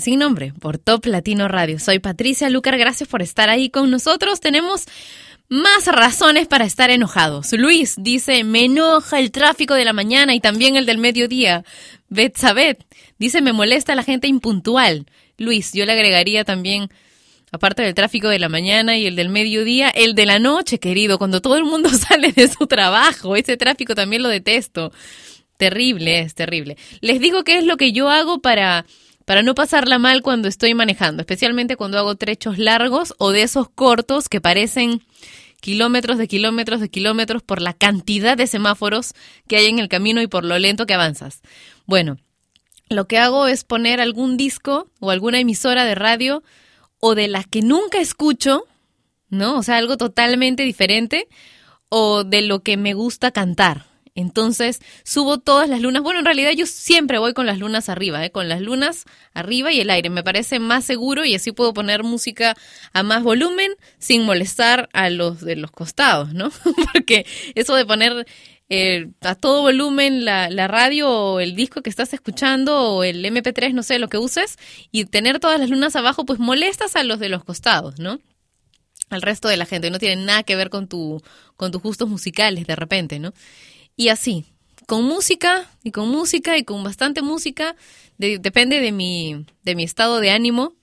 Sin 0.00 0.20
nombre, 0.20 0.52
por 0.60 0.78
Top 0.78 1.06
Latino 1.06 1.48
Radio. 1.48 1.78
Soy 1.78 1.98
Patricia 1.98 2.50
Lucar, 2.50 2.78
gracias 2.78 3.08
por 3.08 3.22
estar 3.22 3.48
ahí 3.48 3.70
con 3.70 3.90
nosotros. 3.90 4.40
Tenemos 4.40 4.84
más 5.48 5.86
razones 5.86 6.46
para 6.46 6.64
estar 6.64 6.90
enojados. 6.90 7.52
Luis 7.52 7.96
dice, 7.98 8.44
me 8.44 8.64
enoja 8.64 9.18
el 9.18 9.32
tráfico 9.32 9.74
de 9.74 9.84
la 9.84 9.92
mañana 9.92 10.34
y 10.34 10.40
también 10.40 10.76
el 10.76 10.86
del 10.86 10.98
mediodía. 10.98 11.64
Betsabet 12.08 12.84
dice, 13.18 13.40
me 13.40 13.52
molesta 13.52 13.94
la 13.94 14.02
gente 14.02 14.28
impuntual. 14.28 15.06
Luis, 15.38 15.72
yo 15.72 15.86
le 15.86 15.92
agregaría 15.92 16.44
también, 16.44 16.90
aparte 17.50 17.82
del 17.82 17.94
tráfico 17.94 18.28
de 18.28 18.38
la 18.38 18.48
mañana 18.48 18.96
y 18.98 19.06
el 19.06 19.16
del 19.16 19.30
mediodía, 19.30 19.88
el 19.88 20.14
de 20.14 20.26
la 20.26 20.38
noche, 20.38 20.78
querido, 20.78 21.18
cuando 21.18 21.40
todo 21.40 21.56
el 21.56 21.64
mundo 21.64 21.88
sale 21.90 22.32
de 22.32 22.48
su 22.48 22.66
trabajo. 22.66 23.34
Ese 23.34 23.56
tráfico 23.56 23.94
también 23.94 24.22
lo 24.22 24.28
detesto. 24.28 24.92
Terrible, 25.56 26.20
es 26.20 26.34
terrible. 26.34 26.76
Les 27.00 27.20
digo 27.20 27.42
qué 27.42 27.58
es 27.58 27.64
lo 27.64 27.76
que 27.76 27.90
yo 27.90 28.10
hago 28.10 28.40
para, 28.40 28.86
para 29.28 29.42
no 29.42 29.54
pasarla 29.54 29.98
mal 29.98 30.22
cuando 30.22 30.48
estoy 30.48 30.72
manejando, 30.72 31.20
especialmente 31.20 31.76
cuando 31.76 31.98
hago 31.98 32.14
trechos 32.14 32.56
largos 32.56 33.14
o 33.18 33.30
de 33.30 33.42
esos 33.42 33.68
cortos 33.68 34.26
que 34.30 34.40
parecen 34.40 35.02
kilómetros 35.60 36.16
de 36.16 36.26
kilómetros 36.26 36.80
de 36.80 36.88
kilómetros 36.88 37.42
por 37.42 37.60
la 37.60 37.74
cantidad 37.74 38.38
de 38.38 38.46
semáforos 38.46 39.12
que 39.46 39.58
hay 39.58 39.66
en 39.66 39.80
el 39.80 39.90
camino 39.90 40.22
y 40.22 40.28
por 40.28 40.46
lo 40.46 40.58
lento 40.58 40.86
que 40.86 40.94
avanzas. 40.94 41.42
Bueno, 41.84 42.16
lo 42.88 43.06
que 43.06 43.18
hago 43.18 43.48
es 43.48 43.64
poner 43.64 44.00
algún 44.00 44.38
disco 44.38 44.88
o 44.98 45.10
alguna 45.10 45.40
emisora 45.40 45.84
de 45.84 45.94
radio 45.94 46.42
o 46.98 47.14
de 47.14 47.28
la 47.28 47.44
que 47.44 47.60
nunca 47.60 48.00
escucho, 48.00 48.64
¿no? 49.28 49.58
O 49.58 49.62
sea, 49.62 49.76
algo 49.76 49.98
totalmente 49.98 50.62
diferente 50.62 51.28
o 51.90 52.24
de 52.24 52.40
lo 52.40 52.60
que 52.62 52.78
me 52.78 52.94
gusta 52.94 53.30
cantar. 53.30 53.84
Entonces 54.18 54.80
subo 55.04 55.38
todas 55.38 55.68
las 55.68 55.80
lunas. 55.80 56.02
Bueno, 56.02 56.18
en 56.18 56.24
realidad 56.24 56.50
yo 56.50 56.66
siempre 56.66 57.18
voy 57.18 57.34
con 57.34 57.46
las 57.46 57.60
lunas 57.60 57.88
arriba, 57.88 58.24
¿eh? 58.24 58.32
con 58.32 58.48
las 58.48 58.60
lunas 58.60 59.04
arriba 59.32 59.70
y 59.70 59.78
el 59.78 59.90
aire. 59.90 60.10
Me 60.10 60.24
parece 60.24 60.58
más 60.58 60.84
seguro 60.84 61.24
y 61.24 61.36
así 61.36 61.52
puedo 61.52 61.72
poner 61.72 62.02
música 62.02 62.56
a 62.92 63.04
más 63.04 63.22
volumen 63.22 63.70
sin 63.98 64.24
molestar 64.24 64.88
a 64.92 65.08
los 65.08 65.40
de 65.40 65.54
los 65.54 65.70
costados, 65.70 66.34
¿no? 66.34 66.50
Porque 66.92 67.26
eso 67.54 67.76
de 67.76 67.86
poner 67.86 68.26
eh, 68.68 69.06
a 69.20 69.36
todo 69.36 69.62
volumen 69.62 70.24
la, 70.24 70.50
la, 70.50 70.66
radio 70.66 71.08
o 71.08 71.38
el 71.38 71.54
disco 71.54 71.82
que 71.82 71.90
estás 71.90 72.12
escuchando 72.12 72.76
o 72.94 73.04
el 73.04 73.24
MP3, 73.24 73.72
no 73.72 73.84
sé, 73.84 74.00
lo 74.00 74.08
que 74.08 74.18
uses, 74.18 74.56
y 74.90 75.04
tener 75.04 75.38
todas 75.38 75.60
las 75.60 75.70
lunas 75.70 75.94
abajo, 75.94 76.26
pues 76.26 76.40
molestas 76.40 76.96
a 76.96 77.04
los 77.04 77.20
de 77.20 77.28
los 77.28 77.44
costados, 77.44 78.00
¿no? 78.00 78.18
Al 79.10 79.22
resto 79.22 79.46
de 79.46 79.56
la 79.56 79.64
gente, 79.64 79.90
no 79.90 80.00
tiene 80.00 80.24
nada 80.24 80.42
que 80.42 80.56
ver 80.56 80.70
con, 80.70 80.88
tu, 80.88 81.22
con 81.56 81.70
tus 81.70 81.80
gustos 81.80 82.08
musicales 82.08 82.66
de 82.66 82.74
repente, 82.74 83.20
¿no? 83.20 83.32
Y 83.98 84.10
así, 84.10 84.44
con 84.86 85.04
música 85.04 85.68
y 85.82 85.90
con 85.90 86.08
música 86.08 86.56
y 86.56 86.62
con 86.62 86.84
bastante 86.84 87.20
música, 87.20 87.74
depende 88.16 88.78
de 88.78 88.92
mi, 88.92 89.44
de 89.64 89.74
mi 89.74 89.82
estado 89.82 90.20
de 90.20 90.30
ánimo, 90.30 90.74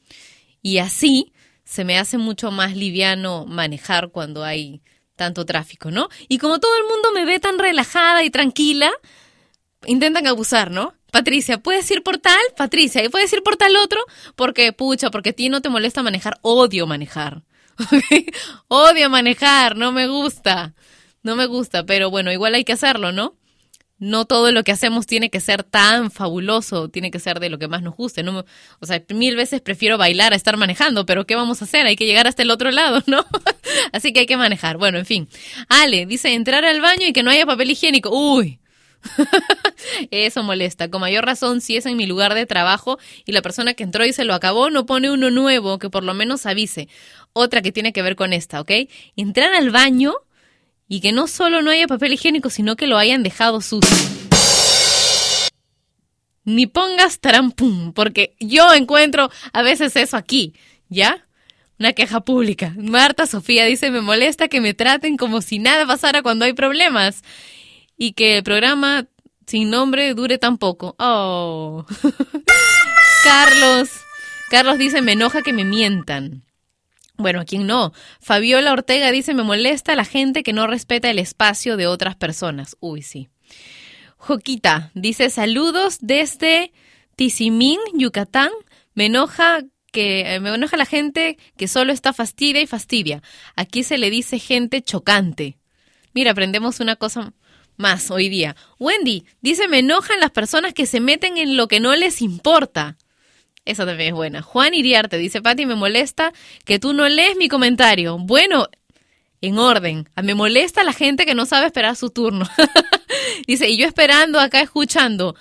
y 0.62 0.80
así 0.80 1.32
se 1.64 1.86
me 1.86 1.98
hace 1.98 2.18
mucho 2.18 2.52
más 2.52 2.76
liviano 2.76 3.46
manejar 3.46 4.10
cuando 4.10 4.44
hay 4.44 4.82
tanto 5.16 5.46
tráfico, 5.46 5.92
¿no? 5.92 6.10
Y 6.28 6.40
como 6.40 6.60
todo 6.60 6.76
el 6.76 6.84
mundo 6.90 7.14
me 7.14 7.24
ve 7.24 7.40
tan 7.40 7.58
relajada 7.58 8.26
y 8.26 8.30
tranquila, 8.30 8.92
intentan 9.86 10.28
abusar, 10.28 10.70
¿no? 10.70 10.94
Patricia, 11.10 11.60
¿puedes 11.60 11.90
ir 11.92 12.04
por 12.04 12.18
tal? 12.18 12.42
Patricia, 12.58 13.02
¿y 13.02 13.08
puedes 13.08 13.32
ir 13.32 13.44
por 13.44 13.56
tal 13.56 13.78
otro? 13.78 14.02
Porque, 14.36 14.74
pucha, 14.74 15.10
porque 15.10 15.30
a 15.30 15.34
ti 15.34 15.48
no 15.48 15.62
te 15.62 15.70
molesta 15.70 16.04
manejar. 16.04 16.38
Odio 16.42 16.86
manejar. 16.86 17.44
Odio 18.68 19.10
manejar, 19.10 19.78
no 19.78 19.94
me 19.94 20.10
gusta. 20.10 20.76
No 21.26 21.36
me 21.36 21.48
gusta, 21.48 21.86
pero 21.86 22.12
bueno, 22.12 22.32
igual 22.32 22.54
hay 22.54 22.64
que 22.64 22.74
hacerlo, 22.74 23.12
¿no? 23.12 23.36
no 23.98 24.26
todo 24.26 24.52
lo 24.52 24.64
que 24.64 24.72
hacemos 24.72 25.08
tiene 25.08 25.30
que 25.30 25.40
ser 25.40 25.64
tan 25.64 26.12
fabuloso, 26.12 26.90
tiene 26.90 27.12
que 27.12 27.20
ser 27.20 27.40
de 27.40 27.50
lo 27.50 27.58
que 27.58 27.68
más 27.68 27.82
nos 27.82 27.96
guste. 27.96 28.24
¿no? 28.24 28.46
O 28.80 28.86
sea, 28.86 29.02
mil 29.10 29.36
veces 29.36 29.60
prefiero 29.62 29.98
bailar 29.98 30.34
a 30.34 30.36
estar 30.36 30.56
manejando, 30.58 31.06
pero 31.08 31.26
¿qué 31.26 31.36
vamos 31.36 31.62
a 31.62 31.66
hacer? 31.66 31.88
Hay 31.88 31.96
que 31.96 32.06
llegar 32.06 32.28
hasta 32.28 32.44
el 32.44 32.52
otro 32.52 32.70
lado, 32.72 33.02
¿no? 33.08 33.26
Así 33.92 34.14
que 34.14 34.22
hay 34.22 34.26
que 34.26 34.38
manejar. 34.38 34.78
Bueno, 34.78 34.98
en 35.00 35.06
fin. 35.06 35.28
Ale 35.68 36.06
dice 36.06 36.34
entrar 36.34 36.64
al 36.64 36.82
baño 36.82 37.08
y 37.08 37.14
que 37.14 37.24
no 37.24 37.32
haya 37.32 37.46
papel 37.46 37.72
higiénico. 37.72 38.10
Uy. 38.10 38.60
Eso 40.12 40.44
molesta. 40.44 40.90
Con 40.90 41.02
mayor 41.02 41.26
razón, 41.26 41.62
si 41.62 41.78
es 41.78 41.86
en 41.86 41.96
mi 41.96 42.06
lugar 42.06 42.34
de 42.34 42.46
trabajo 42.46 43.00
y 43.26 43.32
la 43.32 43.42
persona 43.42 43.76
que 43.76 43.84
entró 43.84 44.06
y 44.06 44.14
se 44.14 44.26
lo 44.26 44.34
acabó 44.34 44.70
no 44.70 44.86
pone 44.86 45.12
uno 45.12 45.32
nuevo 45.32 45.80
que 45.80 45.90
por 45.90 46.04
lo 46.04 46.14
menos 46.14 46.46
avise. 46.46 46.90
Otra 47.34 47.62
que 47.62 47.72
tiene 47.72 47.94
que 47.94 48.02
ver 48.02 48.16
con 48.16 48.34
esta, 48.34 48.62
¿ok? 48.62 48.72
Entrar 49.16 49.54
al 49.54 49.70
baño 49.70 50.14
y 50.88 51.02
que 51.02 51.12
no 51.12 51.28
solo 51.28 51.62
no 51.62 51.72
haya 51.72 51.88
papel 51.88 52.14
higiénico, 52.14 52.50
sino 52.50 52.76
que 52.76 52.88
lo 52.88 52.98
hayan 52.98 53.24
dejado 53.24 53.62
sucio. 53.62 53.96
Ni 56.44 56.68
pongas 56.68 57.20
tarampum, 57.20 57.92
porque 57.94 58.36
yo 58.40 58.74
encuentro 58.74 59.32
a 59.52 59.62
veces 59.64 59.96
eso 59.96 60.16
aquí, 60.16 60.54
¿ya? 60.90 61.26
Una 61.80 61.94
queja 61.94 62.22
pública. 62.22 62.74
Marta 62.78 63.26
Sofía 63.26 63.66
dice, 63.66 63.90
me 63.90 64.02
molesta 64.02 64.48
que 64.48 64.62
me 64.62 64.74
traten 64.74 65.18
como 65.18 65.42
si 65.42 65.60
nada 65.60 65.88
pasara 65.88 66.22
cuando 66.22 66.46
hay 66.46 66.54
problemas 66.54 67.24
y 67.98 68.14
que 68.14 68.38
el 68.38 68.44
programa 68.44 69.08
sin 69.48 69.72
nombre 69.72 70.14
dure 70.14 70.38
tan 70.38 70.58
poco. 70.58 70.96
Oh. 71.00 71.86
Carlos. 73.24 73.90
Carlos 74.50 74.78
dice, 74.78 75.02
me 75.02 75.14
enoja 75.14 75.42
que 75.42 75.52
me 75.52 75.66
mientan. 75.66 76.45
Bueno, 77.18 77.42
¿a 77.42 77.46
quién 77.46 77.66
no? 77.66 77.94
Fabiola 78.20 78.74
Ortega 78.74 79.12
dice, 79.12 79.34
me 79.34 79.44
molesta 79.44 79.96
la 79.96 80.06
gente 80.06 80.44
que 80.44 80.54
no 80.54 80.68
respeta 80.68 81.10
el 81.10 81.20
espacio 81.20 81.78
de 81.78 81.88
otras 81.88 82.16
personas. 82.16 82.76
Uy, 82.80 83.02
sí. 83.02 83.30
Joquita 84.18 84.92
dice, 84.96 85.30
saludos 85.30 86.00
desde 86.02 86.74
Tizimín, 87.16 87.80
Yucatán. 87.94 88.50
Me 88.94 89.06
enoja 89.06 89.62
que 89.92 90.36
eh, 90.36 90.40
me 90.42 90.54
enoja 90.54 90.76
la 90.76 90.86
gente 90.86 91.38
que 91.56 91.70
solo 91.70 91.94
está 91.94 92.12
fastidia 92.12 92.62
y 92.62 92.68
fastidia. 92.68 93.22
Aquí 93.56 93.84
se 93.84 93.98
le 93.98 94.10
dice 94.10 94.40
gente 94.40 94.82
chocante. 94.82 95.58
Mira, 96.14 96.32
aprendemos 96.32 96.80
una 96.82 96.98
cosa 96.98 97.34
más 97.78 98.12
hoy 98.12 98.30
día. 98.30 98.56
Wendy 98.80 99.26
dice, 99.42 99.68
me 99.68 99.80
enojan 99.80 100.20
las 100.20 100.32
personas 100.32 100.74
que 100.74 100.86
se 100.86 101.00
meten 101.00 101.38
en 101.38 101.56
lo 101.56 101.68
que 101.68 101.80
no 101.80 101.96
les 101.96 102.22
importa. 102.22 102.98
Esa 103.66 103.86
también 103.86 104.10
es 104.10 104.16
buena. 104.16 104.42
Juan 104.42 104.74
Iriarte 104.74 105.18
dice, 105.18 105.42
Pati, 105.42 105.66
me 105.66 105.76
molesta 105.76 106.32
que 106.64 106.80
tú 106.80 106.94
no 106.94 107.10
lees 107.10 107.36
mi 107.36 107.50
comentario. 107.50 108.18
Bueno, 108.20 108.68
en 109.42 109.58
orden. 109.58 110.10
A 110.16 110.22
me 110.22 110.36
molesta 110.36 110.84
la 110.84 110.94
gente 110.94 111.26
que 111.26 111.36
no 111.36 111.46
sabe 111.46 111.68
esperar 111.68 111.96
su 111.96 112.10
turno. 112.10 112.48
dice, 113.48 113.70
y 113.70 113.78
yo 113.78 113.88
esperando 113.88 114.40
acá 114.40 114.62
escuchando, 114.62 115.36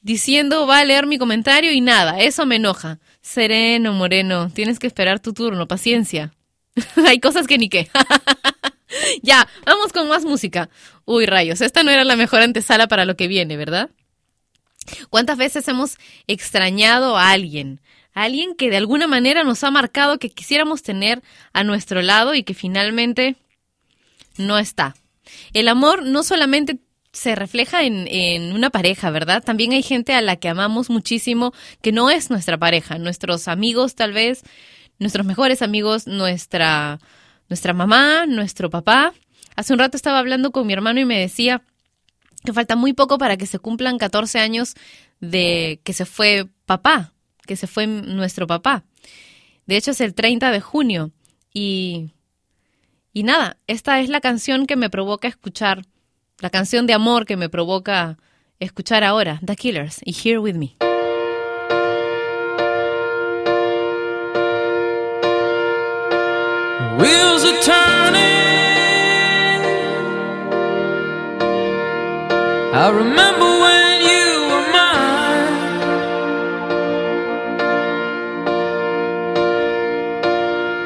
diciendo 0.00 0.66
va 0.66 0.78
a 0.78 0.84
leer 0.84 1.06
mi 1.06 1.18
comentario 1.18 1.72
y 1.72 1.80
nada, 1.80 2.20
eso 2.20 2.46
me 2.46 2.56
enoja. 2.56 2.98
Sereno, 3.22 3.92
Moreno, 3.92 4.50
tienes 4.50 4.78
que 4.78 4.86
esperar 4.86 5.20
tu 5.20 5.32
turno, 5.32 5.68
paciencia. 5.68 6.32
Hay 7.06 7.20
cosas 7.20 7.46
que 7.46 7.58
ni 7.58 7.68
qué. 7.68 7.90
ya, 9.22 9.46
vamos 9.64 9.92
con 9.92 10.08
más 10.08 10.24
música. 10.24 10.68
Uy, 11.04 11.26
rayos, 11.26 11.60
esta 11.60 11.82
no 11.82 11.90
era 11.90 12.04
la 12.04 12.16
mejor 12.16 12.42
antesala 12.42 12.88
para 12.88 13.04
lo 13.04 13.16
que 13.16 13.28
viene, 13.28 13.56
¿verdad? 13.56 13.90
¿Cuántas 15.08 15.36
veces 15.36 15.66
hemos 15.68 15.98
extrañado 16.26 17.16
a 17.16 17.30
alguien? 17.30 17.80
A 18.14 18.24
alguien 18.24 18.54
que 18.54 18.70
de 18.70 18.76
alguna 18.76 19.06
manera 19.06 19.44
nos 19.44 19.62
ha 19.64 19.70
marcado 19.70 20.18
que 20.18 20.30
quisiéramos 20.30 20.82
tener 20.82 21.22
a 21.52 21.64
nuestro 21.64 22.02
lado 22.02 22.34
y 22.34 22.42
que 22.42 22.54
finalmente 22.54 23.36
no 24.36 24.58
está. 24.58 24.94
El 25.52 25.68
amor 25.68 26.04
no 26.04 26.22
solamente 26.22 26.78
se 27.12 27.34
refleja 27.34 27.82
en, 27.82 28.06
en, 28.08 28.52
una 28.52 28.70
pareja, 28.70 29.10
¿verdad? 29.10 29.42
También 29.42 29.72
hay 29.72 29.82
gente 29.82 30.14
a 30.14 30.22
la 30.22 30.36
que 30.36 30.48
amamos 30.48 30.90
muchísimo 30.90 31.52
que 31.82 31.92
no 31.92 32.10
es 32.10 32.30
nuestra 32.30 32.56
pareja, 32.56 32.98
nuestros 32.98 33.48
amigos 33.48 33.94
tal 33.96 34.12
vez, 34.12 34.42
nuestros 34.98 35.26
mejores 35.26 35.62
amigos, 35.62 36.06
nuestra, 36.06 37.00
nuestra 37.48 37.72
mamá, 37.72 38.26
nuestro 38.26 38.70
papá. 38.70 39.12
Hace 39.56 39.72
un 39.72 39.80
rato 39.80 39.96
estaba 39.96 40.20
hablando 40.20 40.52
con 40.52 40.66
mi 40.66 40.72
hermano 40.72 41.00
y 41.00 41.04
me 41.04 41.18
decía, 41.18 41.62
que 42.44 42.52
falta 42.52 42.76
muy 42.76 42.92
poco 42.92 43.18
para 43.18 43.36
que 43.36 43.46
se 43.46 43.58
cumplan 43.58 43.98
14 43.98 44.38
años 44.38 44.74
de 45.20 45.80
que 45.84 45.92
se 45.92 46.06
fue 46.06 46.46
papá, 46.66 47.12
que 47.46 47.56
se 47.56 47.66
fue 47.66 47.86
nuestro 47.86 48.46
papá. 48.46 48.84
De 49.66 49.76
hecho, 49.76 49.90
es 49.92 50.00
el 50.00 50.14
30 50.14 50.50
de 50.50 50.60
junio. 50.60 51.10
Y, 51.52 52.10
y 53.12 53.22
nada, 53.22 53.56
esta 53.66 54.00
es 54.00 54.08
la 54.08 54.20
canción 54.20 54.66
que 54.66 54.76
me 54.76 54.90
provoca 54.90 55.28
escuchar, 55.28 55.84
la 56.38 56.50
canción 56.50 56.86
de 56.86 56.94
amor 56.94 57.26
que 57.26 57.36
me 57.36 57.48
provoca 57.48 58.18
escuchar 58.58 59.04
ahora, 59.04 59.40
The 59.44 59.56
Killers 59.56 60.00
y 60.04 60.14
Here 60.14 60.38
With 60.38 60.54
Me. 60.54 60.89
I 72.82 72.88
remember 72.88 73.48
when 73.64 74.00
you 74.10 74.26
were 74.50 74.66
mine. 74.72 75.68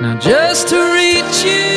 Now 0.03 0.15
just 0.19 0.63
to 0.71 0.79
reach 0.99 1.39
you, 1.51 1.71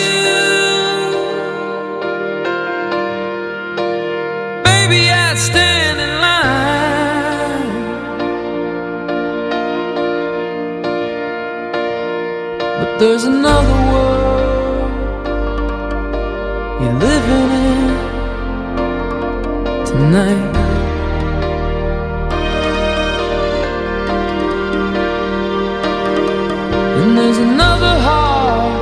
baby, 4.63 5.01
I'd 5.11 5.37
stand 5.37 5.97
in 6.05 6.13
line. 6.27 7.69
But 12.79 12.89
there's 12.97 13.25
another 13.25 13.76
tonight. 20.07 20.55
And 26.99 27.17
there's 27.17 27.37
another 27.37 27.93
heart 28.07 28.73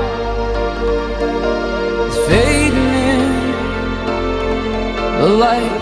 that's 1.98 2.18
fading 2.28 2.92
in 3.10 3.22
the 5.22 5.30
light. 5.44 5.75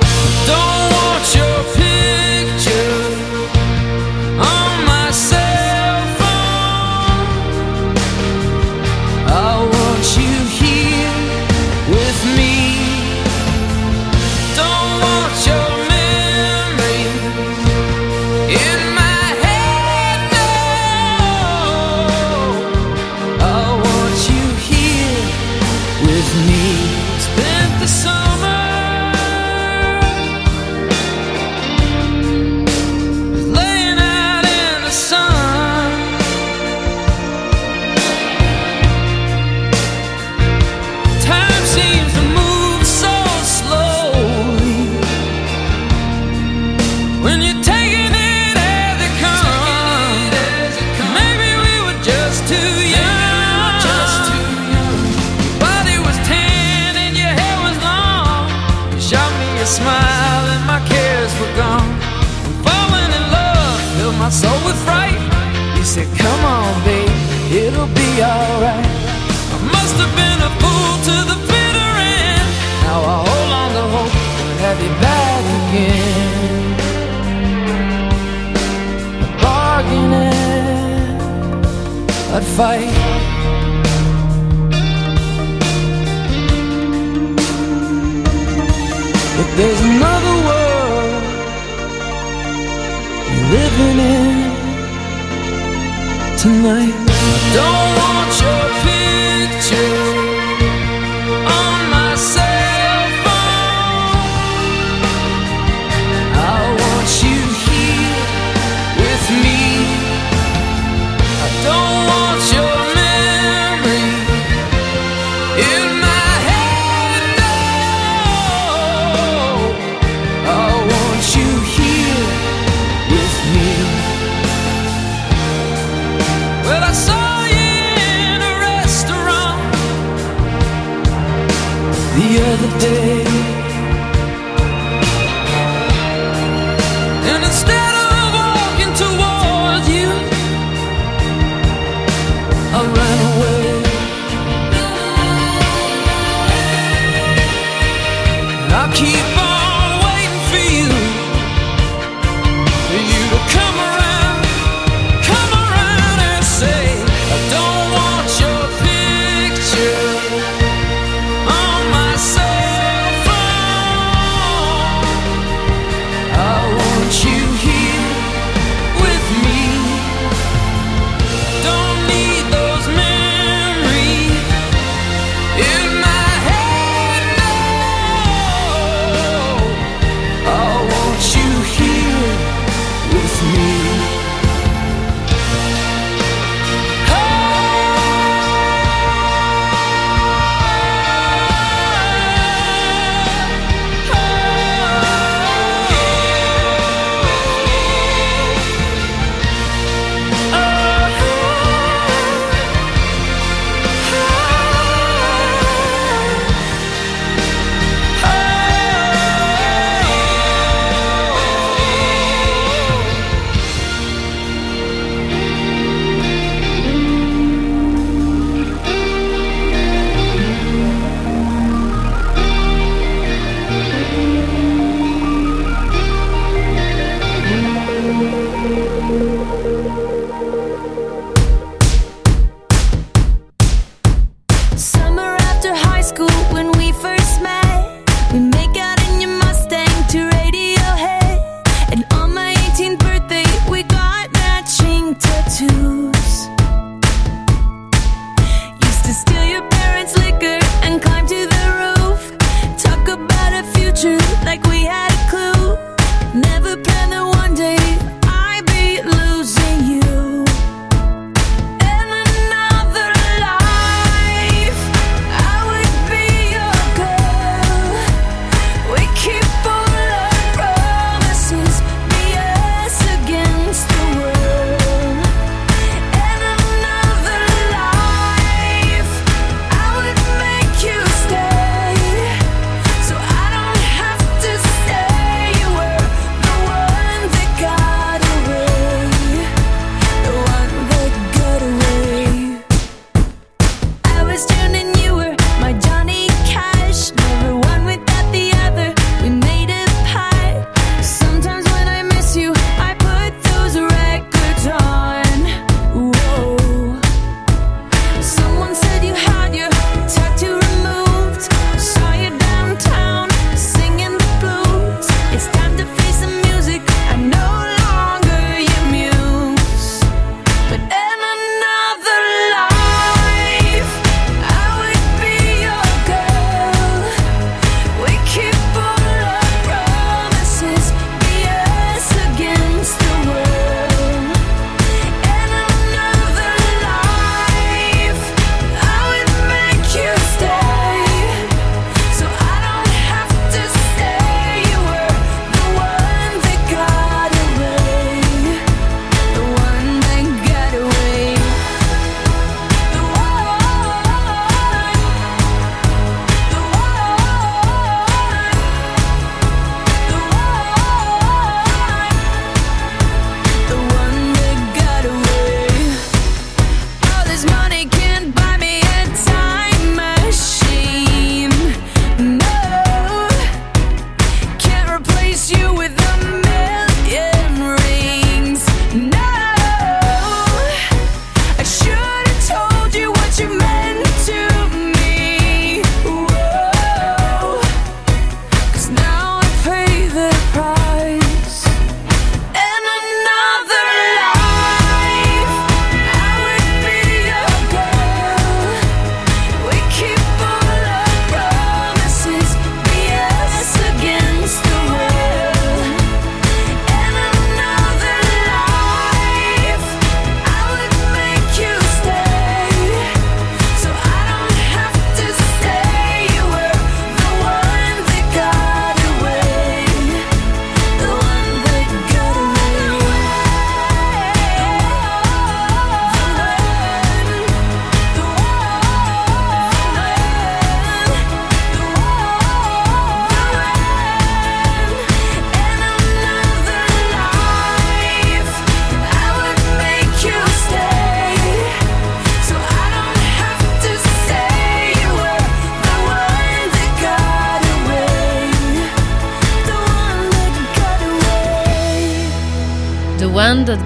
vai 82.56 82.93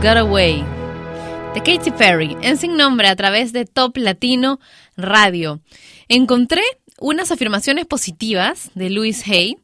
Got 0.01 0.17
Away 0.17 0.63
de 1.53 1.63
Katy 1.63 1.91
Perry 1.91 2.37
en 2.41 2.57
Sin 2.57 2.77
Nombre 2.77 3.07
a 3.07 3.15
través 3.15 3.51
de 3.51 3.65
Top 3.65 3.97
Latino 3.97 4.59
Radio. 4.95 5.59
Encontré 6.07 6.61
unas 6.99 7.31
afirmaciones 7.31 7.85
positivas 7.85 8.69
de 8.75 8.89
Louis 8.91 9.27
Hay. 9.27 9.57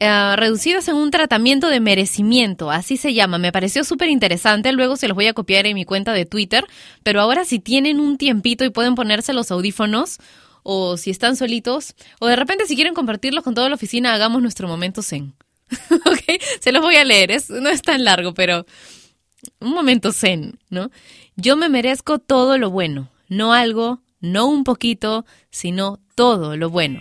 eh, 0.00 0.36
reducidas 0.36 0.88
en 0.88 0.96
un 0.96 1.10
tratamiento 1.10 1.68
de 1.68 1.80
merecimiento, 1.80 2.70
así 2.70 2.96
se 2.96 3.14
llama. 3.14 3.38
Me 3.38 3.52
pareció 3.52 3.84
súper 3.84 4.08
interesante, 4.08 4.72
luego 4.72 4.96
se 4.96 5.08
los 5.08 5.14
voy 5.14 5.26
a 5.26 5.34
copiar 5.34 5.66
en 5.66 5.74
mi 5.74 5.84
cuenta 5.84 6.12
de 6.12 6.24
Twitter, 6.24 6.64
pero 7.02 7.20
ahora 7.20 7.44
si 7.44 7.58
tienen 7.58 8.00
un 8.00 8.16
tiempito 8.16 8.64
y 8.64 8.70
pueden 8.70 8.94
ponerse 8.94 9.32
los 9.32 9.50
audífonos, 9.50 10.18
o 10.62 10.96
si 10.96 11.10
están 11.10 11.36
solitos, 11.36 11.94
o 12.20 12.26
de 12.26 12.36
repente 12.36 12.66
si 12.66 12.74
quieren 12.76 12.94
compartirlos 12.94 13.42
con 13.44 13.54
toda 13.54 13.68
la 13.68 13.74
oficina, 13.74 14.14
hagamos 14.14 14.40
nuestro 14.40 14.68
momento 14.68 15.02
zen. 15.02 15.34
¿Ok? 16.06 16.40
Se 16.60 16.72
los 16.72 16.80
voy 16.82 16.96
a 16.96 17.04
leer, 17.04 17.32
es, 17.32 17.50
no 17.50 17.68
es 17.68 17.82
tan 17.82 18.04
largo, 18.04 18.34
pero 18.34 18.66
un 19.60 19.70
momento 19.70 20.12
zen, 20.12 20.58
¿no? 20.70 20.90
Yo 21.36 21.56
me 21.56 21.68
merezco 21.68 22.18
todo 22.18 22.58
lo 22.58 22.70
bueno, 22.70 23.10
no 23.28 23.52
algo, 23.52 24.00
no 24.20 24.46
un 24.46 24.64
poquito, 24.64 25.24
sino 25.50 26.00
todo 26.14 26.56
lo 26.56 26.70
bueno. 26.70 27.00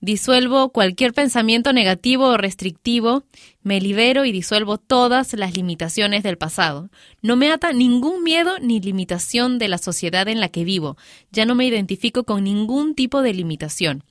Disuelvo 0.00 0.70
cualquier 0.70 1.14
pensamiento 1.14 1.72
negativo 1.72 2.26
o 2.26 2.36
restrictivo, 2.36 3.24
me 3.62 3.80
libero 3.80 4.24
y 4.24 4.32
disuelvo 4.32 4.76
todas 4.78 5.32
las 5.32 5.56
limitaciones 5.56 6.22
del 6.22 6.36
pasado. 6.36 6.90
No 7.22 7.34
me 7.36 7.50
ata 7.50 7.72
ningún 7.72 8.22
miedo 8.22 8.58
ni 8.60 8.80
limitación 8.80 9.58
de 9.58 9.68
la 9.68 9.78
sociedad 9.78 10.28
en 10.28 10.38
la 10.38 10.48
que 10.48 10.64
vivo. 10.64 10.96
Ya 11.32 11.46
no 11.46 11.54
me 11.54 11.66
identifico 11.66 12.24
con 12.24 12.44
ningún 12.44 12.94
tipo 12.94 13.22
de 13.22 13.32
limitación. 13.32 14.04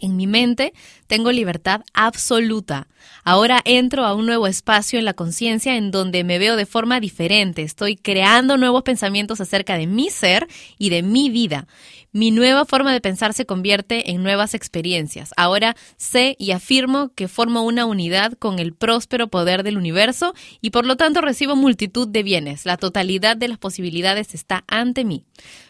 En 0.00 0.16
mi 0.16 0.26
mente 0.26 0.72
tengo 1.06 1.32
libertad 1.32 1.82
absoluta. 1.92 2.86
Ahora 3.24 3.60
entro 3.64 4.04
a 4.04 4.14
un 4.14 4.26
nuevo 4.26 4.46
espacio 4.46 4.98
en 4.98 5.04
la 5.04 5.14
conciencia 5.14 5.76
en 5.76 5.90
donde 5.90 6.24
me 6.24 6.38
veo 6.38 6.56
de 6.56 6.66
forma 6.66 7.00
diferente. 7.00 7.62
Estoy 7.62 7.96
creando 7.96 8.56
nuevos 8.56 8.82
pensamientos 8.82 9.40
acerca 9.40 9.76
de 9.76 9.86
mi 9.86 10.10
ser 10.10 10.46
y 10.78 10.90
de 10.90 11.02
mi 11.02 11.30
vida. 11.30 11.66
Mi 12.10 12.30
nueva 12.30 12.64
forma 12.64 12.92
de 12.92 13.02
pensar 13.02 13.34
se 13.34 13.44
convierte 13.44 14.10
en 14.10 14.22
nuevas 14.22 14.54
experiencias. 14.54 15.34
Ahora 15.36 15.76
sé 15.98 16.36
y 16.38 16.52
afirmo 16.52 17.12
que 17.14 17.28
formo 17.28 17.62
una 17.62 17.84
unidad 17.84 18.32
con 18.32 18.58
el 18.58 18.72
próspero 18.72 19.28
poder 19.28 19.62
del 19.62 19.76
universo 19.76 20.32
y 20.62 20.70
por 20.70 20.86
lo 20.86 20.96
tanto 20.96 21.20
recibo 21.20 21.54
multitud 21.54 22.08
de 22.08 22.22
bienes. 22.22 22.64
La 22.64 22.78
totalidad 22.78 23.36
de 23.36 23.48
las 23.48 23.58
posibilidades 23.58 24.34
está 24.34 24.64
ante 24.68 25.04
mí. 25.04 25.26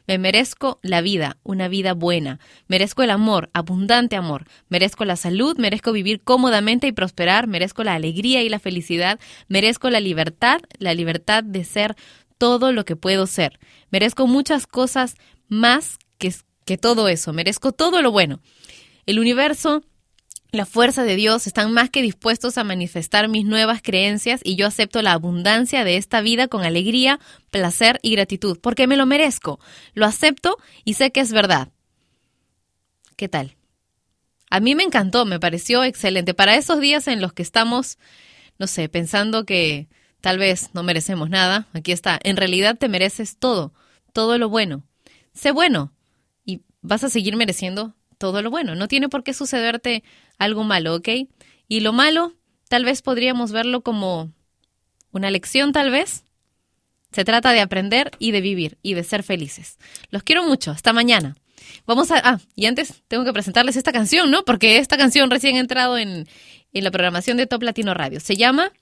Me 0.07 0.17
merezco 0.19 0.79
la 0.83 1.01
vida, 1.01 1.39
una 1.43 1.67
vida 1.67 1.93
buena. 1.95 2.39
Merezco 2.69 3.03
el 3.03 3.11
amor, 3.11 3.51
abundante 3.53 4.15
amor. 4.15 4.45
Merezco 4.69 5.05
la 5.05 5.17
salud, 5.17 5.59
merezco 5.59 5.91
vivir 5.91 6.23
cómodamente 6.23 6.87
y 6.87 6.93
prosperar. 6.93 7.49
Merezco 7.49 7.83
la 7.83 7.95
alegría 7.95 8.45
y 8.45 8.49
la 8.49 8.61
felicidad. 8.61 9.19
Merezco 9.49 9.91
la 9.91 9.99
libertad, 9.99 10.61
la 10.79 10.95
libertad 10.95 11.43
de 11.43 11.65
ser 11.65 11.97
todo 12.39 12.71
lo 12.71 12.85
que 12.85 12.95
puedo 12.95 13.27
ser. 13.27 13.59
Merezco 13.91 14.29
muchas 14.29 14.69
cosas 14.69 15.17
más 15.49 15.99
que, 16.19 16.35
que 16.65 16.79
todo 16.79 17.09
eso. 17.09 17.33
Merezco 17.33 17.73
todo 17.73 18.03
lo 18.03 18.13
bueno. 18.13 18.41
El 19.07 19.19
universo 19.19 19.83
la 20.51 20.65
fuerza 20.65 21.05
de 21.05 21.17
Dios 21.17 21.47
están 21.47 21.73
más 21.73 21.91
que 21.91 22.01
dispuestos 22.01 22.57
a 22.57 22.65
manifestar 22.65 23.29
mis 23.29 23.45
nuevas 23.45 23.83
creencias 23.83 24.41
y 24.43 24.57
yo 24.57 24.67
acepto 24.67 25.03
la 25.03 25.13
abundancia 25.13 25.85
de 25.85 25.99
esta 25.99 26.23
vida 26.23 26.49
con 26.49 26.65
alegría, 26.65 27.21
placer 27.51 27.99
y 28.03 28.13
gratitud, 28.13 28.59
porque 28.59 28.87
me 28.87 28.97
lo 28.97 29.05
merezco. 29.05 29.61
Lo 29.93 30.07
acepto 30.07 30.57
y 30.85 30.95
sé 30.95 31.13
que 31.13 31.21
es 31.21 31.33
verdad. 31.33 31.69
¿Qué 33.17 33.29
tal? 33.29 33.57
A 34.49 34.61
mí 34.61 34.75
me 34.75 34.85
encantó, 34.85 35.27
me 35.27 35.39
pareció 35.39 35.85
excelente. 35.85 36.33
Para 36.33 36.57
esos 36.57 36.81
días 36.81 37.09
en 37.09 37.21
los 37.21 37.35
que 37.35 37.43
estamos, 37.43 37.99
no 38.59 38.67
sé, 38.67 38.89
pensando 38.89 39.45
que 39.45 39.89
tal 40.23 40.39
vez 40.39 40.71
no 40.73 40.83
merecemos 40.83 41.29
nada, 41.29 41.69
aquí 41.75 41.93
está. 41.93 42.19
En 42.23 42.39
realidad 42.39 42.79
te 42.79 42.89
mereces 42.89 43.37
todo, 43.37 43.75
todo 44.15 44.39
lo 44.39 44.49
bueno. 44.49 44.83
Sé 45.35 45.53
bueno 45.53 45.93
vas 46.81 47.05
a 47.05 47.09
seguir 47.09 47.37
mereciendo 47.37 47.95
todo 48.19 48.43
lo 48.43 48.51
bueno. 48.51 48.75
No 48.75 48.89
tiene 48.89 49.09
por 49.09 49.25
qué 49.25 49.35
sucederte 49.35 50.03
algo 50.39 50.65
malo, 50.65 50.95
¿ok? 50.97 51.09
Y 51.69 51.81
lo 51.81 51.93
malo, 51.93 52.35
tal 52.69 52.85
vez 52.85 53.03
podríamos 53.03 53.53
verlo 53.53 53.83
como 53.83 54.33
una 55.13 55.31
lección, 55.31 55.73
tal 55.73 55.91
vez. 55.91 56.25
Se 57.13 57.25
trata 57.25 57.53
de 57.53 57.61
aprender 57.61 58.11
y 58.19 58.33
de 58.33 58.41
vivir 58.41 58.79
y 58.83 58.95
de 58.95 59.05
ser 59.05 59.23
felices. 59.23 59.79
Los 60.11 60.23
quiero 60.23 60.45
mucho. 60.45 60.73
Hasta 60.73 60.93
mañana. 60.93 61.37
Vamos 61.87 62.11
a... 62.11 62.21
Ah, 62.23 62.39
y 62.55 62.67
antes 62.67 63.03
tengo 63.09 63.25
que 63.25 63.33
presentarles 63.33 63.77
esta 63.77 63.93
canción, 63.93 64.31
¿no? 64.31 64.45
Porque 64.45 64.77
esta 64.77 64.99
canción 64.99 65.31
recién 65.31 65.57
ha 65.57 65.61
entrado 65.61 65.97
en, 65.97 66.29
en 66.73 66.85
la 66.85 66.91
programación 66.91 67.37
de 67.39 67.47
Top 67.47 67.63
Latino 67.63 67.95
Radio. 67.95 68.21
Se 68.21 68.37
llama... 68.37 68.73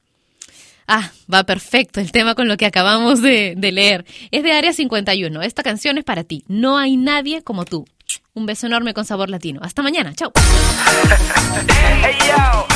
Ah, 0.88 1.10
va 1.32 1.44
perfecto 1.44 2.00
el 2.00 2.12
tema 2.12 2.34
con 2.34 2.48
lo 2.48 2.56
que 2.56 2.66
acabamos 2.66 3.22
de, 3.22 3.56
leer. 3.56 4.04
Es 4.30 4.42
de 4.42 4.52
Área 4.52 4.72
51. 4.72 5.42
Esta 5.42 5.62
canción 5.62 5.98
es 5.98 6.04
para 6.04 6.24
ti. 6.24 6.44
No 6.48 6.78
hay 6.78 6.96
nadie 6.96 7.42
como 7.42 7.64
tú. 7.64 7.86
Un 8.34 8.46
beso 8.46 8.66
enorme 8.66 8.94
con 8.94 9.04
sabor 9.04 9.30
latino. 9.30 9.60
Hasta 9.62 9.82
mañana. 9.82 10.14
Chao. 10.14 10.32